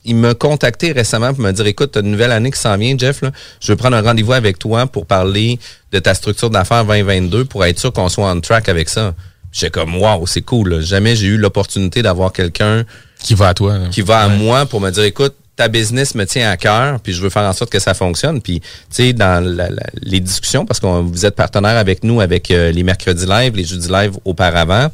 il 0.06 0.16
m'a 0.16 0.34
contacté 0.34 0.92
récemment 0.92 1.34
pour 1.34 1.44
me 1.44 1.52
dire, 1.52 1.66
écoute, 1.68 1.92
t'as 1.94 2.02
une 2.02 2.12
nouvelle 2.12 2.32
année 2.32 2.52
qui 2.52 2.60
s'en 2.60 2.78
vient, 2.78 2.96
Jeff. 2.98 3.22
Là. 3.22 3.32
Je 3.60 3.72
veux 3.72 3.76
prendre 3.76 3.98
un 3.98 4.02
rendez-vous 4.02 4.34
avec 4.34 4.58
toi 4.58 4.88
pour 4.88 5.06
parler 5.06 5.60
de 5.92 6.00
ta 6.00 6.14
structure 6.14 6.50
d'affaires 6.50 6.86
2022 6.86 7.46
pour 7.46 7.66
être 7.66 7.78
sûr 7.80 7.92
qu'on 7.92 8.10
soit 8.10 8.32
on 8.32 8.40
track 8.42 8.70
avec 8.70 8.88
ça. 8.90 9.14
J'étais 9.52 9.72
comme, 9.72 9.96
wow, 9.96 10.26
c'est 10.28 10.42
cool. 10.42 10.70
là. 10.76 10.82
Jamais 10.82 11.16
j'ai 11.16 11.28
eu 11.28 11.38
l'opportunité 11.38 12.02
d'avoir 12.02 12.32
quelqu'un 12.32 12.86
qui 13.20 13.34
va 13.36 13.50
à 13.50 13.54
toi. 13.54 13.78
là. 13.78 13.88
Qui 13.90 14.02
va 14.02 14.20
à 14.22 14.28
moi 14.30 14.66
pour 14.66 14.80
me 14.80 14.90
dire, 14.90 15.04
écoute, 15.04 15.36
ta 15.60 15.68
business 15.68 16.16
me 16.16 16.26
tient 16.26 16.50
à 16.50 16.56
cœur, 16.56 17.02
puis 17.02 17.12
je 17.12 17.22
veux 17.22 17.30
faire 17.30 17.44
en 17.44 17.52
sorte 17.52 17.70
que 17.70 17.80
ça 17.80 17.94
fonctionne. 17.94 18.42
Puis, 18.42 18.62
tu 18.62 18.68
sais, 18.92 19.12
dans 19.12 19.44
la- 19.44 19.70
la- 19.70 19.90
les 20.02 20.22
discussions, 20.22 20.66
parce 20.66 20.80
que 20.80 20.86
vous 20.88 21.26
êtes 21.26 21.36
partenaire 21.36 21.76
avec 21.76 22.02
nous, 22.06 22.22
avec 22.22 22.50
euh, 22.50 22.72
les 22.72 22.84
mercredis 22.84 23.26
live, 23.26 23.58
les 23.58 23.66
jeudis 23.66 23.90
live 23.92 24.14
auparavant, 24.24 24.88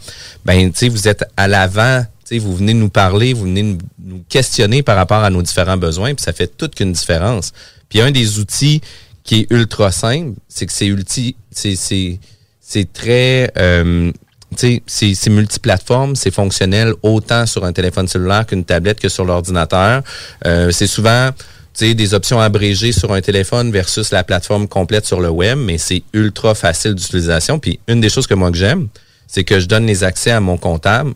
ben, 0.43 0.71
tu 0.71 0.79
sais, 0.79 0.89
vous 0.89 1.07
êtes 1.07 1.23
à 1.37 1.47
l'avant. 1.47 2.03
Tu 2.27 2.35
sais, 2.35 2.39
vous 2.39 2.55
venez 2.55 2.73
nous 2.73 2.89
parler, 2.89 3.33
vous 3.33 3.43
venez 3.43 3.61
nous, 3.61 4.23
questionner 4.27 4.81
par 4.81 4.95
rapport 4.95 5.23
à 5.23 5.29
nos 5.29 5.43
différents 5.43 5.77
besoins, 5.77 6.15
puis 6.15 6.23
ça 6.23 6.33
fait 6.33 6.47
toute 6.57 6.73
qu'une 6.73 6.93
différence. 6.93 7.51
Puis 7.87 8.01
un 8.01 8.09
des 8.09 8.39
outils 8.39 8.81
qui 9.23 9.41
est 9.41 9.47
ultra 9.51 9.91
simple, 9.91 10.31
c'est 10.49 10.65
que 10.65 10.73
c'est 10.73 10.87
ulti, 10.87 11.35
c'est 11.51 11.75
c'est 11.75 12.19
c'est 12.59 12.91
très 12.91 13.51
euh, 13.59 14.11
c'est 14.57 15.29
multiplateforme, 15.29 16.15
c'est 16.15 16.31
fonctionnel 16.31 16.93
autant 17.03 17.45
sur 17.45 17.65
un 17.65 17.73
téléphone 17.73 18.07
cellulaire 18.07 18.45
qu'une 18.45 18.65
tablette 18.65 18.99
que 18.99 19.09
sur 19.09 19.25
l'ordinateur. 19.25 20.01
Euh, 20.45 20.71
c'est 20.71 20.87
souvent 20.87 21.31
des 21.79 22.13
options 22.13 22.39
abrégées 22.39 22.91
sur 22.91 23.13
un 23.13 23.21
téléphone 23.21 23.71
versus 23.71 24.11
la 24.11 24.23
plateforme 24.23 24.67
complète 24.67 25.05
sur 25.05 25.19
le 25.19 25.29
web, 25.29 25.57
mais 25.57 25.77
c'est 25.77 26.03
ultra 26.13 26.55
facile 26.55 26.95
d'utilisation. 26.95 27.59
Puis 27.59 27.79
une 27.87 27.99
des 28.01 28.09
choses 28.09 28.27
que 28.27 28.33
moi 28.33 28.51
que 28.51 28.57
j'aime, 28.57 28.87
c'est 29.27 29.43
que 29.43 29.59
je 29.59 29.65
donne 29.67 29.85
les 29.85 30.03
accès 30.03 30.31
à 30.31 30.39
mon 30.39 30.57
comptable. 30.57 31.13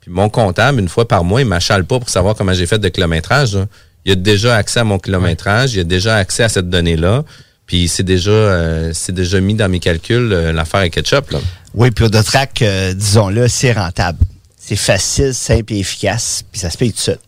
Puis 0.00 0.10
mon 0.10 0.28
comptable, 0.30 0.80
une 0.80 0.88
fois 0.88 1.06
par 1.06 1.24
mois, 1.24 1.42
il 1.42 1.46
m'achale 1.46 1.84
pas 1.84 1.98
pour 1.98 2.08
savoir 2.08 2.34
comment 2.34 2.54
j'ai 2.54 2.66
fait 2.66 2.78
de 2.78 2.88
kilométrage. 2.88 3.54
là. 3.54 3.66
Il 4.04 4.12
a 4.12 4.14
déjà 4.14 4.56
accès 4.56 4.80
à 4.80 4.84
mon 4.84 4.98
kilométrage, 4.98 5.74
il 5.74 5.80
a 5.80 5.84
déjà 5.84 6.16
accès 6.16 6.44
à 6.44 6.48
cette 6.48 6.70
donnée-là. 6.70 7.24
Puis 7.66 7.88
c'est 7.88 8.02
déjà 8.02 8.30
euh, 8.30 8.92
c'est 8.94 9.12
déjà 9.12 9.40
mis 9.40 9.54
dans 9.54 9.68
mes 9.68 9.80
calculs 9.80 10.32
euh, 10.32 10.52
l'affaire 10.52 10.80
avec 10.80 10.94
Ketchup. 10.94 11.30
Là. 11.30 11.38
Oui, 11.74 11.90
puis 11.90 12.04
Audotrac, 12.04 12.62
euh, 12.62 12.94
disons-le, 12.94 13.48
c'est 13.48 13.72
rentable. 13.72 14.18
C'est 14.56 14.76
facile, 14.76 15.34
simple 15.34 15.74
et 15.74 15.78
efficace, 15.78 16.44
puis 16.50 16.60
ça 16.60 16.70
se 16.70 16.78
paye 16.78 16.92
tout 16.92 17.00
seul. 17.00 17.18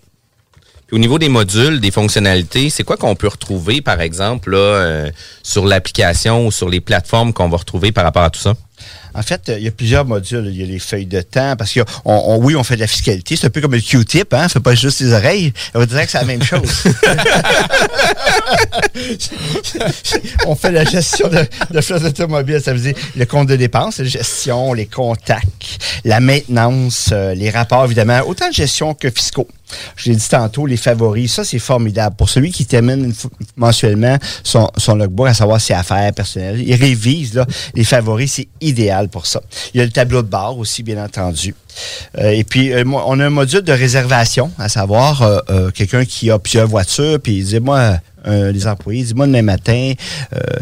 Puis 0.87 0.97
au 0.97 0.99
niveau 0.99 1.19
des 1.19 1.29
modules, 1.29 1.81
des 1.81 1.91
fonctionnalités, 1.91 2.69
c'est 2.69 2.83
quoi 2.83 2.97
qu'on 2.97 3.15
peut 3.15 3.29
retrouver, 3.29 3.81
par 3.81 4.01
exemple, 4.01 4.51
là, 4.51 4.59
euh, 4.59 5.11
sur 5.43 5.65
l'application 5.65 6.47
ou 6.47 6.51
sur 6.51 6.69
les 6.69 6.81
plateformes 6.81 7.33
qu'on 7.33 7.49
va 7.49 7.59
retrouver 7.59 7.93
par 7.93 8.05
rapport 8.05 8.25
à 8.25 8.31
tout 8.31 8.41
ça? 8.41 8.55
En 9.15 9.23
fait, 9.23 9.49
euh, 9.49 9.59
il 9.59 9.65
y 9.65 9.69
a 9.69 9.71
plusieurs 9.71 10.05
modules. 10.05 10.47
Il 10.49 10.61
y 10.61 10.63
a 10.63 10.67
les 10.67 10.79
feuilles 10.79 11.07
de 11.07 11.21
temps, 11.21 11.55
parce 11.57 11.73
que 11.73 11.81
on, 12.05 12.15
on- 12.15 12.39
oui, 12.45 12.57
on 12.57 12.65
fait 12.65 12.77
de 12.77 12.81
la 12.81 12.87
fiscalité. 12.87 13.37
C'est 13.37 13.47
un 13.47 13.51
peu 13.51 13.61
comme 13.61 13.73
le 13.75 13.81
Q-tip, 13.81 14.33
hein? 14.35 14.49
Fait 14.49 14.61
pas 14.61 14.75
juste 14.75 15.01
les 15.01 15.13
oreilles. 15.13 15.53
On 15.75 15.85
dirait 15.85 16.05
que 16.07 16.13
c'est 16.13 16.19
la 16.19 16.25
même 16.25 16.43
chose. 16.43 16.69
on 20.47 20.55
fait 20.55 20.73
la 20.73 20.85
gestion 20.85 21.29
de, 21.29 21.45
de 21.75 21.81
flotte 21.81 22.05
automobile. 22.05 22.61
Ça 22.63 22.73
veut 22.73 22.81
dire 22.81 22.95
le 23.17 23.27
compte 23.27 23.49
de 23.49 23.57
dépenses, 23.57 23.99
la 23.99 24.05
gestion, 24.05 24.73
les 24.73 24.87
contacts, 24.87 25.79
la 26.05 26.21
maintenance, 26.21 27.11
euh, 27.13 27.35
les 27.35 27.51
rapports, 27.51 27.85
évidemment, 27.85 28.21
autant 28.27 28.49
de 28.49 28.55
gestion 28.55 28.95
que 28.95 29.11
fiscaux. 29.11 29.49
Je 29.97 30.11
l'ai 30.11 30.17
dit 30.17 30.29
tantôt, 30.29 30.67
les 30.67 30.77
favoris, 30.77 31.33
ça 31.35 31.45
c'est 31.45 31.61
formidable. 31.61 32.17
Pour 32.17 32.29
celui 32.29 32.51
qui 32.51 32.67
termine 32.67 33.15
mensuellement 33.57 34.17
son, 34.43 34.69
son 34.77 34.97
logbook, 34.97 35.29
à 35.29 35.35
savoir 35.35 35.61
ses 35.61 35.75
affaires 35.75 36.13
personnelles, 36.13 36.61
il 36.61 36.75
révise 36.75 37.35
là, 37.35 37.47
les 37.75 37.85
favoris, 37.85 38.33
c'est 38.33 38.49
idéal 38.61 39.00
pour 39.09 39.27
ça. 39.27 39.41
Il 39.75 39.79
y 39.79 39.81
a 39.81 39.85
le 39.85 39.91
tableau 39.91 40.23
de 40.23 40.29
bord 40.29 40.59
aussi, 40.59 40.83
bien 40.83 41.03
entendu. 41.03 41.55
Euh, 42.19 42.31
et 42.31 42.45
puis, 42.45 42.73
euh, 42.73 42.85
on 42.87 43.19
a 43.21 43.27
un 43.27 43.31
module 43.31 43.63
de 43.63 43.73
réservation, 43.73 44.51
à 44.59 44.69
savoir 44.69 45.23
euh, 45.23 45.71
quelqu'un 45.71 46.05
qui 46.05 46.31
a 46.31 46.39
plusieurs 46.39 46.69
voitures, 46.69 47.19
puis 47.21 47.39
il 47.39 47.45
dit, 47.45 47.61
moi, 47.61 47.99
les 48.27 48.67
employés, 48.67 49.03
dis-moi 49.05 49.27
demain 49.27 49.41
matin, 49.41 49.95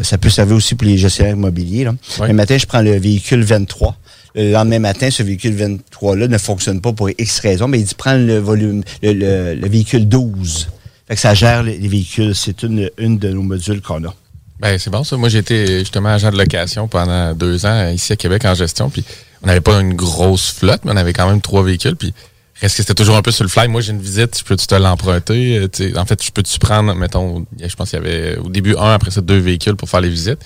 ça 0.01 0.17
peut 0.17 0.29
servir 0.29 0.55
aussi 0.55 0.75
pour 0.75 0.87
les 0.87 0.97
gestionnaires 0.97 1.33
immobiliers. 1.35 1.83
Là. 1.83 1.93
Le 2.25 2.33
matin, 2.33 2.57
je 2.57 2.65
prends 2.65 2.81
le 2.81 2.97
véhicule 2.97 3.43
23. 3.43 3.97
Le 4.35 4.51
lendemain 4.53 4.79
matin, 4.79 5.09
ce 5.11 5.23
véhicule 5.23 5.55
23-là 5.55 6.27
ne 6.29 6.37
fonctionne 6.37 6.79
pas 6.79 6.93
pour 6.93 7.09
X 7.09 7.39
raisons, 7.39 7.67
mais 7.67 7.79
il 7.79 7.83
dit 7.85 7.95
prends 7.95 8.13
le 8.15 8.37
volume, 8.37 8.83
le, 9.03 9.11
le- 9.11 9.55
le 9.55 9.67
véhicule 9.67 10.07
12. 10.07 10.69
Fait 11.09 11.15
que 11.15 11.19
ça 11.21 11.33
gère 11.33 11.63
les, 11.63 11.77
les 11.77 11.87
véhicules. 11.89 12.33
C'est 12.35 12.63
une, 12.63 12.89
une 12.97 13.17
de 13.17 13.29
nos 13.29 13.41
modules 13.41 13.81
qu'on 13.81 14.05
a. 14.05 14.13
Ben, 14.59 14.77
c'est 14.77 14.89
bon 14.89 15.03
ça. 15.03 15.15
Moi, 15.17 15.33
été 15.33 15.79
justement 15.79 16.09
agent 16.09 16.31
de 16.31 16.37
location 16.37 16.87
pendant 16.87 17.33
deux 17.33 17.65
ans 17.65 17.69
euh, 17.69 17.91
ici 17.93 18.11
à 18.11 18.15
Québec 18.17 18.43
en 18.45 18.53
gestion. 18.53 18.89
Puis 18.89 19.03
on 19.41 19.47
n'avait 19.47 19.61
pas 19.61 19.79
une 19.79 19.93
grosse 19.93 20.51
flotte, 20.51 20.81
mais 20.83 20.91
on 20.91 20.97
avait 20.97 21.13
quand 21.13 21.29
même 21.29 21.39
trois 21.41 21.63
véhicules. 21.63 21.95
Puis 21.95 22.13
reste 22.61 22.75
que 22.75 22.83
c'était 22.83 22.93
toujours 22.95 23.15
un 23.15 23.21
peu 23.21 23.31
sur 23.31 23.43
le 23.45 23.49
fly. 23.49 23.69
Moi, 23.69 23.79
j'ai 23.81 23.93
une 23.93 24.01
visite, 24.01 24.37
je 24.37 24.43
peux-tu 24.43 24.67
te 24.67 24.75
l'emprunter? 24.75 25.57
Euh, 25.79 25.91
En 25.97 26.05
fait, 26.05 26.21
je 26.21 26.31
peux-tu 26.31 26.59
prendre, 26.59 26.93
mettons, 26.93 27.45
je 27.57 27.73
pense 27.75 27.91
qu'il 27.91 27.99
y 27.99 28.01
avait 28.01 28.37
au 28.37 28.49
début 28.49 28.75
un, 28.75 28.93
après 28.93 29.11
ça 29.11 29.21
deux 29.21 29.37
véhicules 29.39 29.75
pour 29.77 29.89
faire 29.89 30.01
les 30.01 30.09
visites. 30.09 30.39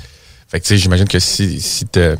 Fait 0.47 0.59
que 0.59 0.65
tu 0.65 0.69
sais, 0.69 0.77
j'imagine 0.77 1.07
que 1.07 1.17
si, 1.19 1.59
si 1.59 1.85
t'as- 1.87 2.15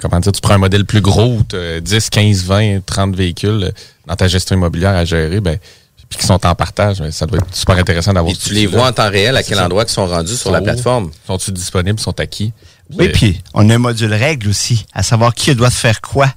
comment 0.00 0.20
dire, 0.20 0.30
tu 0.30 0.40
prends 0.40 0.54
un 0.54 0.58
modèle 0.58 0.84
plus 0.84 1.00
gros 1.00 1.34
où 1.38 1.42
tu 1.42 1.56
10, 1.80 2.10
15, 2.10 2.44
20, 2.44 2.86
30 2.86 3.16
véhicules 3.16 3.64
euh, 3.64 3.70
dans 4.06 4.14
ta 4.14 4.28
gestion 4.28 4.54
immobilière 4.54 4.94
à 4.94 5.04
gérer, 5.04 5.40
ben, 5.40 5.58
puis 6.10 6.18
qui 6.18 6.26
sont 6.26 6.44
en 6.44 6.54
partage, 6.54 6.98
ben, 6.98 7.10
ça 7.10 7.24
doit 7.24 7.38
être 7.38 7.54
super 7.54 7.78
intéressant 7.78 8.12
d'avoir 8.12 8.34
Et 8.34 8.36
tu 8.36 8.52
les 8.52 8.66
vois 8.66 8.88
en 8.88 8.92
temps 8.92 9.08
réel 9.08 9.36
à 9.36 9.42
quel 9.42 9.58
endroit 9.60 9.84
ils 9.86 9.90
sont 9.92 10.06
rendus 10.06 10.36
sur 10.36 10.50
la 10.50 10.60
plateforme? 10.60 11.10
Sont-ils 11.26 11.54
disponibles? 11.54 11.98
Sont 12.00 12.18
acquis? 12.20 12.52
Oui, 12.98 13.08
puis 13.10 13.40
on 13.54 13.70
a 13.70 13.76
un 13.76 13.78
module 13.78 14.12
règle 14.12 14.48
aussi, 14.48 14.84
à 14.92 15.02
savoir 15.04 15.32
qui 15.34 15.54
doit 15.54 15.70
faire 15.70 16.00
quoi 16.00 16.34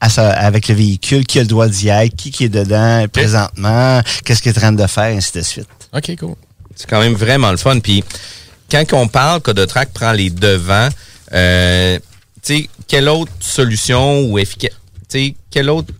à 0.00 0.08
sa- 0.08 0.30
avec 0.30 0.68
le 0.68 0.76
véhicule, 0.76 1.26
qui 1.26 1.40
a 1.40 1.42
le 1.42 1.48
droit 1.48 1.66
d'y 1.66 1.88
être, 1.88 2.14
qui, 2.14 2.30
qui 2.30 2.44
est 2.44 2.48
dedans 2.48 3.04
présentement, 3.12 4.00
qu'est-ce 4.24 4.40
qu'il 4.40 4.52
est 4.52 4.56
en 4.58 4.60
train 4.60 4.72
de 4.72 4.86
faire, 4.86 5.16
ainsi 5.16 5.32
de 5.32 5.42
suite. 5.42 5.66
OK, 5.92 6.16
cool. 6.20 6.34
C'est 6.76 6.88
quand 6.88 7.00
même 7.00 7.14
vraiment 7.14 7.50
le 7.50 7.56
fun. 7.56 7.80
Puis 7.80 8.04
quand 8.70 8.84
on 8.92 9.08
parle 9.08 9.40
que 9.40 9.50
Track 9.50 9.92
prend 9.92 10.12
les 10.12 10.30
devants, 10.30 10.88
euh, 11.34 11.98
tu 12.44 12.54
sais, 12.54 12.68
quelle 12.86 13.08
autre 13.08 13.32
solution 13.40 14.20
ou 14.26 14.38
efficace, 14.38 14.70
tu 15.08 15.18
sais, 15.18 15.34
quel 15.50 15.68
autre 15.68 15.92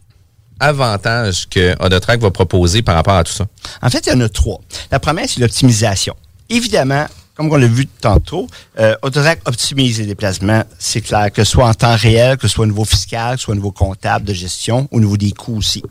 avantage 0.60 1.48
que 1.48 1.74
va 2.18 2.30
proposer 2.30 2.82
par 2.82 2.94
rapport 2.94 3.14
à 3.14 3.24
tout 3.24 3.32
ça? 3.32 3.46
En 3.82 3.90
fait, 3.90 4.06
il 4.06 4.12
y 4.12 4.16
en 4.16 4.20
a 4.20 4.28
trois. 4.28 4.60
La 4.90 4.98
première, 4.98 5.28
c'est 5.28 5.40
l'optimisation. 5.40 6.14
Évidemment, 6.48 7.06
comme 7.38 7.52
on 7.52 7.56
l'a 7.56 7.68
vu 7.68 7.86
tantôt, 7.86 8.48
euh, 8.80 8.96
Autotrac 9.02 9.40
optimise 9.46 10.00
les 10.00 10.06
déplacements. 10.06 10.64
C'est 10.78 11.00
clair, 11.00 11.30
que 11.32 11.44
ce 11.44 11.52
soit 11.52 11.68
en 11.68 11.74
temps 11.74 11.94
réel, 11.94 12.36
que 12.36 12.48
ce 12.48 12.54
soit 12.54 12.64
au 12.64 12.66
niveau 12.66 12.84
fiscal, 12.84 13.34
que 13.34 13.40
ce 13.40 13.44
soit 13.44 13.52
au 13.52 13.56
niveau 13.56 13.70
comptable, 13.70 14.24
de 14.24 14.34
gestion, 14.34 14.88
au 14.90 14.98
niveau 14.98 15.16
des 15.16 15.30
coûts 15.30 15.56
aussi. 15.56 15.82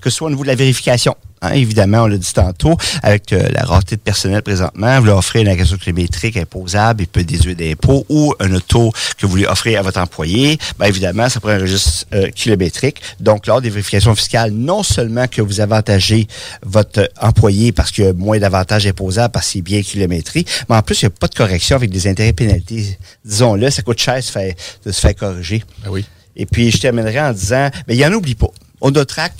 Que 0.00 0.08
ce 0.08 0.16
soit 0.16 0.28
au 0.28 0.30
niveau 0.30 0.42
de 0.42 0.48
la 0.48 0.54
vérification. 0.54 1.14
Hein, 1.42 1.52
évidemment, 1.52 2.02
on 2.02 2.06
l'a 2.06 2.18
dit 2.18 2.32
tantôt, 2.32 2.76
avec 3.02 3.32
euh, 3.32 3.48
la 3.50 3.62
rareté 3.62 3.96
de 3.96 4.00
personnel 4.00 4.42
présentement, 4.42 5.00
vous 5.00 5.06
leur 5.06 5.18
offrez 5.18 5.40
une 5.40 5.48
agression 5.48 5.78
kilométrique 5.78 6.36
imposable, 6.36 7.02
il 7.02 7.06
peut 7.06 7.24
déduire 7.24 7.56
d'impôts, 7.56 8.04
ou 8.10 8.34
un 8.40 8.52
auto 8.52 8.92
que 9.16 9.26
vous 9.26 9.36
lui 9.36 9.46
offrez 9.46 9.76
à 9.76 9.82
votre 9.82 10.00
employé, 10.00 10.58
bien 10.78 10.88
évidemment, 10.88 11.28
ça 11.28 11.40
prend 11.40 11.50
un 11.50 11.58
registre 11.58 12.04
euh, 12.12 12.28
kilométrique. 12.30 13.00
Donc, 13.20 13.46
lors 13.46 13.62
des 13.62 13.70
vérifications 13.70 14.14
fiscales, 14.14 14.50
non 14.50 14.82
seulement 14.82 15.26
que 15.28 15.40
vous 15.40 15.60
avantagez 15.60 16.26
votre 16.62 17.08
employé 17.20 17.72
parce 17.72 17.90
qu'il 17.90 18.04
y 18.04 18.08
a 18.08 18.12
moins 18.12 18.38
d'avantages 18.38 18.86
imposables 18.86 19.32
parce 19.32 19.50
qu'il 19.50 19.60
est 19.60 19.62
bien 19.62 19.82
kilométré, 19.82 20.44
mais 20.68 20.76
en 20.76 20.82
plus, 20.82 21.00
il 21.00 21.06
n'y 21.06 21.08
a 21.08 21.10
pas 21.18 21.28
de 21.28 21.34
correction 21.34 21.76
avec 21.76 21.90
des 21.90 22.06
intérêts 22.06 22.34
pénalités. 22.34 22.98
Disons-le, 23.24 23.70
ça 23.70 23.82
coûte 23.82 23.98
cher 23.98 24.16
de 24.16 24.20
se 24.20 24.32
faire, 24.32 24.54
de 24.84 24.92
se 24.92 25.00
faire 25.00 25.14
corriger. 25.14 25.64
Ben 25.84 25.90
oui. 25.90 26.04
Et 26.36 26.46
puis, 26.46 26.70
je 26.70 26.78
terminerai 26.78 27.20
en 27.20 27.32
disant, 27.32 27.70
ben, 27.86 27.94
il 27.94 27.96
y 27.96 28.04
en 28.04 28.12
oublie 28.12 28.34
pas. 28.34 28.50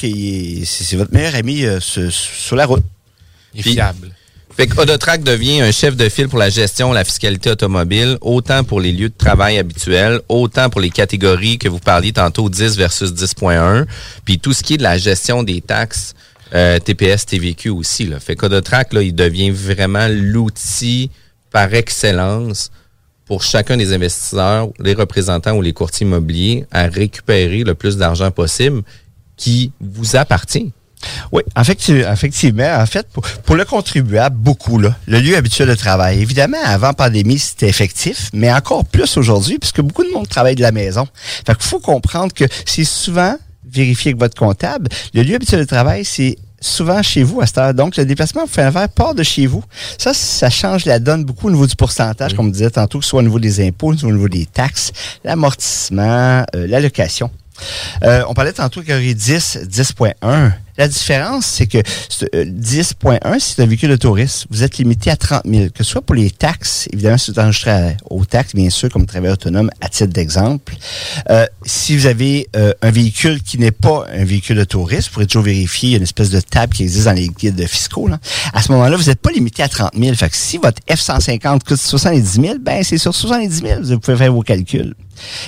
Est- 0.04 0.64
c'est 0.64 0.84
c'est 0.84 0.96
votre 0.96 1.12
meilleur 1.12 1.34
ami 1.34 1.64
euh, 1.64 1.80
sur, 1.80 2.10
sur 2.12 2.56
la 2.56 2.66
route. 2.66 2.84
Il 3.54 3.60
est 3.60 3.62
fiable. 3.72 4.10
Fait 4.56 4.66
que 4.66 4.78
Odotrack 4.78 5.22
devient 5.22 5.60
un 5.62 5.70
chef 5.72 5.96
de 5.96 6.08
file 6.08 6.28
pour 6.28 6.38
la 6.38 6.50
gestion, 6.50 6.92
la 6.92 7.04
fiscalité 7.04 7.50
automobile, 7.50 8.18
autant 8.20 8.62
pour 8.64 8.80
les 8.80 8.92
lieux 8.92 9.08
de 9.08 9.14
travail 9.16 9.58
habituels, 9.58 10.20
autant 10.28 10.68
pour 10.68 10.80
les 10.80 10.90
catégories 10.90 11.56
que 11.56 11.68
vous 11.68 11.78
parliez 11.78 12.12
tantôt, 12.12 12.50
10 12.50 12.76
versus 12.76 13.12
10.1, 13.12 13.86
puis 14.24 14.38
tout 14.38 14.52
ce 14.52 14.62
qui 14.62 14.74
est 14.74 14.76
de 14.76 14.82
la 14.82 14.98
gestion 14.98 15.42
des 15.44 15.60
taxes 15.62 16.14
euh, 16.52 16.78
TPS, 16.80 17.24
TVQ 17.26 17.70
aussi. 17.70 18.06
Là. 18.06 18.18
Fait 18.20 18.34
qu'Odotrack, 18.36 18.92
là, 18.92 19.02
il 19.02 19.14
devient 19.14 19.50
vraiment 19.50 20.08
l'outil 20.10 21.10
par 21.52 21.72
excellence 21.72 22.70
pour 23.26 23.44
chacun 23.44 23.76
des 23.76 23.92
investisseurs, 23.92 24.68
les 24.80 24.94
représentants 24.94 25.52
ou 25.56 25.62
les 25.62 25.72
courtiers 25.72 26.04
immobiliers 26.06 26.66
à 26.72 26.86
récupérer 26.88 27.62
le 27.62 27.74
plus 27.76 27.96
d'argent 27.96 28.30
possible 28.32 28.82
qui 29.40 29.72
vous 29.80 30.16
appartient. 30.16 30.70
Oui, 31.32 31.42
effecti- 31.56 32.04
effectivement. 32.12 32.76
En 32.78 32.84
fait, 32.84 33.06
pour, 33.08 33.22
pour 33.22 33.56
le 33.56 33.64
contribuable, 33.64 34.36
beaucoup, 34.36 34.78
là, 34.78 34.94
le 35.06 35.18
lieu 35.18 35.34
habituel 35.34 35.68
de 35.68 35.74
travail. 35.74 36.20
Évidemment, 36.20 36.58
avant 36.62 36.92
pandémie, 36.92 37.38
c'était 37.38 37.68
effectif, 37.68 38.28
mais 38.34 38.52
encore 38.52 38.84
plus 38.84 39.16
aujourd'hui, 39.16 39.58
puisque 39.58 39.80
beaucoup 39.80 40.04
de 40.04 40.10
monde 40.10 40.28
travaille 40.28 40.56
de 40.56 40.62
la 40.62 40.72
maison. 40.72 41.08
Fait 41.46 41.54
qu'il 41.54 41.64
faut 41.64 41.80
comprendre 41.80 42.34
que 42.34 42.44
c'est 42.66 42.84
souvent 42.84 43.34
vérifié 43.66 44.10
avec 44.10 44.20
votre 44.20 44.38
comptable. 44.38 44.88
Le 45.14 45.22
lieu 45.22 45.36
habituel 45.36 45.60
de 45.60 45.64
travail, 45.64 46.04
c'est 46.04 46.36
souvent 46.60 47.02
chez 47.02 47.22
vous 47.22 47.40
à 47.40 47.46
cette 47.46 47.56
heure. 47.56 47.72
Donc, 47.72 47.96
le 47.96 48.04
déplacement 48.04 48.42
pour 48.42 48.50
faire 48.50 48.66
affaire 48.66 48.90
part 48.90 49.14
de 49.14 49.22
chez 49.22 49.46
vous. 49.46 49.64
Ça, 49.96 50.12
ça 50.12 50.50
change 50.50 50.84
la 50.84 50.98
donne 50.98 51.24
beaucoup 51.24 51.46
au 51.46 51.50
niveau 51.50 51.66
du 51.66 51.76
pourcentage, 51.76 52.34
comme 52.34 52.48
on 52.48 52.50
disait 52.50 52.68
tantôt, 52.68 52.98
que 52.98 53.04
ce 53.04 53.10
soit 53.10 53.20
au 53.20 53.22
niveau 53.22 53.38
des 53.38 53.66
impôts, 53.66 53.94
au 53.94 54.12
niveau 54.12 54.28
des 54.28 54.44
taxes, 54.44 54.92
l'amortissement, 55.24 56.44
euh, 56.54 56.66
l'allocation. 56.66 57.30
Euh, 58.02 58.22
on 58.28 58.34
parlait 58.34 58.52
tantôt 58.52 58.80
catégorie 58.80 59.14
10, 59.14 59.58
10.1. 59.68 60.52
La 60.80 60.88
différence, 60.88 61.44
c'est 61.44 61.66
que 61.66 61.76
ce- 62.08 62.24
euh, 62.34 62.46
10.1, 62.46 63.38
c'est 63.38 63.60
un 63.62 63.66
véhicule 63.66 63.90
de 63.90 63.96
tourisme. 63.96 64.46
Vous 64.50 64.62
êtes 64.62 64.78
limité 64.78 65.10
à 65.10 65.16
30 65.16 65.42
000, 65.44 65.66
que 65.68 65.84
ce 65.84 65.90
soit 65.90 66.00
pour 66.00 66.14
les 66.14 66.30
taxes, 66.30 66.88
évidemment, 66.90 67.18
si 67.18 67.30
vous 67.30 67.38
êtes 67.38 67.44
enregistré 67.44 67.70
à- 67.70 67.92
aux 68.08 68.24
taxes, 68.24 68.54
bien 68.54 68.70
sûr, 68.70 68.88
comme 68.88 69.04
travailleur 69.04 69.34
autonome, 69.34 69.70
à 69.82 69.90
titre 69.90 70.06
d'exemple. 70.14 70.74
Euh, 71.28 71.44
si 71.66 71.98
vous 71.98 72.06
avez 72.06 72.48
euh, 72.56 72.72
un 72.80 72.90
véhicule 72.90 73.42
qui 73.42 73.58
n'est 73.58 73.72
pas 73.72 74.06
un 74.10 74.24
véhicule 74.24 74.56
de 74.56 74.64
tourisme, 74.64 75.08
vous 75.08 75.12
pourrez 75.12 75.26
toujours 75.26 75.42
vérifier, 75.42 75.90
il 75.90 75.92
y 75.92 75.94
a 75.96 75.98
une 75.98 76.04
espèce 76.04 76.30
de 76.30 76.40
table 76.40 76.72
qui 76.74 76.84
existe 76.84 77.04
dans 77.04 77.12
les 77.12 77.28
guides 77.28 77.66
fiscaux. 77.68 78.08
Là. 78.08 78.18
À 78.54 78.62
ce 78.62 78.72
moment-là, 78.72 78.96
vous 78.96 79.04
n'êtes 79.04 79.20
pas 79.20 79.32
limité 79.32 79.62
à 79.62 79.68
30 79.68 79.90
000. 79.98 80.14
Fait 80.14 80.30
que 80.30 80.36
si 80.36 80.56
votre 80.56 80.80
F-150 80.88 81.60
coûte 81.62 81.78
70 81.78 82.40
000, 82.40 82.54
ben 82.58 82.82
c'est 82.82 82.96
sur 82.96 83.14
70 83.14 83.60
000, 83.60 83.82
vous 83.82 83.98
pouvez 84.00 84.16
faire 84.16 84.32
vos 84.32 84.40
calculs. 84.40 84.94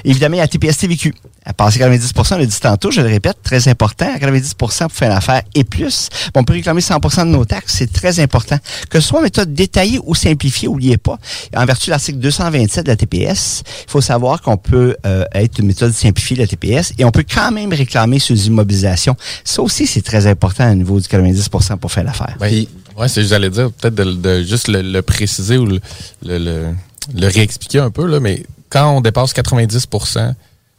Évidemment, 0.05 0.35
il 0.35 0.39
y 0.39 0.43
a 0.43 0.49
TPS 0.49 0.77
TVQ. 0.77 1.15
À 1.45 1.53
passer 1.55 1.79
90 1.79 2.13
on 2.31 2.37
l'a 2.37 2.47
dit 2.47 2.61
tantôt, 2.61 2.91
je 2.93 3.01
le 3.01 3.09
répète, 3.09 3.39
très 3.43 3.67
important. 3.69 4.07
À 4.15 4.19
90% 4.19 4.55
pour 4.89 4.93
faire 4.93 5.11
l'affaire 5.27 5.43
et 5.55 5.65
plus. 5.65 6.09
Bon, 6.35 6.41
on 6.41 6.45
peut 6.45 6.53
réclamer 6.55 6.81
100% 6.81 7.21
de 7.21 7.31
nos 7.31 7.45
taxes, 7.45 7.75
c'est 7.79 7.93
très 7.93 8.21
important. 8.21 8.59
Que 8.91 9.01
ce 9.01 9.09
soit 9.09 9.21
en 9.21 9.23
méthode 9.23 9.53
détaillée 9.55 10.01
ou 10.05 10.15
simplifiée, 10.15 10.69
n'oubliez 10.69 10.97
pas, 10.97 11.19
en 11.57 11.65
vertu 11.65 11.87
de 11.87 11.91
l'article 11.93 12.19
227 12.19 12.85
de 12.87 12.91
la 12.91 12.97
TPS, 12.97 13.63
il 13.87 13.91
faut 13.91 14.01
savoir 14.01 14.41
qu'on 14.43 14.57
peut 14.57 14.97
euh, 15.07 15.25
être 15.33 15.59
une 15.59 15.67
méthode 15.67 15.93
simplifiée 15.93 16.37
de 16.37 16.43
la 16.43 16.49
TPS 16.49 16.93
et 16.99 17.05
on 17.05 17.11
peut 17.11 17.25
quand 17.31 17.51
même 17.53 17.73
réclamer 17.73 18.19
sur 18.19 18.35
les 18.35 18.47
immobilisations. 18.49 19.17
Ça 19.45 19.63
aussi, 19.63 19.87
c'est 19.87 20.03
très 20.03 20.27
important 20.27 20.71
au 20.71 20.75
niveau 20.75 21.01
du 21.01 21.07
90% 21.09 21.77
pour 21.79 21.93
faire 21.93 22.05
l'affaire. 22.05 22.37
Ben, 22.41 22.65
ouais, 22.99 23.09
c'est 23.09 23.25
j'allais 23.25 23.51
dire 23.51 23.71
peut-être 23.73 23.95
de, 23.95 24.05
de 24.13 24.43
juste 24.43 24.69
le, 24.69 24.83
le 24.83 25.03
préciser 25.03 25.57
ou 25.59 25.67
le, 25.67 25.81
le, 26.25 26.39
le- 26.39 26.75
le 27.17 27.27
réexpliquer 27.27 27.81
un 27.81 27.91
peu 27.91 28.07
là, 28.07 28.21
mais 28.21 28.45
quand 28.71 28.97
on 28.97 29.01
dépasse 29.01 29.33
90% 29.35 30.35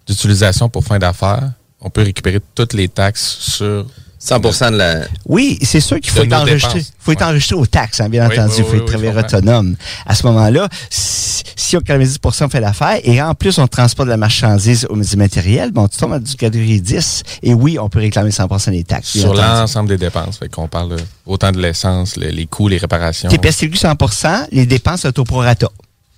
d'utilisation 0.07 0.69
pour 0.69 0.83
fin 0.83 0.97
d'affaires, 0.99 1.51
on 1.81 1.89
peut 1.89 2.01
récupérer 2.01 2.39
toutes 2.55 2.73
les 2.73 2.87
taxes 2.87 3.37
sur 3.39 3.85
100% 4.25 4.71
de 4.71 4.77
la 4.77 5.01
Oui, 5.25 5.59
c'est 5.61 5.79
sûr 5.81 5.99
qu'il 5.99 6.11
faut 6.11 6.23
être 6.23 6.33
enregistré. 6.33 6.75
dépenses. 6.79 6.93
faut 6.99 7.11
être 7.11 7.23
enregistré 7.23 7.55
aux 7.55 7.65
taxes, 7.65 7.99
hein, 7.99 8.07
bien 8.09 8.27
Oui, 8.29 8.39
entendu. 8.39 8.53
Il 8.57 8.63
oui, 8.63 8.67
faut 8.69 8.73
oui, 8.75 8.79
être 8.79 8.85
travailleur 8.85 9.17
autonome. 9.17 9.75
À 10.05 10.15
ce 10.15 10.25
moment-là, 10.27 10.69
si, 10.89 11.43
si 11.55 11.75
on 11.77 11.81
90% 11.81 12.49
fait 12.49 12.59
l'affaire 12.61 12.99
et 13.03 13.21
en 13.21 13.33
plus 13.35 13.57
on 13.57 13.67
transporte 13.67 14.07
de 14.07 14.11
la 14.11 14.17
marchandise 14.17 14.87
au 14.89 14.95
du 14.95 15.17
matériel, 15.17 15.71
bon, 15.71 15.87
tu 15.87 15.97
tombes 15.97 16.13
à 16.13 16.19
du 16.19 16.35
catégorie 16.35 16.79
10 16.81 17.23
et 17.43 17.53
oui, 17.53 17.77
on 17.79 17.89
peut 17.89 17.99
réclamer 17.99 18.29
100% 18.29 18.71
des 18.71 18.83
taxes. 18.85 19.09
sur 19.09 19.33
l'ensemble 19.33 19.89
des 19.89 19.97
dépenses. 19.97 20.37
Fait 20.37 20.47
qu'on 20.49 20.67
parle 20.69 20.95
autant 21.25 21.51
de 21.51 21.59
l'essence, 21.61 22.15
le- 22.15 22.29
les 22.29 22.45
coûts, 22.45 22.67
les 22.69 22.77
réparations. 22.77 23.29
TPS 23.29 23.57
TVQ 23.57 23.77
100% 23.77 24.47
les 24.51 24.65
dépenses 24.65 25.03
autoprorata. 25.05 25.67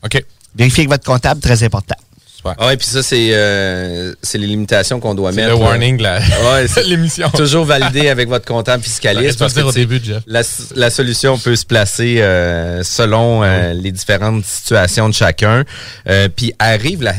OK. 0.04 0.24
Vérifiez 0.56 0.82
avec 0.84 0.90
votre 0.90 1.04
comptable, 1.04 1.42
très 1.42 1.64
important. 1.64 1.96
Ah 2.58 2.68
ouais, 2.68 2.78
puis 2.78 2.86
ça, 2.88 3.02
c'est 3.02 3.30
euh, 3.34 4.14
c'est 4.22 4.38
les 4.38 4.48
limitations 4.48 5.00
qu'on 5.00 5.16
doit 5.16 5.32
mettre. 5.32 5.50
le 5.54 5.60
là. 5.60 5.66
warning 5.66 6.02
la- 6.02 6.20
Ouais, 6.20 6.68
c'est 6.68 6.84
l'émission. 6.86 7.30
Toujours 7.32 7.66
validé 7.66 8.10
avec 8.10 8.30
votre 8.30 8.46
comptable 8.46 8.84
fiscaliste. 8.84 9.40
Le 9.42 9.48
dire 9.48 9.68
au 9.68 9.72
début, 9.72 10.00
Jeff. 10.04 10.24
La, 10.28 10.42
la 10.76 10.90
solution 10.90 11.38
peut 11.38 11.56
se 11.56 11.66
placer 11.66 12.18
euh, 12.22 12.84
selon 12.84 13.44
euh, 13.44 13.74
les 13.74 13.92
différentes 13.92 14.46
situations 14.46 15.10
de 15.10 15.14
chacun. 15.14 15.64
Euh, 16.10 16.30
puis 16.36 16.54
arrive 16.60 17.02
la 17.04 17.14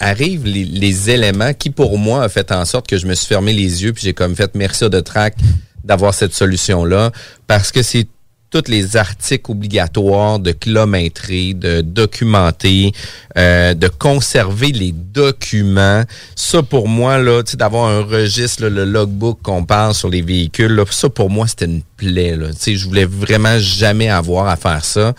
arrivent 0.00 0.46
les, 0.46 0.64
les 0.64 1.10
éléments 1.10 1.52
qui, 1.52 1.68
pour 1.70 1.98
moi, 1.98 2.22
a 2.24 2.28
fait 2.28 2.50
en 2.52 2.64
sorte 2.64 2.86
que 2.86 2.96
je 2.96 3.06
me 3.06 3.14
suis 3.14 3.26
fermé 3.26 3.52
les 3.52 3.82
yeux 3.82 3.92
puis 3.92 4.02
j'ai 4.04 4.14
comme 4.14 4.34
fait 4.34 4.54
merci 4.54 4.84
à 4.84 4.88
de 4.88 5.00
track 5.00 5.34
d'avoir 5.82 6.14
cette 6.14 6.32
solution-là 6.34 7.10
parce 7.46 7.70
que 7.70 7.82
c'est 7.82 8.06
tous 8.54 8.70
les 8.70 8.96
articles 8.96 9.50
obligatoires 9.50 10.38
de 10.38 10.52
kilométrer, 10.52 11.54
de 11.54 11.80
documenter, 11.80 12.92
euh, 13.36 13.74
de 13.74 13.88
conserver 13.88 14.70
les 14.70 14.92
documents. 14.92 16.04
Ça, 16.36 16.62
pour 16.62 16.86
moi, 16.86 17.18
là, 17.18 17.42
tu 17.42 17.50
sais, 17.52 17.56
d'avoir 17.56 17.88
un 17.88 18.02
registre, 18.02 18.62
là, 18.62 18.68
le 18.70 18.84
logbook 18.84 19.40
qu'on 19.42 19.64
parle 19.64 19.92
sur 19.92 20.08
les 20.08 20.22
véhicules, 20.22 20.72
là, 20.72 20.84
ça, 20.88 21.08
pour 21.08 21.30
moi, 21.30 21.48
c'était 21.48 21.64
une 21.64 21.82
plaie. 21.96 22.36
Là. 22.36 22.50
Tu 22.52 22.58
sais, 22.58 22.76
je 22.76 22.86
voulais 22.86 23.06
vraiment 23.06 23.58
jamais 23.58 24.08
avoir 24.08 24.46
à 24.46 24.56
faire 24.56 24.84
ça. 24.84 25.14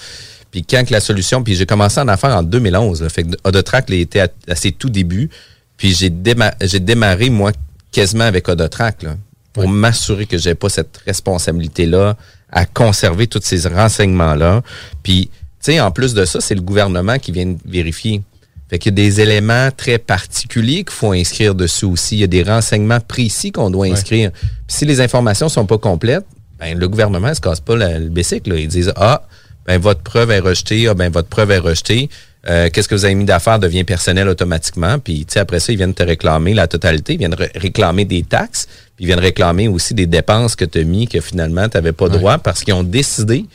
Puis 0.50 0.64
quand 0.64 0.86
que 0.86 0.94
la 0.94 1.02
solution, 1.02 1.44
puis 1.44 1.56
j'ai 1.56 1.66
commencé 1.66 2.00
à 2.00 2.06
en 2.06 2.16
faire 2.18 2.38
en 2.38 2.44
2011, 2.44 3.02
là, 3.02 3.10
fait 3.10 3.24
que 3.24 3.36
Odotrack 3.44 3.90
était 3.92 4.22
à, 4.22 4.28
à 4.48 4.56
ses 4.56 4.72
tout 4.72 4.90
débuts, 4.90 5.30
puis 5.76 5.94
j'ai 5.94 6.10
déma- 6.10 6.56
j'ai 6.62 6.80
démarré 6.80 7.30
moi 7.30 7.52
quasiment 7.92 8.24
avec 8.24 8.48
Odotrack 8.48 9.04
là, 9.04 9.18
pour 9.52 9.68
m'assurer 9.68 10.26
que 10.26 10.38
j'ai 10.38 10.56
pas 10.56 10.70
cette 10.70 11.02
responsabilité 11.06 11.86
là 11.86 12.16
à 12.56 12.66
conserver 12.66 13.28
tous 13.28 13.42
ces 13.44 13.68
renseignements 13.68 14.34
là. 14.34 14.64
Puis 15.04 15.30
tu 15.64 15.72
sais 15.74 15.80
en 15.80 15.92
plus 15.92 16.14
de 16.16 16.26
ça, 16.26 16.42
c'est 16.42 16.56
le 16.56 16.62
gouvernement 16.62 17.20
qui 17.20 17.32
vient 17.32 17.56
vérifier. 17.66 18.22
Fait 18.70 18.80
qu'il 18.80 18.92
y 18.92 18.94
a 18.94 19.04
des 19.06 19.22
éléments 19.22 19.70
très 19.76 20.00
particuliers 20.00 20.84
qu'il 20.84 20.90
faut 20.96 21.12
inscrire 21.12 21.54
dessus 21.54 21.86
aussi. 21.86 22.16
Il 22.16 22.20
y 22.22 22.24
a 22.24 22.28
des 22.28 22.42
renseignements 22.42 23.00
précis 23.00 23.52
qu'on 23.52 23.70
doit 23.70 23.86
inscrire. 23.86 24.32
Puis 24.32 24.50
si 24.78 24.86
les 24.86 25.02
informations 25.02 25.50
sont 25.50 25.68
pas 25.68 25.78
complètes, 25.78 26.26
ben, 26.60 26.76
le 26.76 26.88
gouvernement 26.88 27.30
ne 27.30 27.34
se 27.36 27.42
casse 27.42 27.60
pas 27.60 27.76
la- 27.76 28.00
le 28.00 28.10
bicycle. 28.10 28.50
là. 28.54 28.56
Ils 28.60 28.68
disent 28.68 28.92
Ah, 28.96 29.28
ben 29.68 29.80
votre 29.80 30.02
preuve 30.02 30.32
est 30.32 30.40
rejetée, 30.40 30.88
ah, 30.88 30.94
ben 30.96 31.12
votre 31.12 31.28
preuve 31.28 31.52
est 31.52 31.60
rejetée. 31.60 32.10
Euh, 32.48 32.70
Qu'est-ce 32.72 32.88
que 32.88 32.96
vous 32.96 33.06
avez 33.06 33.16
mis 33.16 33.26
d'affaires 33.26 33.60
devient 33.60 33.84
personnel 33.84 34.28
automatiquement. 34.30 35.00
Puis 35.00 35.26
tu 35.26 35.34
sais, 35.34 35.40
après 35.40 35.60
ça, 35.60 35.72
ils 35.74 35.78
viennent 35.78 35.94
te 35.94 36.04
réclamer 36.04 36.54
la 36.54 36.68
totalité. 36.68 37.14
Ils 37.14 37.20
viennent 37.20 37.34
ré- 37.34 37.52
réclamer 37.56 38.06
des 38.06 38.24
taxes. 38.24 38.68
Puis 38.96 39.04
ils 39.04 39.08
viennent 39.08 39.20
réclamer 39.20 39.68
aussi 39.68 39.94
des 39.94 40.06
dépenses 40.08 40.56
que 40.56 40.66
tu 40.66 40.80
as 40.80 40.84
mis 40.84 41.08
que 41.08 41.20
finalement 41.22 41.68
tu 41.68 41.78
n'avais 41.78 41.92
pas 41.92 42.08
droit 42.10 42.38
parce 42.38 42.64
qu'ils 42.64 42.74
ont 42.76 42.84
décidé 42.84 43.46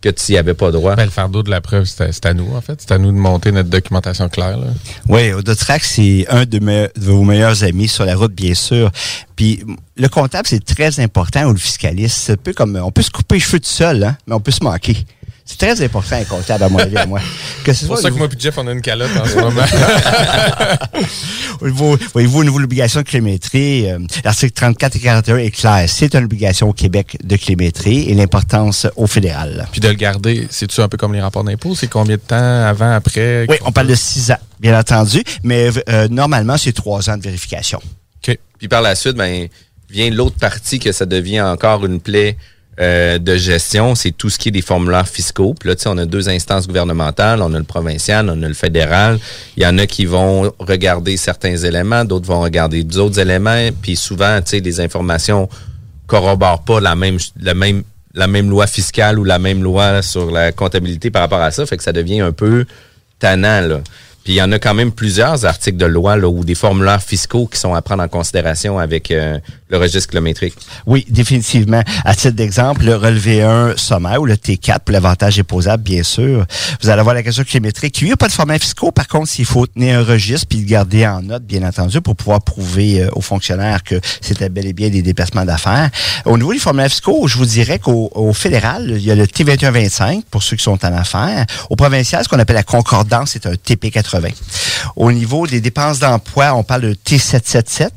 que 0.00 0.10
tu 0.10 0.30
n'y 0.30 0.38
avais 0.38 0.54
pas 0.54 0.70
droit. 0.70 0.94
Ben, 0.94 1.06
le 1.06 1.10
fardeau 1.10 1.42
de 1.42 1.50
la 1.50 1.60
preuve, 1.60 1.84
c'est 1.84 2.24
à, 2.24 2.32
nous, 2.32 2.54
en 2.54 2.60
fait. 2.60 2.80
C'est 2.80 2.92
à 2.92 2.98
nous 2.98 3.10
de 3.10 3.16
monter 3.16 3.50
notre 3.50 3.68
documentation 3.68 4.28
claire. 4.28 4.56
Là. 4.56 4.68
Oui, 5.08 5.32
Odotrack, 5.32 5.82
c'est 5.82 6.24
un 6.28 6.44
de, 6.44 6.60
me- 6.60 6.88
de 6.96 7.04
vos 7.04 7.24
meilleurs 7.24 7.64
amis 7.64 7.88
sur 7.88 8.04
la 8.04 8.14
route, 8.14 8.32
bien 8.32 8.54
sûr. 8.54 8.92
Puis 9.34 9.64
le 9.96 10.08
comptable, 10.08 10.46
c'est 10.46 10.64
très 10.64 11.00
important, 11.00 11.46
ou 11.48 11.52
le 11.52 11.58
fiscaliste. 11.58 12.16
C'est 12.16 12.32
un 12.34 12.36
peu 12.36 12.52
comme, 12.52 12.76
on 12.80 12.92
peut 12.92 13.02
se 13.02 13.10
couper 13.10 13.34
les 13.34 13.40
cheveux 13.40 13.58
tout 13.58 13.68
seul, 13.68 14.04
hein, 14.04 14.16
mais 14.28 14.34
on 14.36 14.40
peut 14.40 14.52
se 14.52 14.62
manquer. 14.62 14.96
C'est 15.50 15.56
très 15.56 15.82
important, 15.82 16.16
un 16.16 16.24
comptable, 16.24 16.62
à 16.64 16.68
mon 16.68 16.78
avis, 16.78 16.98
à 16.98 17.06
moi. 17.06 17.20
Que 17.64 17.72
ce 17.72 17.80
C'est 17.80 17.86
pour 17.86 17.96
soit 17.96 18.02
ça 18.02 18.10
que 18.10 18.18
moi 18.18 18.28
et 18.30 18.38
Jeff, 18.38 18.58
on 18.58 18.66
a 18.66 18.72
une 18.72 18.82
calotte 18.82 19.16
en 19.16 19.24
ce 19.24 19.34
moment. 19.40 19.62
Voyez-vous, 21.60 21.96
au 22.14 22.42
niveau 22.42 22.58
de 22.58 22.60
l'obligation 22.60 23.00
de 23.00 23.06
kilométrie, 23.06 23.90
euh, 23.90 23.98
l'article 24.24 24.52
34 24.52 24.96
et 24.96 25.00
41 25.00 25.36
est 25.38 25.50
clair. 25.50 25.84
C'est 25.88 26.14
une 26.14 26.24
obligation 26.24 26.68
au 26.68 26.74
Québec 26.74 27.16
de 27.24 27.36
kilométrie 27.36 28.10
et 28.10 28.14
l'importance 28.14 28.86
au 28.96 29.06
fédéral. 29.06 29.66
Puis 29.72 29.80
de 29.80 29.88
le 29.88 29.94
garder, 29.94 30.46
c'est-tu 30.50 30.82
un 30.82 30.88
peu 30.88 30.98
comme 30.98 31.14
les 31.14 31.22
rapports 31.22 31.44
d'impôts? 31.44 31.74
C'est 31.74 31.88
combien 31.88 32.16
de 32.16 32.20
temps 32.20 32.36
avant, 32.36 32.92
après? 32.92 33.46
Oui, 33.48 33.56
on 33.64 33.72
parle 33.72 33.86
de 33.86 33.94
six 33.94 34.30
ans, 34.30 34.38
bien 34.60 34.78
entendu, 34.78 35.22
mais 35.42 35.70
euh, 35.88 36.08
normalement, 36.08 36.58
c'est 36.58 36.72
trois 36.72 37.08
ans 37.08 37.16
de 37.16 37.22
vérification. 37.22 37.80
Puis 38.58 38.68
par 38.68 38.82
la 38.82 38.94
suite, 38.96 39.16
ben, 39.16 39.48
vient 39.88 40.10
l'autre 40.10 40.36
partie 40.36 40.78
que 40.78 40.92
ça 40.92 41.06
devient 41.06 41.40
encore 41.40 41.86
une 41.86 42.00
plaie 42.00 42.36
euh, 42.80 43.18
de 43.18 43.36
gestion, 43.36 43.96
c'est 43.96 44.12
tout 44.12 44.30
ce 44.30 44.38
qui 44.38 44.48
est 44.48 44.52
des 44.52 44.62
formulaires 44.62 45.08
fiscaux. 45.08 45.54
Puis 45.58 45.68
là, 45.68 45.74
tu 45.74 45.82
sais, 45.82 45.88
on 45.88 45.98
a 45.98 46.06
deux 46.06 46.28
instances 46.28 46.68
gouvernementales, 46.68 47.42
on 47.42 47.52
a 47.52 47.58
le 47.58 47.64
provincial, 47.64 48.30
on 48.30 48.40
a 48.42 48.48
le 48.48 48.54
fédéral. 48.54 49.18
Il 49.56 49.64
y 49.64 49.66
en 49.66 49.78
a 49.78 49.86
qui 49.86 50.04
vont 50.04 50.52
regarder 50.60 51.16
certains 51.16 51.56
éléments, 51.56 52.04
d'autres 52.04 52.26
vont 52.26 52.40
regarder 52.40 52.84
d'autres 52.84 53.18
éléments. 53.18 53.70
Puis 53.82 53.96
souvent, 53.96 54.40
tu 54.40 54.50
sais, 54.50 54.60
les 54.60 54.80
informations 54.80 55.48
corroborent 56.06 56.62
pas 56.62 56.80
la 56.80 56.94
même, 56.94 57.18
la 57.40 57.54
même, 57.54 57.82
la 58.14 58.28
même 58.28 58.48
loi 58.48 58.68
fiscale 58.68 59.18
ou 59.18 59.24
la 59.24 59.40
même 59.40 59.62
loi 59.62 60.00
sur 60.02 60.30
la 60.30 60.52
comptabilité 60.52 61.10
par 61.10 61.22
rapport 61.22 61.42
à 61.42 61.50
ça. 61.50 61.66
Fait 61.66 61.76
que 61.76 61.82
ça 61.82 61.92
devient 61.92 62.20
un 62.20 62.32
peu 62.32 62.64
tannant. 63.18 63.80
Puis 64.28 64.34
il 64.34 64.40
y 64.40 64.42
en 64.42 64.52
a 64.52 64.58
quand 64.58 64.74
même 64.74 64.92
plusieurs 64.92 65.46
articles 65.46 65.78
de 65.78 65.86
loi 65.86 66.18
là, 66.18 66.28
ou 66.28 66.44
des 66.44 66.54
formulaires 66.54 67.02
fiscaux 67.02 67.46
qui 67.46 67.58
sont 67.58 67.72
à 67.72 67.80
prendre 67.80 68.02
en 68.02 68.08
considération 68.08 68.78
avec 68.78 69.10
euh, 69.10 69.38
le 69.70 69.78
registre 69.78 70.10
kilométrique. 70.10 70.54
Oui, 70.84 71.06
définitivement. 71.08 71.82
À 72.04 72.14
titre 72.14 72.34
d'exemple, 72.34 72.84
le 72.84 72.94
relevé 72.94 73.40
1 73.40 73.78
sommaire 73.78 74.20
ou 74.20 74.26
le 74.26 74.34
T4 74.34 74.80
pour 74.80 74.92
l'avantage 74.92 75.38
imposable, 75.38 75.82
bien 75.82 76.02
sûr. 76.02 76.44
Vous 76.82 76.90
allez 76.90 77.00
avoir 77.00 77.14
la 77.14 77.22
question 77.22 77.42
kilométrique. 77.42 78.02
Il 78.02 78.08
n'y 78.08 78.12
a 78.12 78.18
pas 78.18 78.26
de 78.26 78.32
formulaire 78.32 78.60
fiscaux. 78.60 78.92
Par 78.92 79.08
contre, 79.08 79.30
il 79.38 79.46
faut 79.46 79.66
tenir 79.66 80.00
un 80.00 80.04
registre 80.04 80.46
puis 80.46 80.58
le 80.58 80.66
garder 80.66 81.06
en 81.06 81.22
note, 81.22 81.44
bien 81.44 81.66
entendu, 81.66 82.02
pour 82.02 82.14
pouvoir 82.14 82.42
prouver 82.42 83.04
euh, 83.04 83.08
aux 83.12 83.22
fonctionnaires 83.22 83.82
que 83.82 83.98
c'était 84.20 84.50
bel 84.50 84.66
et 84.66 84.74
bien 84.74 84.90
des 84.90 85.00
déplacements 85.00 85.46
d'affaires. 85.46 85.88
Au 86.26 86.36
niveau 86.36 86.52
des 86.52 86.58
formulaires 86.58 86.90
fiscaux, 86.90 87.26
je 87.28 87.38
vous 87.38 87.46
dirais 87.46 87.78
qu'au 87.78 88.10
au 88.14 88.34
fédéral, 88.34 88.90
il 88.90 89.06
y 89.06 89.10
a 89.10 89.14
le 89.14 89.24
T2125 89.24 90.24
pour 90.30 90.42
ceux 90.42 90.56
qui 90.56 90.64
sont 90.64 90.84
en 90.84 90.92
affaires. 90.92 91.46
Au 91.70 91.76
provincial, 91.76 92.22
ce 92.22 92.28
qu'on 92.28 92.38
appelle 92.38 92.56
la 92.56 92.62
concordance, 92.62 93.30
c'est 93.30 93.46
un 93.46 93.54
TP80. 93.54 94.17
Au 94.96 95.12
niveau 95.12 95.46
des 95.46 95.60
dépenses 95.60 95.98
d'emploi, 95.98 96.54
on 96.54 96.62
parle 96.62 96.82
de 96.82 96.94
T777 96.94 97.90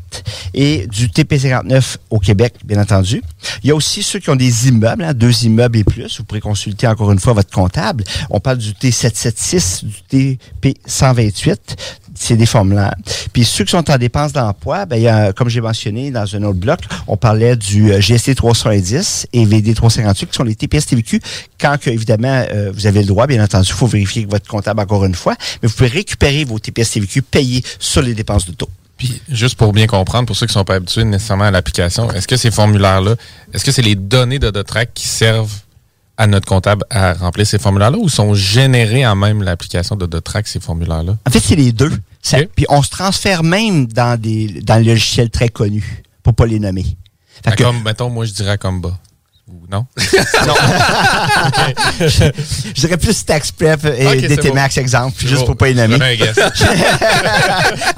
et 0.53 0.87
du 0.87 1.07
TP59 1.07 1.97
au 2.09 2.19
Québec, 2.19 2.55
bien 2.63 2.81
entendu. 2.81 3.21
Il 3.63 3.67
y 3.67 3.71
a 3.71 3.75
aussi 3.75 4.03
ceux 4.03 4.19
qui 4.19 4.29
ont 4.29 4.35
des 4.35 4.67
immeubles, 4.67 5.03
hein, 5.03 5.13
deux 5.13 5.45
immeubles 5.45 5.79
et 5.79 5.83
plus. 5.83 6.17
Vous 6.17 6.23
pourrez 6.23 6.41
consulter 6.41 6.87
encore 6.87 7.11
une 7.11 7.19
fois 7.19 7.33
votre 7.33 7.51
comptable. 7.51 8.03
On 8.29 8.39
parle 8.39 8.57
du 8.57 8.71
T776, 8.71 9.85
du 10.09 10.37
TP128. 10.61 11.57
C'est 12.23 12.37
des 12.37 12.45
formulaires. 12.45 12.93
Puis 13.33 13.43
ceux 13.45 13.63
qui 13.63 13.71
sont 13.71 13.89
en 13.89 13.97
dépenses 13.97 14.31
d'emploi, 14.31 14.85
ben, 14.85 14.95
il 14.95 15.01
y 15.01 15.07
a, 15.07 15.33
comme 15.33 15.49
j'ai 15.49 15.59
mentionné 15.59 16.11
dans 16.11 16.35
un 16.35 16.43
autre 16.43 16.59
bloc, 16.59 16.79
on 17.07 17.17
parlait 17.17 17.55
du 17.55 17.91
euh, 17.91 17.99
GST 17.99 18.35
310 18.35 19.27
et 19.33 19.43
VD 19.43 19.73
358 19.73 20.27
qui 20.27 20.35
sont 20.35 20.43
les 20.43 20.53
TPS 20.53 20.85
TVQ. 20.85 21.19
Quand 21.59 21.79
que, 21.81 21.89
évidemment 21.89 22.45
euh, 22.53 22.71
vous 22.71 22.85
avez 22.85 23.01
le 23.01 23.07
droit, 23.07 23.25
bien 23.25 23.43
entendu, 23.43 23.69
il 23.69 23.73
faut 23.73 23.87
vérifier 23.87 24.21
avec 24.21 24.31
votre 24.31 24.47
comptable 24.47 24.81
encore 24.81 25.03
une 25.03 25.15
fois, 25.15 25.33
mais 25.63 25.67
vous 25.67 25.73
pouvez 25.73 25.89
récupérer 25.89 26.43
vos 26.43 26.59
TPS 26.59 26.91
TVQ 26.91 27.23
payés 27.23 27.63
sur 27.79 28.03
les 28.03 28.13
dépenses 28.13 28.45
de 28.45 28.51
taux. 28.51 28.69
Puis, 28.97 29.19
juste 29.27 29.55
pour 29.55 29.73
bien 29.73 29.87
comprendre, 29.87 30.27
pour 30.27 30.35
ceux 30.35 30.45
qui 30.45 30.51
ne 30.51 30.59
sont 30.59 30.63
pas 30.63 30.75
habitués 30.75 31.03
nécessairement 31.03 31.45
à 31.45 31.51
l'application, 31.51 32.11
est-ce 32.11 32.27
que 32.27 32.37
ces 32.37 32.51
formulaires-là, 32.51 33.15
est-ce 33.51 33.65
que 33.65 33.71
c'est 33.71 33.81
les 33.81 33.95
données 33.95 34.37
de 34.37 34.51
Dotrac 34.51 34.91
qui 34.93 35.07
servent 35.07 35.61
à 36.17 36.27
notre 36.27 36.45
comptable 36.45 36.85
à 36.91 37.13
remplir 37.13 37.47
ces 37.47 37.57
formulaires-là 37.57 37.97
ou 37.97 38.09
sont 38.09 38.35
générés 38.35 39.07
en 39.07 39.15
même 39.15 39.41
l'application 39.41 39.95
de 39.95 40.05
Dotrac, 40.05 40.47
ces 40.47 40.59
formulaires-là? 40.59 41.17
En 41.27 41.31
fait, 41.31 41.39
c'est 41.39 41.55
les 41.55 41.71
deux. 41.71 41.91
Ça- 42.21 42.37
Puis 42.55 42.65
on 42.69 42.81
se 42.83 42.89
transfère 42.89 43.43
même 43.43 43.87
dans 43.87 44.19
des 44.19 44.61
dans 44.61 44.77
le 44.77 44.83
logiciel 44.83 45.29
très 45.29 45.49
connus, 45.49 46.03
pour 46.23 46.33
pas 46.35 46.45
les 46.45 46.59
nommer. 46.59 46.85
Fait 47.43 47.55
que- 47.55 47.63
Comme, 47.63 47.81
mettons, 47.83 48.09
moi, 48.09 48.25
je 48.25 48.31
dirais 48.33 48.57
Comba. 48.57 48.97
Ou 49.47 49.65
non? 49.69 49.85
non. 50.47 50.53
je, 51.99 52.07
je 52.75 52.81
dirais 52.81 52.95
plus 52.97 53.25
Tax 53.25 53.51
Prep 53.51 53.83
et 53.85 54.07
Ok, 54.07 54.17
c'est 54.21 54.27
DT 54.29 54.47
bon. 54.49 54.55
Max 54.55 54.77
exemple, 54.77 55.15
juste 55.19 55.41
bon. 55.41 55.45
pour 55.47 55.57
pas 55.57 55.67
les 55.67 55.73
nommer. 55.73 55.97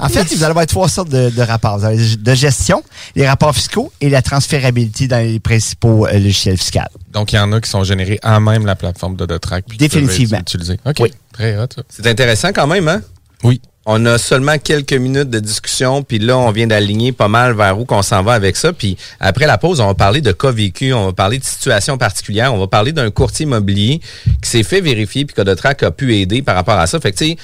En 0.00 0.08
fait, 0.08 0.24
vous 0.24 0.42
allez 0.42 0.50
avoir 0.50 0.66
trois 0.66 0.88
sortes 0.88 1.08
de, 1.10 1.30
de 1.30 1.42
rapports. 1.42 1.78
Vous 1.78 1.84
avez 1.84 2.16
de 2.16 2.34
gestion, 2.34 2.82
les 3.14 3.26
rapports 3.28 3.54
fiscaux 3.54 3.92
et 4.00 4.08
la 4.08 4.22
transférabilité 4.22 5.06
dans 5.06 5.18
les 5.24 5.38
principaux 5.40 6.06
euh, 6.06 6.12
logiciels 6.14 6.58
fiscaux. 6.58 6.80
Donc, 7.12 7.32
il 7.32 7.36
y 7.36 7.38
en 7.38 7.52
a 7.52 7.60
qui 7.60 7.70
sont 7.70 7.84
générés 7.84 8.18
en 8.22 8.40
même 8.40 8.66
la 8.66 8.74
plateforme 8.76 9.16
de 9.16 9.26
Dotrac. 9.26 9.64
puis 9.68 9.78
qui 9.78 9.88
peuvent 9.88 10.00
Définitivement. 10.02 10.40
utilisés. 10.40 10.78
OK. 10.84 11.02
Très 11.32 11.56
hot. 11.56 11.66
C'est 11.88 12.06
intéressant 12.06 12.52
quand 12.52 12.66
même, 12.66 12.88
hein? 12.88 13.00
Oui. 13.42 13.60
On 13.86 14.06
a 14.06 14.16
seulement 14.16 14.56
quelques 14.56 14.94
minutes 14.94 15.28
de 15.28 15.40
discussion, 15.40 16.02
puis 16.02 16.18
là, 16.18 16.38
on 16.38 16.50
vient 16.52 16.66
d'aligner 16.66 17.12
pas 17.12 17.28
mal 17.28 17.54
vers 17.54 17.78
où 17.78 17.84
qu'on 17.84 18.02
s'en 18.02 18.22
va 18.22 18.32
avec 18.32 18.56
ça. 18.56 18.72
Puis 18.72 18.96
après 19.20 19.46
la 19.46 19.58
pause, 19.58 19.80
on 19.80 19.86
va 19.86 19.94
parler 19.94 20.22
de 20.22 20.32
cas 20.32 20.50
vécus, 20.50 20.94
on 20.94 21.06
va 21.06 21.12
parler 21.12 21.38
de 21.38 21.44
situations 21.44 21.98
particulières, 21.98 22.54
on 22.54 22.58
va 22.58 22.66
parler 22.66 22.92
d'un 22.92 23.10
courtier 23.10 23.44
immobilier 23.44 24.00
qui 24.40 24.48
s'est 24.48 24.62
fait 24.62 24.80
vérifier, 24.80 25.26
puis 25.26 25.34
que 25.34 25.42
Dotrac 25.42 25.82
a 25.82 25.90
pu 25.90 26.16
aider 26.16 26.40
par 26.40 26.54
rapport 26.54 26.78
à 26.78 26.86
ça. 26.86 26.98
Fait 26.98 27.12
que, 27.12 27.18
tu 27.18 27.36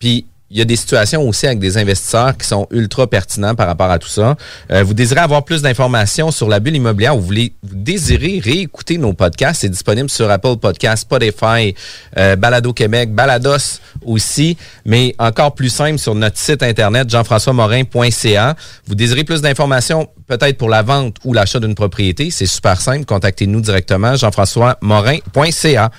puis 0.00 0.26
il 0.54 0.58
y 0.58 0.62
a 0.62 0.64
des 0.64 0.76
situations 0.76 1.28
aussi 1.28 1.48
avec 1.48 1.58
des 1.58 1.76
investisseurs 1.78 2.36
qui 2.36 2.46
sont 2.46 2.68
ultra 2.70 3.08
pertinents 3.08 3.56
par 3.56 3.66
rapport 3.66 3.90
à 3.90 3.98
tout 3.98 4.08
ça. 4.08 4.36
Euh, 4.70 4.84
vous 4.84 4.94
désirez 4.94 5.18
avoir 5.18 5.44
plus 5.44 5.62
d'informations 5.62 6.30
sur 6.30 6.48
la 6.48 6.60
bulle 6.60 6.76
immobilière 6.76 7.16
ou 7.16 7.20
vous, 7.20 7.26
voulez, 7.26 7.52
vous 7.64 7.74
désirez 7.74 8.40
réécouter 8.42 8.96
nos 8.96 9.14
podcasts, 9.14 9.62
c'est 9.62 9.68
disponible 9.68 10.08
sur 10.08 10.30
Apple 10.30 10.56
Podcasts, 10.58 11.02
Spotify, 11.02 11.74
euh, 12.16 12.36
Balado 12.36 12.72
Québec, 12.72 13.12
Balados 13.12 13.80
aussi, 14.04 14.56
mais 14.84 15.16
encore 15.18 15.56
plus 15.56 15.70
simple 15.70 15.98
sur 15.98 16.14
notre 16.14 16.38
site 16.38 16.62
internet 16.62 17.10
jean-françois-morin.ca. 17.10 18.54
Vous 18.86 18.94
désirez 18.94 19.24
plus 19.24 19.42
d'informations 19.42 20.08
peut-être 20.28 20.56
pour 20.56 20.68
la 20.68 20.82
vente 20.82 21.16
ou 21.24 21.32
l'achat 21.32 21.58
d'une 21.58 21.74
propriété, 21.74 22.30
c'est 22.30 22.46
super 22.46 22.80
simple, 22.80 23.06
contactez-nous 23.06 23.60
directement 23.60 24.14
jean-françois-morin.ca. 24.14 25.90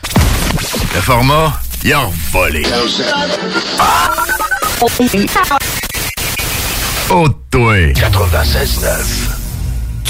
Le 0.96 1.02
format, 1.02 1.60
il 1.84 1.92
a 1.92 2.10
volé. 2.32 2.64
Oh, 3.80 4.45
toi. 7.52 7.94
96.9. 7.94 8.88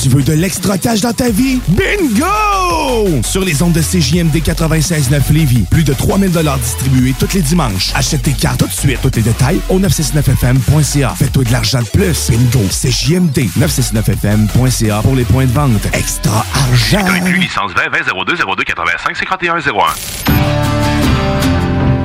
Tu 0.01 0.09
veux 0.09 0.23
de 0.23 0.33
l'extra 0.33 0.77
cash 0.77 1.01
dans 1.01 1.13
ta 1.13 1.29
vie? 1.29 1.59
Bingo! 1.67 3.21
Sur 3.23 3.43
les 3.43 3.63
ondes 3.63 3.73
de 3.73 3.81
CJMD 3.81 4.35
96.9 4.37 5.31
Lévis, 5.31 5.65
plus 5.69 5.83
de 5.83 5.93
3000 5.93 6.31
distribués 6.61 7.13
tous 7.19 7.33
les 7.33 7.41
dimanches. 7.41 7.91
Achète 7.95 8.21
tes 8.23 8.33
cartes 8.33 8.59
tout 8.59 8.67
de 8.67 8.71
suite. 8.71 8.99
Tous 9.01 9.11
les 9.15 9.21
détails 9.23 9.59
au 9.69 9.79
969FM.ca. 9.79 11.15
Fais-toi 11.17 11.43
de 11.43 11.51
l'argent 11.51 11.81
de 11.81 11.87
plus. 11.87 12.29
Bingo! 12.29 12.61
CJMD 12.69 13.49
969FM.ca 13.59 15.01
pour 15.01 15.15
les 15.15 15.25
points 15.25 15.45
de 15.45 15.51
vente. 15.51 15.85
Extra 15.93 16.45
argent! 16.53 17.05
licence 17.39 17.71
20 17.75 17.89
20 17.89 17.97
02 18.25 18.35
02 18.35 18.63
85 18.63 19.17
51 19.17 19.59
01. 19.59 19.63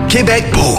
Québec 0.09 0.47
beau. 0.53 0.79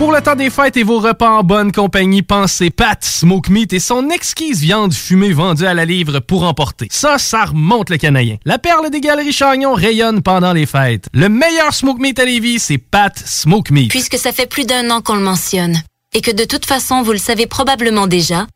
Pour 0.00 0.12
le 0.12 0.22
temps 0.22 0.34
des 0.34 0.48
fêtes 0.48 0.78
et 0.78 0.82
vos 0.82 0.98
repas 0.98 1.28
en 1.28 1.42
bonne 1.42 1.72
compagnie, 1.72 2.22
pensez 2.22 2.70
Pat 2.70 3.04
Smoke 3.04 3.52
Meat 3.52 3.74
et 3.74 3.80
son 3.80 4.08
exquise 4.08 4.62
viande 4.62 4.94
fumée 4.94 5.34
vendue 5.34 5.66
à 5.66 5.74
la 5.74 5.84
livre 5.84 6.20
pour 6.20 6.44
emporter. 6.44 6.88
Ça, 6.90 7.18
ça 7.18 7.44
remonte 7.44 7.90
le 7.90 7.98
canadien. 7.98 8.38
La 8.46 8.56
perle 8.56 8.88
des 8.88 9.02
galeries 9.02 9.34
Chagnon 9.34 9.74
rayonne 9.74 10.22
pendant 10.22 10.54
les 10.54 10.64
fêtes. 10.64 11.08
Le 11.12 11.28
meilleur 11.28 11.74
Smoke 11.74 12.00
Meat 12.00 12.18
à 12.18 12.24
Lévis, 12.24 12.60
c'est 12.60 12.78
Pat 12.78 13.12
Smoke 13.14 13.70
Meat. 13.74 13.90
Puisque 13.90 14.16
ça 14.16 14.32
fait 14.32 14.46
plus 14.46 14.64
d'un 14.64 14.90
an 14.90 15.02
qu'on 15.02 15.16
le 15.16 15.20
mentionne, 15.20 15.76
et 16.14 16.22
que 16.22 16.30
de 16.30 16.44
toute 16.44 16.64
façon 16.64 17.02
vous 17.02 17.12
le 17.12 17.18
savez 17.18 17.46
probablement 17.46 18.06
déjà, 18.06 18.46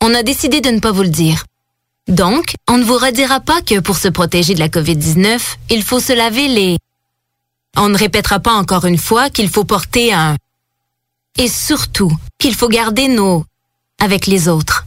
on 0.00 0.14
a 0.14 0.22
décidé 0.22 0.60
de 0.60 0.70
ne 0.70 0.78
pas 0.78 0.92
vous 0.92 1.02
le 1.02 1.08
dire. 1.08 1.46
Donc, 2.06 2.54
on 2.70 2.78
ne 2.78 2.84
vous 2.84 2.96
redira 2.96 3.40
pas 3.40 3.60
que 3.60 3.80
pour 3.80 3.96
se 3.96 4.06
protéger 4.06 4.54
de 4.54 4.60
la 4.60 4.68
COVID-19, 4.68 5.40
il 5.68 5.82
faut 5.82 5.98
se 5.98 6.12
laver 6.12 6.46
les... 6.46 6.78
On 7.76 7.88
ne 7.88 7.98
répétera 7.98 8.38
pas 8.38 8.52
encore 8.52 8.84
une 8.84 8.98
fois 8.98 9.30
qu'il 9.30 9.48
faut 9.48 9.64
porter 9.64 10.12
un... 10.12 10.36
Et 11.38 11.48
surtout, 11.48 12.12
qu'il 12.38 12.54
faut 12.54 12.68
garder 12.68 13.08
nos... 13.08 13.44
avec 14.00 14.26
les 14.26 14.48
autres. 14.48 14.86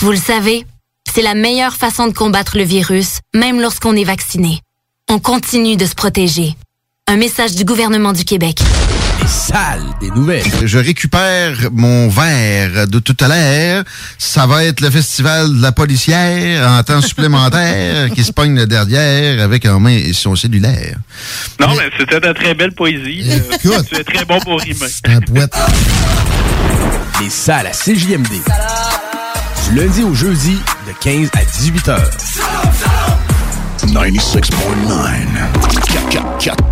Vous 0.00 0.10
le 0.10 0.16
savez, 0.16 0.66
c'est 1.12 1.22
la 1.22 1.34
meilleure 1.34 1.74
façon 1.74 2.06
de 2.06 2.12
combattre 2.12 2.56
le 2.56 2.64
virus, 2.64 3.20
même 3.34 3.60
lorsqu'on 3.60 3.96
est 3.96 4.04
vacciné. 4.04 4.60
On 5.08 5.18
continue 5.18 5.76
de 5.76 5.86
se 5.86 5.94
protéger. 5.94 6.56
Un 7.06 7.16
message 7.16 7.54
du 7.54 7.64
gouvernement 7.64 8.12
du 8.12 8.24
Québec. 8.24 8.58
Sale 9.28 9.82
des 10.00 10.10
nouvelles. 10.10 10.42
Je 10.64 10.78
récupère 10.78 11.56
mon 11.72 12.08
verre 12.08 12.86
de 12.88 12.98
tout 12.98 13.16
à 13.20 13.28
l'heure. 13.28 13.84
Ça 14.16 14.46
va 14.46 14.64
être 14.64 14.80
le 14.80 14.90
festival 14.90 15.54
de 15.56 15.62
la 15.62 15.72
policière 15.72 16.66
en 16.68 16.82
temps 16.82 17.02
supplémentaire 17.02 18.10
qui 18.10 18.24
se 18.24 18.32
pogne 18.32 18.56
le 18.56 18.66
derrière 18.66 19.42
avec 19.42 19.66
en 19.66 19.78
main 19.80 20.00
son 20.12 20.34
cellulaire. 20.34 20.96
Non, 21.60 21.74
mais 21.76 21.90
c'était 21.98 22.20
de 22.20 22.32
très 22.32 22.54
belle 22.54 22.72
poésie. 22.72 23.24
Euh, 23.30 23.38
Écoute. 23.54 23.86
tu 23.90 23.96
es 23.96 24.04
très 24.04 24.24
bon 24.24 24.40
pour 24.40 24.60
rimer. 24.60 24.86
Un 25.04 25.20
poète. 25.20 25.54
Les 27.20 27.30
salles 27.30 27.66
à 27.66 27.72
CJMD. 27.72 28.28
Du 29.68 29.74
lundi 29.78 30.02
au 30.04 30.14
jeudi, 30.14 30.56
de 30.86 30.92
15 31.00 31.28
à 31.34 31.44
18 31.44 31.88
heures. 31.88 32.10
96.9. 33.86 36.67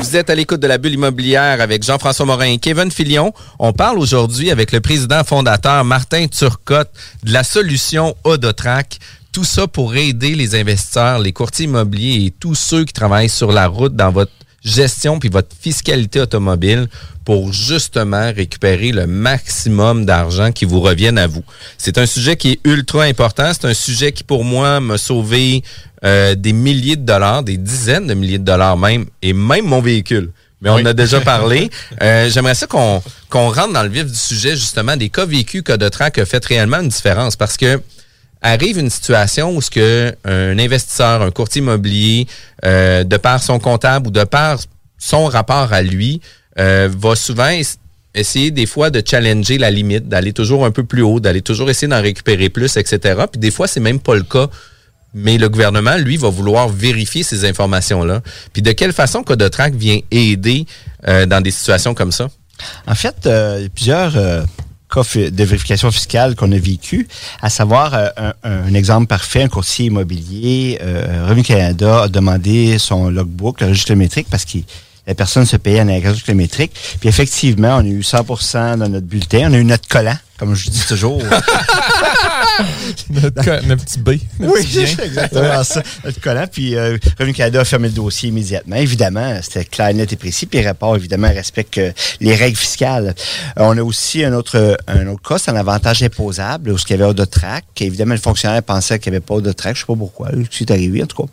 Vous 0.00 0.16
êtes 0.16 0.30
à 0.30 0.34
l'écoute 0.34 0.60
de 0.60 0.66
la 0.66 0.78
bulle 0.78 0.94
immobilière 0.94 1.60
avec 1.60 1.82
Jean-François 1.82 2.26
Morin 2.26 2.46
et 2.46 2.58
Kevin 2.58 2.90
Filion. 2.90 3.32
On 3.58 3.72
parle 3.72 3.98
aujourd'hui 3.98 4.50
avec 4.50 4.72
le 4.72 4.80
président 4.80 5.24
fondateur 5.24 5.84
Martin 5.84 6.26
Turcotte 6.28 6.90
de 7.24 7.32
la 7.32 7.42
solution 7.44 8.14
Odotrac. 8.24 8.98
Tout 9.32 9.44
ça 9.44 9.66
pour 9.66 9.94
aider 9.96 10.34
les 10.34 10.54
investisseurs, 10.54 11.18
les 11.18 11.32
courtiers 11.32 11.66
immobiliers 11.66 12.26
et 12.26 12.30
tous 12.30 12.54
ceux 12.54 12.84
qui 12.84 12.92
travaillent 12.92 13.28
sur 13.28 13.52
la 13.52 13.66
route 13.66 13.94
dans 13.94 14.10
votre 14.10 14.32
gestion 14.66 15.18
puis 15.18 15.28
votre 15.30 15.54
fiscalité 15.58 16.20
automobile 16.20 16.88
pour 17.24 17.52
justement 17.52 18.30
récupérer 18.34 18.92
le 18.92 19.06
maximum 19.06 20.04
d'argent 20.04 20.52
qui 20.52 20.64
vous 20.64 20.80
revienne 20.80 21.18
à 21.18 21.26
vous. 21.26 21.42
C'est 21.78 21.98
un 21.98 22.06
sujet 22.06 22.36
qui 22.36 22.52
est 22.52 22.60
ultra 22.64 23.04
important. 23.04 23.50
C'est 23.52 23.66
un 23.66 23.74
sujet 23.74 24.12
qui, 24.12 24.22
pour 24.24 24.44
moi, 24.44 24.80
m'a 24.80 24.98
sauvé 24.98 25.62
euh, 26.04 26.34
des 26.34 26.52
milliers 26.52 26.96
de 26.96 27.04
dollars, 27.06 27.42
des 27.42 27.56
dizaines 27.56 28.06
de 28.06 28.14
milliers 28.14 28.38
de 28.38 28.44
dollars 28.44 28.76
même, 28.76 29.06
et 29.22 29.32
même 29.32 29.64
mon 29.66 29.80
véhicule. 29.80 30.30
Mais 30.60 30.70
on 30.70 30.76
Oui. 30.76 30.82
en 30.82 30.86
a 30.86 30.92
déjà 30.92 31.20
parlé. 31.34 31.70
Euh, 32.02 32.28
J'aimerais 32.30 32.54
ça 32.54 32.66
qu'on 32.66 33.02
qu'on 33.28 33.50
rentre 33.50 33.72
dans 33.72 33.82
le 33.82 33.88
vif 33.88 34.06
du 34.06 34.14
sujet, 34.18 34.56
justement, 34.56 34.96
des 34.96 35.08
cas 35.10 35.26
vécus 35.26 35.62
que 35.62 35.72
de 35.72 35.88
track 35.88 36.18
a 36.18 36.26
fait 36.26 36.44
réellement 36.44 36.80
une 36.80 36.88
différence. 36.88 37.34
Parce 37.36 37.56
que 37.56 37.80
arrive 38.46 38.78
une 38.78 38.90
situation 38.90 39.54
où 39.54 39.60
ce 39.62 39.70
que 39.70 40.14
un 40.24 40.58
investisseur, 40.58 41.22
un 41.22 41.30
courtier 41.30 41.60
immobilier, 41.60 42.26
euh, 42.64 43.04
de 43.04 43.16
par 43.16 43.42
son 43.42 43.58
comptable 43.58 44.08
ou 44.08 44.10
de 44.10 44.24
par 44.24 44.58
son 44.98 45.26
rapport 45.26 45.72
à 45.72 45.82
lui, 45.82 46.20
euh, 46.58 46.88
va 46.96 47.14
souvent 47.14 47.48
es- 47.48 47.62
essayer 48.14 48.50
des 48.50 48.66
fois 48.66 48.90
de 48.90 49.02
challenger 49.06 49.58
la 49.58 49.70
limite, 49.70 50.08
d'aller 50.08 50.32
toujours 50.32 50.64
un 50.64 50.70
peu 50.70 50.84
plus 50.84 51.02
haut, 51.02 51.20
d'aller 51.20 51.42
toujours 51.42 51.68
essayer 51.68 51.88
d'en 51.88 52.00
récupérer 52.00 52.48
plus, 52.48 52.76
etc. 52.76 52.98
Puis 53.30 53.38
des 53.38 53.50
fois, 53.50 53.68
c'est 53.68 53.80
même 53.80 54.00
pas 54.00 54.14
le 54.14 54.22
cas. 54.22 54.48
Mais 55.14 55.38
le 55.38 55.48
gouvernement, 55.48 55.96
lui, 55.96 56.16
va 56.18 56.28
vouloir 56.28 56.68
vérifier 56.68 57.22
ces 57.22 57.44
informations-là. 57.46 58.20
Puis 58.52 58.60
de 58.62 58.72
quelle 58.72 58.92
façon 58.92 59.22
Codotrac 59.22 59.74
vient 59.74 59.98
aider 60.10 60.66
euh, 61.08 61.24
dans 61.26 61.40
des 61.40 61.50
situations 61.50 61.94
comme 61.94 62.12
ça? 62.12 62.28
En 62.86 62.94
fait, 62.94 63.14
euh, 63.26 63.56
il 63.58 63.62
y 63.62 63.66
a 63.66 63.68
plusieurs 63.70 64.16
de 64.94 65.44
vérification 65.44 65.90
fiscale 65.90 66.34
qu'on 66.36 66.52
a 66.52 66.58
vécu, 66.58 67.06
à 67.42 67.50
savoir 67.50 67.92
euh, 67.94 68.08
un, 68.16 68.32
un 68.44 68.74
exemple 68.74 69.06
parfait, 69.06 69.42
un 69.42 69.48
courtier 69.48 69.86
immobilier, 69.86 70.78
euh, 70.80 71.26
Revenu 71.28 71.42
Canada 71.42 72.02
a 72.02 72.08
demandé 72.08 72.78
son 72.78 73.10
logbook, 73.10 73.60
le 73.60 73.68
registre 73.68 73.94
métrique, 73.94 74.28
parce 74.30 74.44
que 74.44 74.58
la 75.06 75.14
personne 75.14 75.44
se 75.44 75.56
payait 75.56 75.80
en 75.80 75.88
agrégation 75.88 76.24
kilométrique. 76.24 76.72
Puis 76.98 77.08
effectivement, 77.08 77.76
on 77.76 77.80
a 77.80 77.84
eu 77.84 78.00
100% 78.00 78.78
dans 78.78 78.88
notre 78.88 79.06
bulletin. 79.06 79.48
On 79.50 79.52
a 79.52 79.58
eu 79.58 79.64
notre 79.64 79.86
collant, 79.86 80.16
comme 80.38 80.54
je 80.54 80.70
dis 80.70 80.84
toujours. 80.86 81.22
notre, 83.10 83.84
petit 83.84 83.98
B. 83.98 84.10
notre 84.38 84.54
Oui, 84.54 84.66
c'est 84.68 85.04
exactement 85.04 85.62
ça. 85.64 85.82
Notre 86.04 86.20
collant. 86.20 86.46
Puis 86.50 86.74
euh, 86.74 86.96
Revenu 87.18 87.34
Canada 87.34 87.60
a 87.60 87.64
fermé 87.64 87.88
le 87.88 87.94
dossier 87.94 88.28
immédiatement. 88.28 88.76
Évidemment, 88.76 89.38
c'était 89.42 89.64
clair, 89.64 89.92
net 89.94 90.12
et 90.12 90.16
précis. 90.16 90.46
Puis 90.46 90.60
les 90.60 90.66
rapports, 90.66 90.96
évidemment, 90.96 91.28
respectent 91.28 91.78
euh, 91.78 91.92
les 92.20 92.34
règles 92.34 92.56
fiscales. 92.56 93.14
Euh, 93.58 93.62
on 93.62 93.76
a 93.76 93.82
aussi 93.82 94.24
un 94.24 94.32
autre, 94.32 94.78
un 94.86 95.06
autre 95.08 95.22
cas, 95.28 95.38
c'est 95.38 95.50
un 95.50 95.56
avantage 95.56 96.02
imposable, 96.02 96.70
où 96.70 96.78
ce 96.78 96.84
qu'il 96.84 96.96
y 96.96 97.02
avait 97.02 97.10
Audotrac. 97.10 97.64
Évidemment, 97.80 98.14
le 98.14 98.20
fonctionnaire 98.20 98.62
pensait 98.62 98.98
qu'il 98.98 99.12
n'y 99.12 99.16
avait 99.16 99.24
pas 99.24 99.34
Audotrac. 99.34 99.74
Je 99.74 99.80
sais 99.80 99.86
pas 99.86 99.96
pourquoi. 99.96 100.30
C'est 100.50 100.70
arrivé, 100.70 101.02
en 101.02 101.06
tout 101.06 101.22
cas. 101.22 101.30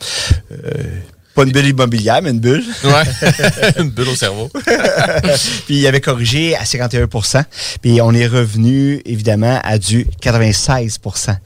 Pas 1.36 1.44
une 1.44 1.52
bulle 1.52 1.66
immobilière, 1.68 2.22
mais 2.22 2.30
une 2.30 2.40
bulle. 2.40 2.64
Ouais. 2.84 3.32
Une 3.80 3.90
bulle 3.90 4.10
au 4.10 4.16
cerveau. 4.16 4.52
puis 5.66 5.78
il 5.80 5.88
avait 5.88 6.02
corrigé 6.02 6.56
à 6.56 6.64
51% 6.64 7.44
Puis 7.82 8.02
on 8.02 8.14
est 8.14 8.28
revenu, 8.28 9.02
évidemment, 9.06 9.60
à 9.64 9.78
du 9.80 10.06
96 10.22 11.00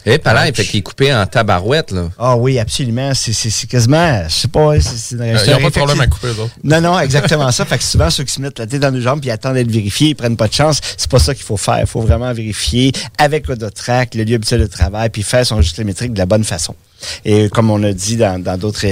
Eh, 0.06 0.18
par 0.18 0.34
là, 0.34 0.52
fait 0.52 0.66
qu'il 0.66 0.80
est 0.80 0.84
coupé 0.84 1.14
en 1.14 1.26
tabarouette, 1.26 1.92
là. 1.92 2.10
Ah 2.20 2.36
oui, 2.36 2.60
absolument. 2.60 3.14
C'est- 3.14 3.68
quasiment, 3.68 4.24
je 4.28 4.34
sais 4.34 4.48
pas, 4.48 4.80
c'est- 4.80 5.16
Euh, 5.16 5.38
ils 5.46 5.54
ont 5.54 5.60
pas 5.60 5.70
de 5.70 5.74
problème 5.76 6.02
à 6.02 6.08
couper, 6.08 6.30
autres. 6.30 6.50
Non, 6.64 6.82
non, 6.82 7.00
exactement 7.00 7.52
ça. 7.52 7.66
Fait 7.66 7.78
que 7.78 7.84
souvent, 7.84 8.10
ceux 8.10 8.24
qui 8.24 8.34
se 8.34 8.42
mettent 8.42 8.60
la 8.60 8.68
tête 8.68 8.82
dans 8.82 8.94
les 8.94 9.02
jambes 9.02 9.22
puis 9.22 9.32
attendent 9.32 9.54
d'être 9.56 9.72
vérifiés, 9.72 10.10
ils 10.10 10.16
prennent 10.16 10.38
pas 10.38 10.48
de 10.48 10.54
chance. 10.54 10.80
C'est 10.98 11.10
pas 11.10 11.20
ça 11.20 11.34
qu'il 11.34 11.44
faut 11.46 11.58
faire. 11.58 11.80
Il 11.80 11.88
faut 11.88 12.02
vraiment 12.02 12.32
vérifier 12.34 12.92
avec 13.18 13.50
Odotrac, 13.50 14.16
le 14.16 14.24
lieu 14.24 14.36
habituel 14.36 14.62
de 14.62 14.68
travail, 14.68 15.10
puis 15.10 15.24
faire 15.24 15.46
son 15.46 15.58
registre 15.58 15.82
métrique 15.84 16.14
de 16.14 16.20
la 16.20 16.26
bonne 16.26 16.44
façon. 16.44 16.76
Et 17.26 17.50
comme 17.50 17.70
on 17.70 17.84
a 17.84 17.94
dit 17.94 18.18
dans 18.18 18.58
d'autres 18.58 18.86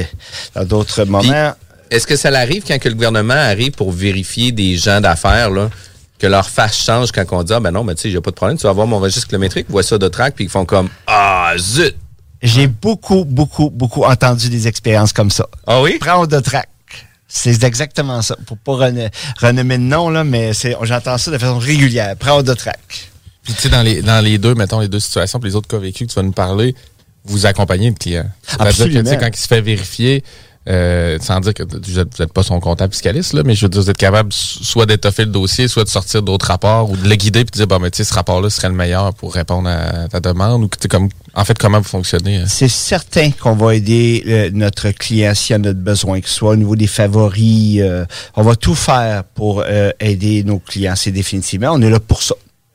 dans 0.55 0.65
d'autres 0.65 1.05
moments, 1.05 1.53
Est-ce 1.91 2.07
que 2.07 2.15
ça 2.15 2.31
l'arrive 2.31 2.63
quand 2.67 2.79
que 2.79 2.89
le 2.89 2.95
gouvernement 2.95 3.33
arrive 3.33 3.71
pour 3.71 3.91
vérifier 3.91 4.51
des 4.51 4.75
gens 4.75 5.01
d'affaires, 5.01 5.49
là, 5.49 5.69
que 6.17 6.27
leur 6.27 6.49
face 6.49 6.83
change 6.83 7.11
quand 7.11 7.25
on 7.31 7.43
dit, 7.43 7.53
ah 7.53 7.59
ben 7.59 7.71
non, 7.71 7.83
ben 7.83 7.93
tu 7.93 8.03
sais, 8.03 8.09
j'ai 8.09 8.21
pas 8.21 8.31
de 8.31 8.35
problème, 8.35 8.57
tu 8.57 8.63
vas 8.63 8.73
voir 8.73 8.87
mon 8.87 8.99
registre 8.99 9.27
kilométrique, 9.27 9.67
vois 9.69 9.83
ça 9.83 9.97
de 9.97 10.07
track, 10.07 10.35
puis 10.35 10.45
ils 10.45 10.49
font 10.49 10.65
comme, 10.65 10.89
ah, 11.07 11.53
zut! 11.57 11.95
j'ai 12.41 12.67
beaucoup, 12.67 13.25
beaucoup, 13.25 13.69
beaucoup 13.69 14.03
entendu 14.03 14.49
des 14.49 14.67
expériences 14.67 15.13
comme 15.13 15.31
ça. 15.31 15.47
Ah 15.67 15.81
oui? 15.81 15.97
Prends 15.99 16.21
Odotrac. 16.21 16.69
C'est 17.27 17.63
exactement 17.63 18.21
ça. 18.21 18.37
Pour 18.45 18.57
pas 18.57 18.91
renommer 19.41 19.77
de 19.77 19.83
nom, 19.83 20.09
là, 20.09 20.23
mais 20.23 20.53
c'est, 20.53 20.75
j'entends 20.83 21.17
ça 21.17 21.31
de 21.31 21.37
façon 21.37 21.57
régulière. 21.57 22.15
Prends 22.17 22.37
Odotrac. 22.37 22.79
Puis, 23.43 23.53
tu 23.53 23.61
sais, 23.61 23.69
dans 23.69 23.81
les, 23.81 24.01
dans 24.01 24.23
les 24.23 24.37
deux, 24.37 24.55
mettons, 24.55 24.79
les 24.79 24.87
deux 24.87 24.99
situations, 24.99 25.39
puis 25.39 25.49
les 25.49 25.55
autres 25.55 25.67
cas 25.67 25.77
vécus 25.77 26.07
que 26.07 26.13
tu 26.13 26.19
vas 26.19 26.23
nous 26.23 26.31
parler, 26.31 26.75
vous 27.25 27.45
accompagnez 27.45 27.89
le 27.89 27.95
client. 27.95 28.25
Que, 28.47 28.63
Absolument. 28.63 29.09
sais, 29.09 29.17
quand 29.17 29.29
il 29.33 29.35
se 29.39 29.47
fait 29.47 29.61
vérifier, 29.61 30.23
euh, 30.67 31.19
sans 31.21 31.39
dire 31.41 31.53
que 31.53 31.61
vous 31.63 31.97
n'êtes 31.99 32.33
pas 32.33 32.41
son 32.41 32.59
comptable 32.59 32.91
fiscaliste, 32.91 33.33
là, 33.33 33.43
mais 33.43 33.53
je 33.53 33.65
veux 33.65 33.69
dire, 33.69 33.81
vous 33.81 33.89
êtes 33.89 33.97
capable 33.97 34.33
soit 34.33 34.87
d'étoffer 34.87 35.25
le 35.25 35.31
dossier, 35.31 35.67
soit 35.67 35.83
de 35.83 35.89
sortir 35.89 36.23
d'autres 36.23 36.47
rapports 36.47 36.89
ou 36.89 36.97
de 36.97 37.07
le 37.07 37.15
guider 37.15 37.45
puis 37.45 37.51
de 37.51 37.57
dire, 37.57 37.67
bon, 37.67 37.79
mais 37.79 37.91
tu 37.91 37.97
sais, 37.97 38.03
ce 38.03 38.13
rapport-là 38.15 38.49
serait 38.49 38.69
le 38.69 38.73
meilleur 38.73 39.13
pour 39.13 39.33
répondre 39.33 39.69
à 39.69 40.07
ta 40.07 40.19
demande 40.19 40.63
ou 40.63 40.67
que, 40.67 40.87
comme, 40.87 41.09
en 41.35 41.45
fait, 41.45 41.55
comment 41.57 41.77
vous 41.79 41.87
fonctionnez. 41.87 42.37
hein? 42.37 42.45
C'est 42.47 42.67
certain 42.67 43.29
qu'on 43.31 43.55
va 43.55 43.75
aider 43.75 44.23
euh, 44.27 44.49
notre 44.53 44.89
client 44.89 45.35
s'il 45.35 45.55
y 45.55 45.59
en 45.59 45.63
a 45.65 45.67
de 45.67 45.73
besoin, 45.73 46.19
que 46.19 46.29
ce 46.29 46.33
soit 46.35 46.51
au 46.51 46.55
niveau 46.55 46.75
des 46.75 46.87
favoris. 46.87 47.79
euh, 47.81 48.05
on 48.35 48.41
va 48.41 48.55
tout 48.55 48.75
faire 48.75 49.23
pour 49.23 49.63
euh, 49.67 49.91
aider 49.99 50.43
nos 50.43 50.57
clients. 50.57 50.95
C'est 50.95 51.11
définitivement, 51.11 51.69
on 51.73 51.81
est 51.81 51.89
là 51.89 51.99
pour 51.99 52.23
ça. 52.23 52.33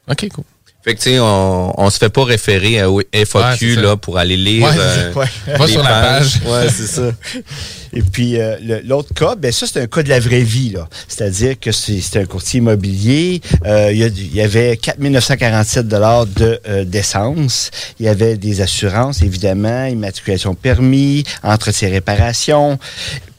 OK, 0.09 0.29
cool. 0.33 0.45
Fait 0.83 0.95
que, 0.95 1.01
tu 1.01 1.11
sais, 1.11 1.19
on, 1.21 1.79
on 1.79 1.91
se 1.91 1.99
fait 1.99 2.09
pas 2.09 2.25
référer 2.25 2.81
à 2.81 2.91
Ouais, 2.91 3.07
FAQ, 3.13 3.77
là, 3.77 3.97
pour 3.97 4.17
aller 4.17 4.37
lire. 4.37 4.67
Ouais, 4.67 4.75
euh, 4.79 5.13
ouais. 5.15 5.27
Les 5.59 5.67
sur 5.67 5.83
la 5.83 6.01
page. 6.01 6.41
Ouais, 6.47 6.69
c'est 6.71 6.87
ça. 6.87 7.13
Et 7.93 8.03
puis, 8.03 8.41
euh, 8.41 8.81
l'autre 8.85 9.13
cas, 9.15 9.35
ben 9.35 9.51
ça, 9.53 9.67
c'est 9.67 9.81
un 9.81 9.87
cas 9.87 10.03
de 10.03 10.09
la 10.09 10.21
vraie 10.21 10.43
vie. 10.43 10.61
C'est-à-dire 11.09 11.59
que 11.59 11.73
c'est 11.73 12.17
un 12.17 12.25
courtier 12.25 12.59
immobilier. 12.59 13.41
Euh, 13.67 13.91
il, 13.93 13.99
y 13.99 14.37
y 14.37 14.41
avait 14.41 14.77
4 14.77 14.99
947 14.99 15.89
de 15.89 16.61
euh, 16.69 16.85
d'essence. 16.85 17.71
Il 17.99 18.07
y 18.07 18.09
avait 18.09 18.37
des 18.37 18.61
assurances, 18.61 19.23
évidemment, 19.23 19.87
immatriculation 19.87 20.55
permis, 20.55 21.25
entretien 21.43 21.91
réparation. 21.91 22.79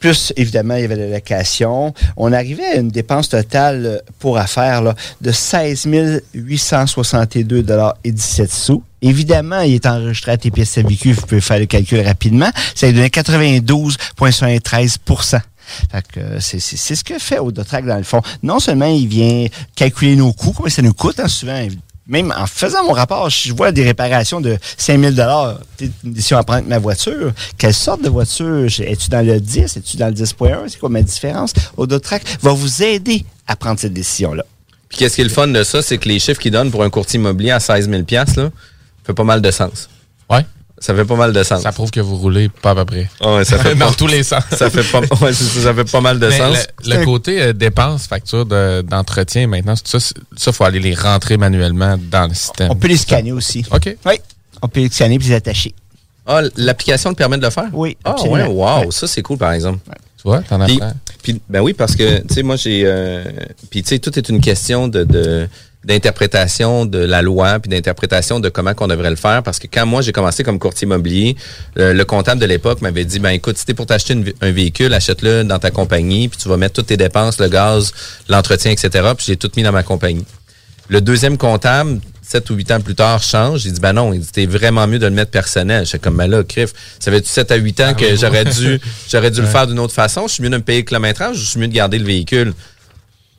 Plus, 0.00 0.32
évidemment, 0.36 0.74
il 0.76 0.82
y 0.82 0.84
avait 0.84 0.96
la 0.96 1.08
location. 1.08 1.94
On 2.16 2.32
arrivait 2.32 2.64
à 2.64 2.76
une 2.76 2.88
dépense 2.88 3.28
totale 3.28 3.86
euh, 3.86 3.98
pour 4.18 4.38
affaires 4.38 4.82
là, 4.82 4.94
de 5.20 5.32
16 5.32 5.86
862 6.34 7.64
et 8.04 8.12
17 8.12 8.52
sous. 8.52 8.82
Évidemment, 9.02 9.60
il 9.60 9.74
est 9.74 9.86
enregistré 9.86 10.32
à 10.32 10.38
TPS 10.38 10.78
vécu, 10.78 11.12
vous 11.12 11.22
pouvez 11.22 11.40
faire 11.40 11.58
le 11.58 11.66
calcul 11.66 12.00
rapidement. 12.00 12.50
Ça 12.74 12.86
lui 12.86 12.94
donnait 12.94 13.08
92,73% 13.08 15.40
fait 15.90 16.04
que 16.12 16.20
euh, 16.20 16.40
c'est 16.40 16.60
ce 16.60 17.04
que 17.04 17.18
fait 17.18 17.38
Audotrac 17.38 17.84
dans 17.84 17.96
le 17.96 18.02
fond. 18.02 18.20
Non 18.42 18.58
seulement 18.58 18.86
il 18.86 19.06
vient 19.06 19.46
calculer 19.74 20.16
nos 20.16 20.32
coûts, 20.32 20.52
combien 20.52 20.70
ça 20.70 20.82
nous 20.82 20.94
coûte, 20.94 21.20
hein, 21.20 21.28
souvent. 21.28 21.66
Même 22.08 22.34
en 22.36 22.46
faisant 22.46 22.84
mon 22.84 22.92
rapport, 22.92 23.30
si 23.30 23.48
je 23.48 23.54
vois 23.54 23.70
des 23.70 23.84
réparations 23.84 24.40
de 24.40 24.58
5000 24.76 25.14
dollars, 25.14 25.60
à 25.60 26.42
prendre 26.42 26.52
avec 26.52 26.66
ma 26.66 26.78
voiture. 26.78 27.32
Quelle 27.56 27.72
sorte 27.72 28.02
de 28.02 28.08
voiture? 28.08 28.66
Es-tu 28.80 29.08
dans 29.08 29.24
le 29.24 29.40
10? 29.40 29.76
Es-tu 29.76 29.96
dans 29.96 30.08
le 30.08 30.14
10.1? 30.14 30.68
C'est 30.68 30.80
quoi 30.80 30.88
ma 30.88 31.02
différence? 31.02 31.52
Audotrac 31.76 32.22
va 32.42 32.52
vous 32.52 32.82
aider 32.82 33.24
à 33.46 33.54
prendre 33.54 33.78
cette 33.78 33.92
décision-là. 33.92 34.44
Puis 34.88 34.98
qu'est-ce 34.98 35.14
qui 35.14 35.20
est 35.20 35.24
le 35.24 35.30
fun 35.30 35.46
de 35.46 35.62
ça, 35.62 35.80
c'est 35.80 35.96
que 35.96 36.08
les 36.08 36.18
chiffres 36.18 36.40
qu'ils 36.40 36.50
donnent 36.50 36.72
pour 36.72 36.82
un 36.82 36.90
courtier 36.90 37.18
immobilier 37.18 37.52
à 37.52 37.60
16 37.60 37.88
000 37.88 38.02
là, 38.10 38.50
fait 39.04 39.14
pas 39.14 39.24
mal 39.24 39.40
de 39.42 39.50
sens. 39.50 39.88
Ouais. 40.30 40.44
Ça 40.78 40.94
fait 40.94 41.04
pas 41.04 41.14
mal 41.14 41.32
de 41.32 41.42
sens. 41.44 41.62
Ça 41.62 41.70
prouve 41.70 41.90
que 41.92 42.00
vous 42.00 42.16
roulez 42.16 42.48
pas 42.48 42.70
à 42.70 42.74
peu 42.74 42.84
près. 42.84 43.08
Ah 43.20 43.36
ouais, 43.36 43.44
ça 43.44 43.56
fait 43.62 43.74
Dans 43.76 43.88
pas- 43.90 43.94
tous 43.94 44.08
les 44.08 44.22
sens. 44.24 44.42
Ça 44.50 44.68
fait 44.68 44.82
pas, 44.82 44.98
ouais, 45.20 45.32
ça, 45.32 45.44
ça 45.62 45.74
fait 45.74 45.88
pas 45.90 46.00
mal 46.00 46.18
de 46.18 46.26
Mais 46.26 46.38
sens. 46.38 46.56
Le, 46.84 46.96
le 46.98 47.04
côté 47.04 47.40
euh, 47.40 47.52
dépenses, 47.52 48.06
facture 48.08 48.44
de- 48.46 48.82
d'entretien, 48.82 49.46
maintenant, 49.46 49.74
ça, 49.84 49.98
ça, 50.36 50.52
faut 50.52 50.64
aller 50.64 50.80
les 50.80 50.94
rentrer 50.94 51.36
manuellement 51.36 51.96
dans 52.10 52.26
le 52.28 52.34
système. 52.34 52.70
On 52.72 52.74
peut 52.76 52.88
les 52.88 52.96
scanner 52.96 53.30
aussi. 53.32 53.64
OK. 53.70 53.96
Oui. 54.06 54.14
On 54.60 54.66
peut 54.68 54.80
les 54.80 54.90
scanner 54.90 55.18
puis 55.20 55.28
les 55.28 55.34
attacher. 55.34 55.72
Ah, 56.26 56.40
l'application 56.56 57.10
te 57.12 57.18
permet 57.18 57.36
de 57.38 57.44
le 57.44 57.50
faire? 57.50 57.68
Oui. 57.72 57.96
Ah 58.04 58.14
ouais, 58.24 58.44
wow, 58.46 58.80
Ouais. 58.80 58.86
ça 58.90 59.06
c'est 59.06 59.22
cool 59.22 59.38
par 59.38 59.52
exemple. 59.52 59.78
Tu 60.16 60.22
vois, 60.24 60.40
t'en 60.42 60.64
Puis, 60.64 60.76
apprends. 60.80 60.92
puis, 61.22 61.40
ben 61.48 61.60
oui, 61.60 61.72
parce 61.74 61.96
que, 61.96 62.20
tu 62.22 62.34
sais, 62.34 62.42
moi, 62.44 62.54
j'ai... 62.54 62.82
euh, 62.84 63.24
puis, 63.70 63.82
tu 63.82 63.88
sais, 63.88 63.98
tout 63.98 64.16
est 64.16 64.28
une 64.28 64.40
question 64.40 64.86
de... 64.86 65.02
de 65.02 65.48
d'interprétation 65.84 66.86
de 66.86 66.98
la 66.98 67.22
loi 67.22 67.58
puis 67.58 67.68
d'interprétation 67.68 68.40
de 68.40 68.48
comment 68.48 68.74
qu'on 68.74 68.86
devrait 68.86 69.10
le 69.10 69.16
faire 69.16 69.42
parce 69.42 69.58
que 69.58 69.66
quand 69.66 69.84
moi 69.84 70.00
j'ai 70.02 70.12
commencé 70.12 70.44
comme 70.44 70.58
courtier 70.58 70.86
immobilier 70.86 71.36
euh, 71.78 71.92
le 71.92 72.04
comptable 72.04 72.40
de 72.40 72.46
l'époque 72.46 72.82
m'avait 72.82 73.04
dit 73.04 73.18
ben 73.18 73.30
écoute 73.30 73.58
si 73.58 73.66
t'es 73.66 73.74
pour 73.74 73.86
t'acheter 73.86 74.16
un 74.40 74.50
véhicule 74.52 74.94
achète-le 74.94 75.42
dans 75.42 75.58
ta 75.58 75.70
compagnie 75.70 76.28
puis 76.28 76.38
tu 76.40 76.48
vas 76.48 76.56
mettre 76.56 76.74
toutes 76.74 76.86
tes 76.86 76.96
dépenses 76.96 77.40
le 77.40 77.48
gaz 77.48 77.92
l'entretien 78.28 78.70
etc 78.70 78.90
puis 79.16 79.26
j'ai 79.26 79.36
tout 79.36 79.50
mis 79.56 79.62
dans 79.62 79.72
ma 79.72 79.82
compagnie 79.82 80.24
le 80.88 81.00
deuxième 81.00 81.36
comptable 81.36 82.00
7 82.32 82.48
ou 82.48 82.54
8 82.54 82.70
ans 82.70 82.80
plus 82.80 82.94
tard, 82.94 83.22
change. 83.22 83.66
Il 83.66 83.72
dit, 83.72 83.80
ben 83.80 83.92
non, 83.92 84.12
il 84.14 84.20
dit, 84.20 84.26
c'était 84.26 84.46
vraiment 84.46 84.86
mieux 84.86 84.98
de 84.98 85.06
le 85.06 85.12
mettre 85.12 85.30
personnel. 85.30 85.84
J'étais 85.84 85.98
comme, 85.98 86.16
ben 86.16 86.28
là, 86.28 86.42
crif, 86.42 86.70
ça 86.98 87.10
fait 87.10 87.26
7 87.26 87.50
à 87.50 87.56
8 87.56 87.80
ans 87.80 87.84
Ah 87.88 87.94
que 87.94 88.04
oui, 88.04 88.16
j'aurais 88.18 88.44
dû, 88.44 88.80
j'aurais 89.10 89.30
dû 89.30 89.42
le 89.42 89.46
faire 89.48 89.66
d'une 89.66 89.78
autre 89.78 89.92
façon. 89.92 90.26
Je 90.28 90.34
suis 90.34 90.42
mieux 90.42 90.48
de 90.48 90.56
me 90.56 90.62
payer 90.62 90.80
le 90.80 90.86
kilométrage, 90.86 91.36
je 91.36 91.44
suis 91.44 91.60
mieux 91.60 91.68
de 91.68 91.74
garder 91.74 91.98
le 91.98 92.06
véhicule. 92.06 92.54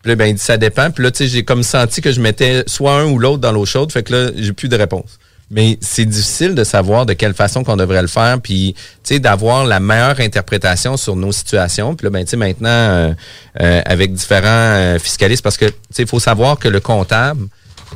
Puis 0.03 0.09
là, 0.11 0.15
ben, 0.15 0.37
ça 0.37 0.57
dépend. 0.57 0.91
Puis 0.91 1.03
là, 1.03 1.11
tu 1.11 1.19
sais, 1.19 1.27
j'ai 1.27 1.43
comme 1.43 1.63
senti 1.63 2.01
que 2.01 2.11
je 2.11 2.21
mettais 2.21 2.63
soit 2.67 2.93
un 2.99 3.05
ou 3.05 3.17
l'autre 3.17 3.39
dans 3.39 3.53
l'eau 3.53 3.65
chaude. 3.65 3.91
Fait 3.91 4.03
que 4.03 4.13
là, 4.13 4.31
j'ai 4.35 4.53
plus 4.53 4.67
de 4.67 4.75
réponse. 4.75 5.17
Mais 5.49 5.77
c'est 5.81 6.05
difficile 6.05 6.55
de 6.55 6.63
savoir 6.63 7.05
de 7.05 7.13
quelle 7.13 7.33
façon 7.33 7.63
qu'on 7.63 7.77
devrait 7.77 8.01
le 8.01 8.07
faire, 8.07 8.39
puis 8.41 8.73
tu 8.75 8.81
sais 9.03 9.19
d'avoir 9.19 9.65
la 9.65 9.79
meilleure 9.79 10.19
interprétation 10.19 10.97
sur 10.97 11.15
nos 11.15 11.31
situations. 11.31 11.95
Puis 11.95 12.05
là, 12.05 12.09
ben 12.09 12.25
maintenant 12.37 12.69
euh, 12.69 13.13
euh, 13.61 13.81
avec 13.85 14.13
différents 14.13 14.47
euh, 14.47 14.99
fiscalistes, 14.99 15.43
parce 15.43 15.57
que 15.57 15.65
il 15.97 16.07
faut 16.07 16.19
savoir 16.19 16.57
que 16.57 16.67
le 16.67 16.79
comptable 16.79 17.47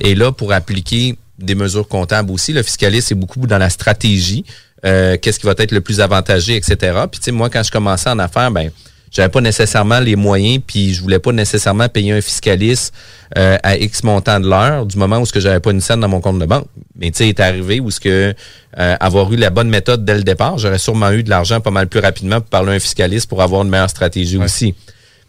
est 0.01 0.14
là 0.14 0.32
pour 0.32 0.53
appliquer 0.53 1.18
des 1.39 1.55
mesures 1.55 1.88
comptables 1.88 2.32
aussi. 2.32 2.53
Le 2.53 2.64
fiscaliste 2.64 3.12
est 3.12 3.16
beaucoup 3.16 3.45
dans 3.47 3.58
la 3.58 3.70
stratégie, 3.70 4.45
euh, 4.86 5.18
qu'est-ce 5.20 5.39
qui 5.39 5.47
va 5.47 5.55
être 5.58 5.72
le 5.72 5.82
plus 5.82 5.99
avantagé, 5.99 6.55
etc. 6.55 6.78
Puis 7.10 7.20
tu 7.20 7.26
sais 7.26 7.32
moi 7.32 7.49
quand 7.49 7.64
je 7.64 7.72
commençais 7.72 8.10
en 8.10 8.20
affaires, 8.20 8.51
ben 8.51 8.70
j'avais 9.12 9.30
pas 9.30 9.41
nécessairement 9.41 9.99
les 9.99 10.16
moyens, 10.16 10.62
puis 10.66 10.93
je 10.93 11.01
voulais 11.01 11.20
pas 11.20 11.32
nécessairement 11.32 11.88
payer 11.89 12.12
un 12.12 12.22
fiscaliste 12.22 12.93
euh, 13.38 13.58
à 13.64 13.78
X 13.78 14.03
montant 14.03 14.39
de 14.39 14.47
l'heure 14.47 14.86
du 14.86 14.97
moment 14.97 15.20
où 15.20 15.26
ce 15.26 15.34
que 15.34 15.39
j'avais 15.39 15.60
pas 15.60 15.72
une 15.72 15.82
scène 15.82 15.99
dans 15.99 16.08
mon 16.08 16.22
compte 16.22 16.39
de 16.39 16.45
banque. 16.45 16.66
Mais 16.95 17.12
tu 17.12 17.18
sais, 17.18 17.30
est 17.30 17.39
arrivé 17.39 17.80
où 17.80 17.91
ce 17.91 17.99
que 17.99 18.34
euh, 18.80 18.95
avoir 18.99 19.32
eu 19.32 19.38
la 19.38 19.49
bonne 19.49 19.70
méthode 19.70 20.05
dès 20.05 20.16
le 20.16 20.24
départ, 20.24 20.58
j'aurais 20.58 20.78
sûrement 20.78 21.12
eu 21.12 21.24
de 21.24 21.30
l'argent 21.30 21.62
pas 21.62 21.72
mal 21.72 21.88
plus 21.88 21.99
rapidement 21.99 22.41
pour 22.41 22.49
parler 22.49 22.74
à 22.74 22.76
un 22.76 22.80
fiscaliste 22.80 23.28
pour 23.28 23.41
avoir 23.41 23.64
une 23.64 23.70
meilleure 23.70 23.89
stratégie 23.89 24.38
aussi. 24.38 24.76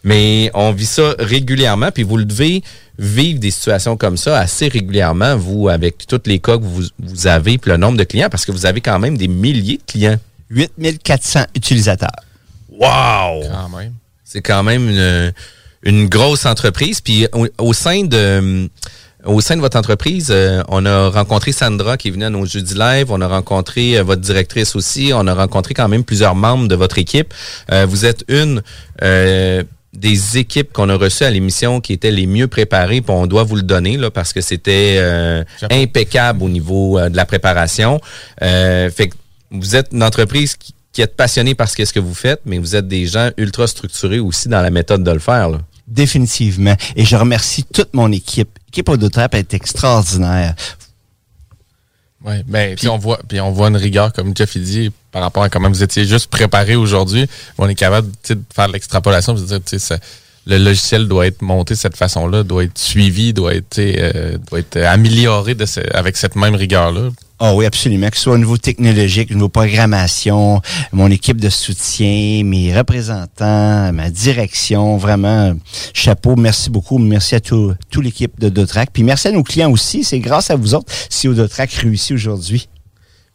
Mais 0.05 0.51
on 0.55 0.73
vit 0.73 0.87
ça 0.87 1.15
régulièrement, 1.19 1.91
puis 1.91 2.03
vous 2.03 2.17
le 2.17 2.25
devez 2.25 2.63
vivre 2.99 3.39
des 3.41 3.51
situations 3.51 3.97
comme 3.97 4.17
ça 4.17 4.39
assez 4.39 4.69
régulièrement, 4.69 5.37
vous, 5.37 5.69
avec 5.69 6.07
tous 6.07 6.21
les 6.27 6.39
cas 6.39 6.57
que 6.57 6.65
vous, 6.65 6.85
vous 6.99 7.27
avez, 7.27 7.59
puis 7.59 7.71
le 7.71 7.77
nombre 7.77 7.97
de 7.97 8.05
clients, 8.05 8.29
parce 8.31 8.45
que 8.45 8.53
vous 8.53 8.67
avez 8.67 8.81
quand 8.81 8.99
même 8.99 9.17
des 9.17 9.29
milliers 9.29 9.79
de 9.79 9.83
clients. 9.91 10.17
8400 10.51 11.45
utilisateurs. 11.55 12.28
Wow! 12.79 13.43
C'est 14.25 14.43
quand 14.43 14.63
même 14.63 14.89
une, 14.89 15.33
une 15.83 16.09
grosse 16.09 16.47
entreprise. 16.47 17.01
Puis 17.01 17.27
au, 17.33 17.47
au 17.59 17.73
sein 17.73 18.05
de 18.05 18.69
au 19.25 19.41
sein 19.41 19.57
de 19.57 19.61
votre 19.61 19.77
entreprise, 19.77 20.29
euh, 20.31 20.63
on 20.69 20.87
a 20.87 21.09
rencontré 21.09 21.51
Sandra 21.51 21.97
qui 21.97 22.09
est 22.09 22.11
venue 22.13 22.25
à 22.25 22.31
nos 22.31 22.47
jeudis 22.47 22.75
live. 22.75 23.09
On 23.11 23.21
a 23.21 23.27
rencontré 23.27 23.99
euh, 23.99 24.03
votre 24.05 24.23
directrice 24.23 24.77
aussi. 24.77 25.11
On 25.13 25.27
a 25.27 25.35
rencontré 25.35 25.75
quand 25.75 25.89
même 25.89 26.05
plusieurs 26.05 26.37
membres 26.37 26.69
de 26.69 26.75
votre 26.77 26.99
équipe. 26.99 27.35
Euh, 27.73 27.85
vous 27.85 28.05
êtes 28.07 28.25
une 28.29 28.63
euh, 29.03 29.65
des 29.93 30.39
équipes 30.39 30.73
qu'on 30.73 30.89
a 30.89 30.97
reçues 30.97 31.25
à 31.25 31.31
l'émission 31.31 31.81
qui 31.81 31.93
étaient 31.93 32.13
les 32.13 32.27
mieux 32.27 32.47
préparées. 32.47 33.01
Puis 33.01 33.11
on 33.11 33.27
doit 33.27 33.43
vous 33.43 33.57
le 33.57 33.63
donner 33.63 33.97
là 33.97 34.11
parce 34.11 34.33
que 34.33 34.41
c'était 34.41 34.97
euh, 34.99 35.43
impeccable 35.71 36.43
au 36.43 36.49
niveau 36.49 36.99
euh, 36.99 37.09
de 37.09 37.17
la 37.17 37.27
préparation. 37.27 38.01
Euh, 38.43 38.89
fait 38.91 39.09
que 39.09 39.15
vous 39.51 39.75
êtes 39.77 39.89
une 39.93 40.03
entreprise 40.03 40.57
qui, 40.57 40.75
qui 40.93 41.03
êtes 41.03 41.17
passionné 41.17 41.55
par 41.55 41.69
ce 41.69 41.77
qu'est-ce 41.77 41.93
que 41.93 42.01
vous 42.01 42.15
faites, 42.15 42.41
mais 42.45 42.59
vous 42.59 42.75
êtes 42.77 42.89
des 42.89 43.07
gens 43.07 43.31
ultra 43.37 43.67
structurés 43.67 44.19
aussi 44.19 44.49
dans 44.49 44.63
la 44.63 44.71
méthode 44.71 45.05
de 45.05 45.11
le 45.11 45.19
faire. 45.19 45.49
Là. 45.51 45.59
Définitivement. 45.87 46.77
Et 46.97 47.05
je 47.05 47.17
remercie 47.17 47.65
toute 47.65 47.95
mon 47.95 48.11
équipe. 48.13 48.49
L'équipe 48.67 48.89
Autotrap 48.89 49.35
est 49.35 49.55
extraordinaire. 49.55 50.55
Oui, 52.25 52.35
ben, 52.47 52.75
puis 52.75 52.89
on 52.89 52.99
voit, 52.99 53.21
puis 53.29 53.41
on 53.41 53.53
voit 53.53 53.69
une 53.69 53.77
rigueur, 53.77 54.13
comme 54.13 54.37
Jeff 54.37 54.57
il 54.57 54.65
dit, 54.65 54.91
par 55.13 55.23
rapport 55.23 55.45
à 55.45 55.49
comment 55.49 55.69
vous 55.69 55.83
étiez 55.85 56.05
juste 56.05 56.27
préparé 56.29 56.75
aujourd'hui. 56.75 57.27
On 57.59 57.69
est 57.69 57.77
capable 57.77 58.09
tu 58.23 58.29
sais, 58.29 58.35
de 58.35 58.43
faire 58.53 58.69
l'extrapolation, 58.69 59.35
de 59.35 59.41
dire, 59.41 59.59
tu 59.59 59.63
sais, 59.71 59.79
ça- 59.79 59.99
le 60.47 60.59
logiciel 60.59 61.07
doit 61.07 61.27
être 61.29 61.43
monté 61.43 61.75
de 61.75 61.79
cette 61.79 61.97
façon-là, 61.97 62.43
doit 62.43 62.65
être 62.65 62.79
suivi, 62.79 63.33
doit 63.33 63.55
être, 63.55 63.71
tu 63.71 63.83
sais, 63.83 63.95
euh, 63.99 64.37
doit 64.51 64.59
être 64.59 64.79
amélioré 64.79 65.55
de 65.55 65.65
ce- 65.65 65.81
avec 65.95 66.17
cette 66.17 66.35
même 66.35 66.57
rigueur-là. 66.57 67.11
Ah 67.41 67.55
oui, 67.55 67.67
absolument. 67.67 68.09
Que 68.09 68.17
ce 68.17 68.25
soit 68.25 68.35
au 68.35 68.39
niveau 68.39 68.57
technologique, 68.57 69.31
au 69.31 69.35
niveau 69.35 69.49
programmation, 69.49 70.61
mon 70.93 71.09
équipe 71.09 71.41
de 71.41 71.49
soutien, 71.49 72.43
mes 72.45 72.77
représentants, 72.77 73.93
ma 73.93 74.11
direction, 74.11 74.97
vraiment, 74.97 75.55
chapeau. 75.95 76.35
Merci 76.35 76.69
beaucoup. 76.69 76.99
Merci 76.99 77.37
à 77.37 77.41
tout, 77.41 77.75
toute 77.91 78.05
l'équipe 78.05 78.41
de 78.41 78.49
Dotrac. 78.49 78.91
Puis 78.93 79.05
merci 79.05 79.29
à 79.29 79.31
nos 79.31 79.45
clients 79.45 79.71
aussi. 79.71 80.03
C'est 80.03 80.19
grâce 80.19 80.51
à 80.51 80.57
vous 80.57 80.75
autres 80.75 80.93
si 81.11 81.29
Dotrac 81.29 81.71
réussit 81.73 82.13
aujourd'hui. 82.13 82.69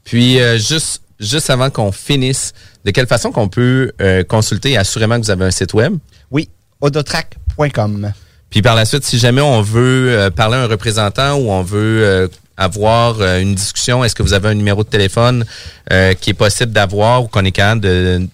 Puis 0.03 0.41
euh, 0.41 0.57
juste 0.57 1.03
juste 1.19 1.49
avant 1.49 1.69
qu'on 1.69 1.91
finisse, 1.91 2.53
de 2.85 2.91
quelle 2.91 3.07
façon 3.07 3.31
qu'on 3.31 3.47
peut 3.47 3.91
euh, 4.01 4.23
consulter 4.23 4.77
assurément 4.77 5.19
que 5.19 5.25
vous 5.25 5.31
avez 5.31 5.45
un 5.45 5.51
site 5.51 5.73
web? 5.73 5.95
Oui, 6.31 6.49
odotrac.com. 6.81 8.11
Puis 8.49 8.61
par 8.61 8.75
la 8.75 8.85
suite, 8.85 9.03
si 9.03 9.17
jamais 9.17 9.41
on 9.41 9.61
veut 9.61 10.11
euh, 10.11 10.29
parler 10.29 10.57
à 10.57 10.61
un 10.61 10.67
représentant 10.67 11.35
ou 11.35 11.49
on 11.49 11.63
veut 11.63 12.03
euh, 12.03 12.27
avoir 12.57 13.21
euh, 13.21 13.39
une 13.39 13.55
discussion, 13.55 14.03
est-ce 14.03 14.15
que 14.15 14.23
vous 14.23 14.33
avez 14.33 14.49
un 14.49 14.53
numéro 14.53 14.83
de 14.83 14.89
téléphone 14.89 15.45
euh, 15.91 16.13
qui 16.13 16.29
est 16.31 16.35
possible 16.35 16.71
d'avoir 16.71 17.23
ou 17.23 17.27
qu'on 17.27 17.43
est 17.45 17.51
capable 17.51 17.81
de, 17.81 18.27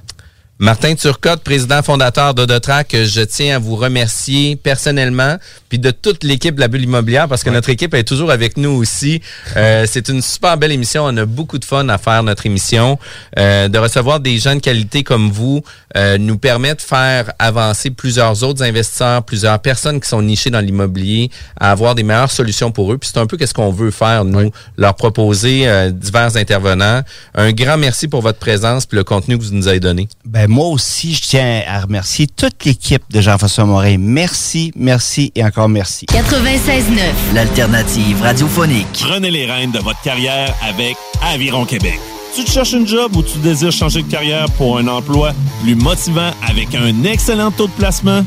Martin 0.62 0.94
Turcotte, 0.94 1.42
président 1.42 1.82
fondateur 1.82 2.34
d'Odotrac, 2.34 2.94
je 2.94 3.22
tiens 3.22 3.56
à 3.56 3.58
vous 3.58 3.74
remercier 3.74 4.54
personnellement, 4.54 5.36
puis 5.68 5.80
de 5.80 5.90
toute 5.90 6.22
l'équipe 6.22 6.54
de 6.54 6.60
la 6.60 6.68
bulle 6.68 6.84
immobilière, 6.84 7.26
parce 7.26 7.42
que 7.42 7.50
notre 7.50 7.68
équipe 7.68 7.94
est 7.94 8.04
toujours 8.04 8.30
avec 8.30 8.56
nous 8.56 8.70
aussi. 8.70 9.20
Euh, 9.56 9.86
c'est 9.88 10.08
une 10.08 10.22
super 10.22 10.56
belle 10.56 10.70
émission. 10.70 11.02
On 11.04 11.16
a 11.16 11.24
beaucoup 11.24 11.58
de 11.58 11.64
fun 11.64 11.88
à 11.88 11.98
faire 11.98 12.22
notre 12.22 12.46
émission. 12.46 12.96
Euh, 13.40 13.66
de 13.66 13.76
recevoir 13.76 14.20
des 14.20 14.38
gens 14.38 14.54
de 14.54 14.60
qualité 14.60 15.02
comme 15.02 15.32
vous 15.32 15.64
euh, 15.96 16.16
nous 16.16 16.38
permet 16.38 16.76
de 16.76 16.80
faire 16.80 17.32
avancer 17.40 17.90
plusieurs 17.90 18.44
autres 18.44 18.62
investisseurs, 18.62 19.24
plusieurs 19.24 19.58
personnes 19.58 20.00
qui 20.00 20.08
sont 20.08 20.22
nichées 20.22 20.50
dans 20.50 20.60
l'immobilier, 20.60 21.28
à 21.58 21.72
avoir 21.72 21.96
des 21.96 22.04
meilleures 22.04 22.30
solutions 22.30 22.70
pour 22.70 22.92
eux. 22.92 22.98
Puis 22.98 23.10
c'est 23.12 23.18
un 23.18 23.26
peu 23.26 23.36
qu'est-ce 23.36 23.54
qu'on 23.54 23.72
veut 23.72 23.90
faire, 23.90 24.24
nous, 24.24 24.52
leur 24.76 24.94
proposer 24.94 25.66
euh, 25.66 25.90
divers 25.90 26.36
intervenants. 26.36 27.02
Un 27.34 27.50
grand 27.50 27.78
merci 27.78 28.06
pour 28.06 28.22
votre 28.22 28.38
présence 28.38 28.86
puis 28.86 28.96
le 28.96 29.02
contenu 29.02 29.36
que 29.36 29.42
vous 29.42 29.54
nous 29.54 29.66
avez 29.66 29.80
donné. 29.80 30.08
Ben, 30.24 30.51
moi 30.52 30.66
aussi, 30.66 31.14
je 31.14 31.22
tiens 31.22 31.62
à 31.66 31.80
remercier 31.80 32.26
toute 32.26 32.66
l'équipe 32.66 33.02
de 33.10 33.20
Jean-François 33.22 33.64
Morin. 33.64 33.96
Merci, 33.98 34.70
merci 34.76 35.32
et 35.34 35.42
encore 35.42 35.70
merci. 35.70 36.04
96.9. 36.06 37.34
L'alternative 37.34 38.20
radiophonique. 38.20 39.02
Prenez 39.08 39.30
les 39.30 39.46
rênes 39.46 39.72
de 39.72 39.78
votre 39.78 40.00
carrière 40.02 40.54
avec 40.62 40.96
Aviron 41.22 41.64
Québec. 41.64 41.98
Tu 42.36 42.44
te 42.44 42.50
cherches 42.50 42.72
une 42.72 42.86
job 42.86 43.16
ou 43.16 43.22
tu 43.22 43.38
désires 43.38 43.72
changer 43.72 44.02
de 44.02 44.10
carrière 44.10 44.46
pour 44.58 44.76
un 44.76 44.88
emploi 44.88 45.32
plus 45.62 45.74
motivant 45.74 46.30
avec 46.46 46.74
un 46.74 47.04
excellent 47.04 47.50
taux 47.50 47.66
de 47.66 47.72
placement? 47.72 48.22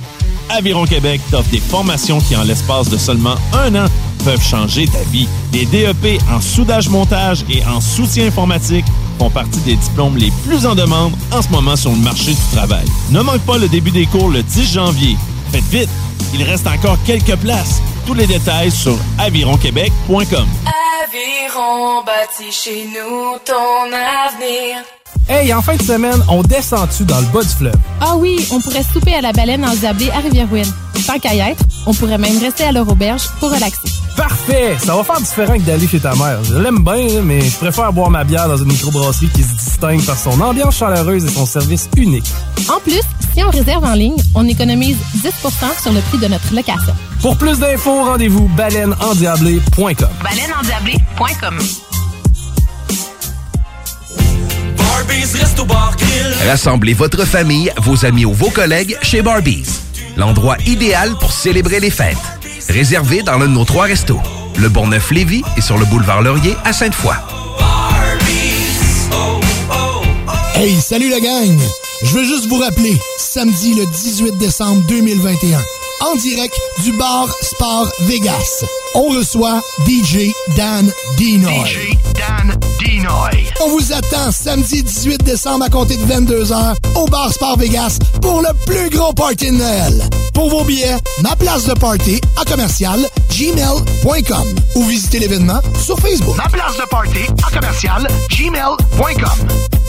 Aviron 0.50 0.86
Québec 0.86 1.22
t'offre 1.32 1.50
des 1.50 1.60
formations 1.60 2.20
qui, 2.20 2.36
en 2.36 2.44
l'espace 2.44 2.90
de 2.90 2.98
seulement 2.98 3.36
un 3.54 3.76
an, 3.76 3.88
peuvent 4.24 4.44
changer 4.44 4.88
ta 4.88 5.02
vie. 5.12 5.28
Les 5.54 5.66
DEP 5.66 6.22
en 6.32 6.42
soudage-montage 6.42 7.46
et 7.50 7.64
en 7.66 7.80
soutien 7.82 8.28
informatique 8.28 8.86
font 9.20 9.30
partie 9.30 9.60
des 9.62 9.76
diplômes 9.76 10.18
les 10.18 10.32
plus 10.46 10.66
en 10.66 10.76
demande 10.76 11.14
en 11.32 11.42
ce 11.42 11.50
moment 11.50 11.76
sur 11.76 11.92
le 11.92 11.98
marché 11.98 12.34
du 12.34 12.56
travail. 12.56 12.86
Ne 13.12 13.22
manque 13.22 13.42
pas 13.42 13.58
le 13.58 13.68
début 13.68 13.92
des 13.92 14.06
cours 14.06 14.30
le 14.30 14.44
10 14.44 14.74
janvier. 14.74 15.16
Faites 15.52 15.64
vite, 15.66 15.90
il 16.34 16.44
reste 16.44 16.68
encore 16.68 16.98
quelques 17.06 17.36
places. 17.38 17.82
Tous 18.06 18.14
les 18.14 18.28
détails 18.28 18.72
sur 18.72 18.98
avironquebec.com. 19.18 20.48
Aviron 21.04 22.04
bâti 22.06 22.52
chez 22.52 22.86
nous 22.86 23.38
ton 23.46 23.86
avenir. 23.94 24.84
Hey, 25.28 25.52
en 25.54 25.62
fin 25.62 25.76
de 25.76 25.82
semaine, 25.82 26.22
on 26.30 26.44
descend-tu 26.44 27.04
dans 27.04 27.20
le 27.20 27.26
bas 27.28 27.42
du 27.42 27.50
fleuve? 27.50 27.80
Ah 28.00 28.16
oui, 28.16 28.48
on 28.52 28.60
pourrait 28.62 28.84
souper 28.84 29.16
à 29.16 29.22
la 29.22 29.32
baleine 29.32 29.66
en 29.66 29.74
Zablé 29.74 30.12
à 30.12 30.20
Rivière-Ouine. 30.20 30.72
Tant 31.08 31.20
qu'à 31.20 31.34
y 31.34 31.40
être, 31.40 31.64
on 31.86 31.94
pourrait 31.94 32.18
même 32.18 32.38
rester 32.40 32.64
à 32.64 32.72
leur 32.72 32.88
auberge 32.90 33.24
pour 33.40 33.52
relaxer. 33.52 33.90
Parfait! 34.16 34.78
Ça 34.84 34.96
va 34.96 35.04
faire 35.04 35.20
différent 35.20 35.54
que 35.56 35.64
d'aller 35.64 35.88
chez 35.88 36.00
ta 36.00 36.16
mère. 36.16 36.44
Je 36.44 36.56
l'aime 36.56 36.84
bien, 36.84 37.22
mais 37.22 37.42
je 37.42 37.58
préfère 37.58 37.92
boire 37.92 38.10
ma 38.10 38.24
bière 38.24 38.48
dans 38.48 38.58
une 38.58 38.68
microbrasserie 38.68 39.30
qui 39.30 39.44
se 39.44 39.54
distingue 39.54 40.04
par 40.06 40.18
son 40.18 40.40
ambiance 40.40 40.78
chaleureuse 40.78 41.26
et 41.26 41.30
son 41.30 41.46
service 41.46 41.90
unique. 41.98 42.32
En 42.70 42.80
plus, 42.80 43.02
si 43.34 43.44
on 43.44 43.50
réserve 43.50 43.84
en 43.84 43.94
ligne, 43.94 44.16
on 44.34 44.48
économise 44.48 44.98
10% 45.18 45.82
sur 45.82 45.92
le 45.92 46.00
prix 46.02 46.18
de 46.18 46.28
notre 46.28 46.54
location. 46.54 46.94
Pour 47.22 47.38
plus 47.38 47.60
d'infos, 47.60 48.06
rendez-vous 48.06 48.48
baleineendiablé.com. 48.56 50.10
Baleineendiablé.com 50.24 51.58
Rassemblez 56.48 56.94
votre 56.94 57.26
famille, 57.26 57.72
vos 57.78 58.06
amis 58.06 58.26
ou 58.26 58.34
vos 58.34 58.50
collègues 58.50 58.98
chez 59.02 59.22
Barbies. 59.22 59.85
L'endroit 60.18 60.58
idéal 60.66 61.16
pour 61.20 61.32
célébrer 61.32 61.80
les 61.80 61.90
fêtes. 61.90 62.18
Réservé 62.70 63.22
dans 63.22 63.38
l'un 63.38 63.48
de 63.48 63.54
nos 63.54 63.66
trois 63.66 63.86
restos. 63.86 64.20
Le 64.58 64.70
Bonneuf-Lévis 64.70 65.44
et 65.58 65.62
sur 65.62 65.78
le 65.78 65.86
boulevard 65.86 66.22
Laurier 66.22 66.56
à 66.64 66.72
Sainte-Foy. 66.72 67.16
Hey, 70.56 70.74
salut 70.80 71.10
la 71.10 71.20
gang! 71.20 71.60
Je 72.02 72.14
veux 72.14 72.24
juste 72.24 72.48
vous 72.48 72.60
rappeler, 72.60 72.98
samedi 73.18 73.74
le 73.74 73.86
18 73.86 74.38
décembre 74.38 74.82
2021, 74.88 75.60
en 76.02 76.16
direct 76.16 76.56
du 76.84 76.94
bar 76.94 77.28
Sport 77.42 77.92
Vegas. 78.02 78.64
On 78.94 79.10
reçoit 79.10 79.62
DJ 79.86 80.32
Dan 80.56 80.92
Dinoy. 81.18 81.66
DJ 81.66 82.15
Dinoy. 82.86 83.50
On 83.62 83.70
vous 83.70 83.94
attend 83.94 84.32
samedi 84.32 84.84
18 84.84 85.24
décembre 85.24 85.66
à 85.66 85.70
compter 85.70 85.98
de 85.98 86.06
22h 86.06 86.76
au 86.96 87.06
bar 87.08 87.32
Sport 87.34 87.58
Vegas 87.58 87.98
pour 88.22 88.42
le 88.42 88.54
plus 88.66 88.90
gros 88.96 89.12
party 89.14 89.48
de 89.52 89.56
Noël. 89.58 90.04
Pour 90.34 90.50
vos 90.50 90.64
billets, 90.64 90.98
ma 91.22 91.36
place 91.36 91.66
de 91.66 91.74
party 91.74 92.22
à 92.40 92.46
commercial 92.46 93.00
gmail.com 93.32 94.56
ou 94.76 94.84
visitez 94.84 95.20
l'événement 95.20 95.62
sur 95.84 96.00
Facebook. 96.00 96.38
Ma 96.38 96.48
place 96.50 96.78
de 96.78 96.88
party 96.88 97.22
à 97.48 97.52
commercial 97.52 98.08
gmail.com. 98.30 99.85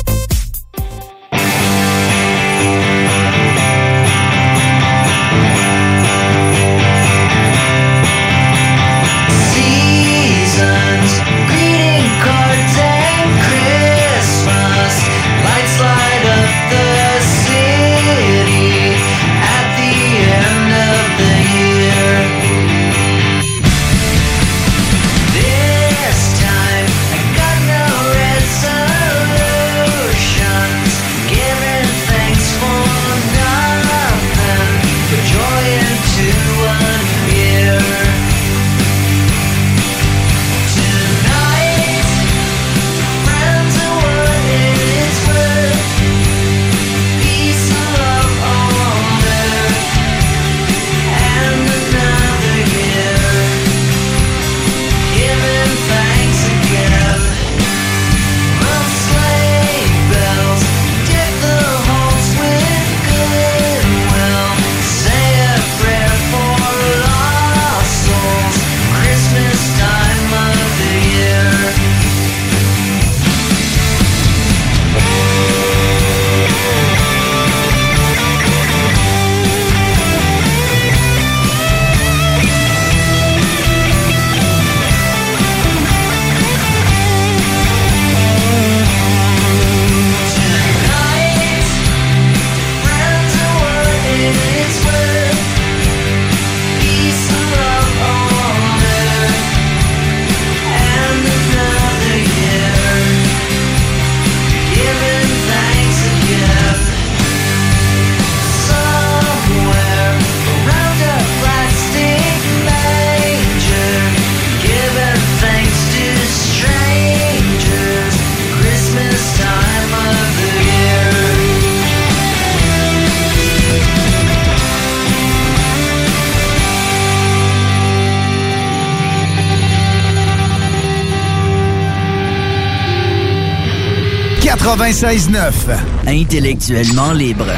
Intellectuellement 136.06 137.12
libre. 137.12 137.56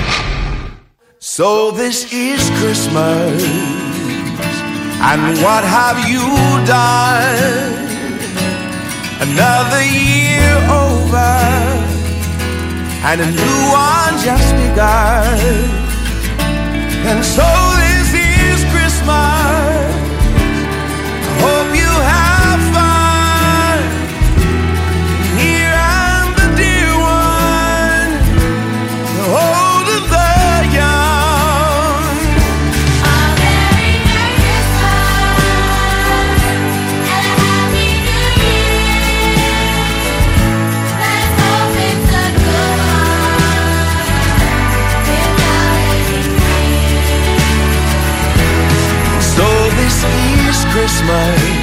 So 1.18 1.70
this 1.72 2.11
is 2.11 2.49
Christmas, 2.59 3.45
and 5.03 5.37
what 5.43 5.62
have 5.62 6.09
you 6.09 6.24
done? 6.64 7.74
Another 9.20 9.83
year 9.85 10.57
over, 10.72 11.35
and 13.05 13.20
a 13.20 13.26
new 13.26 13.61
one 13.72 14.14
just 14.24 14.57
begun. 14.57 15.39
And 17.05 17.22
so 17.22 17.45
this 17.76 18.14
is 18.14 18.64
Christmas. 18.72 19.38
Christmas. 50.89 51.58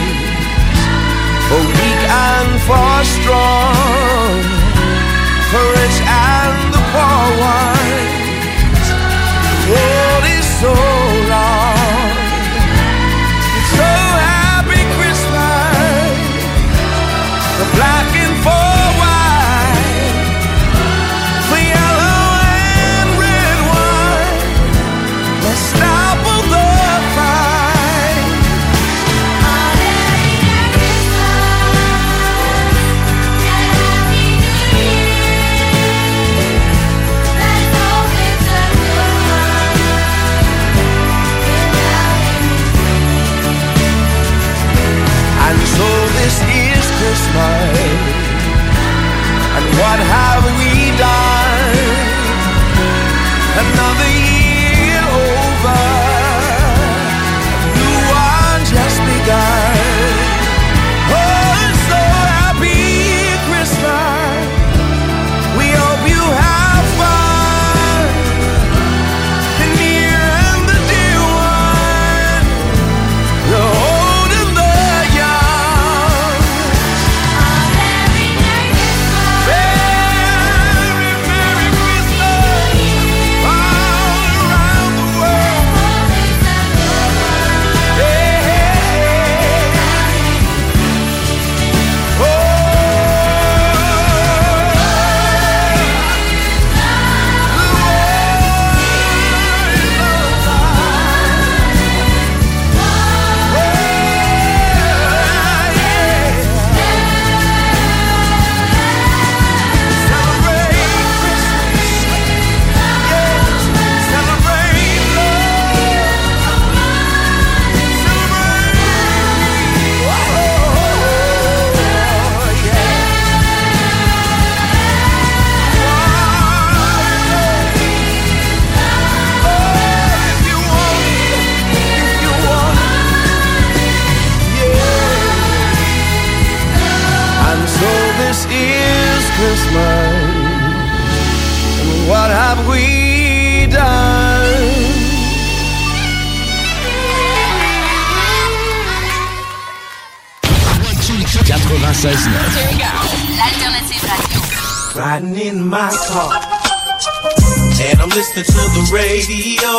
Listening 158.36 158.68
to 158.74 158.82
the 158.82 158.94
radio. 158.94 159.72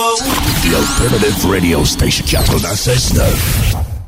The 0.63 0.77
Alternative 0.77 1.45
Radio 1.45 1.85
Station 1.85 2.25
96.9. 2.27 3.86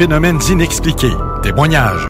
phénomènes 0.00 0.40
inexpliqués, 0.50 1.12
témoignages. 1.42 2.09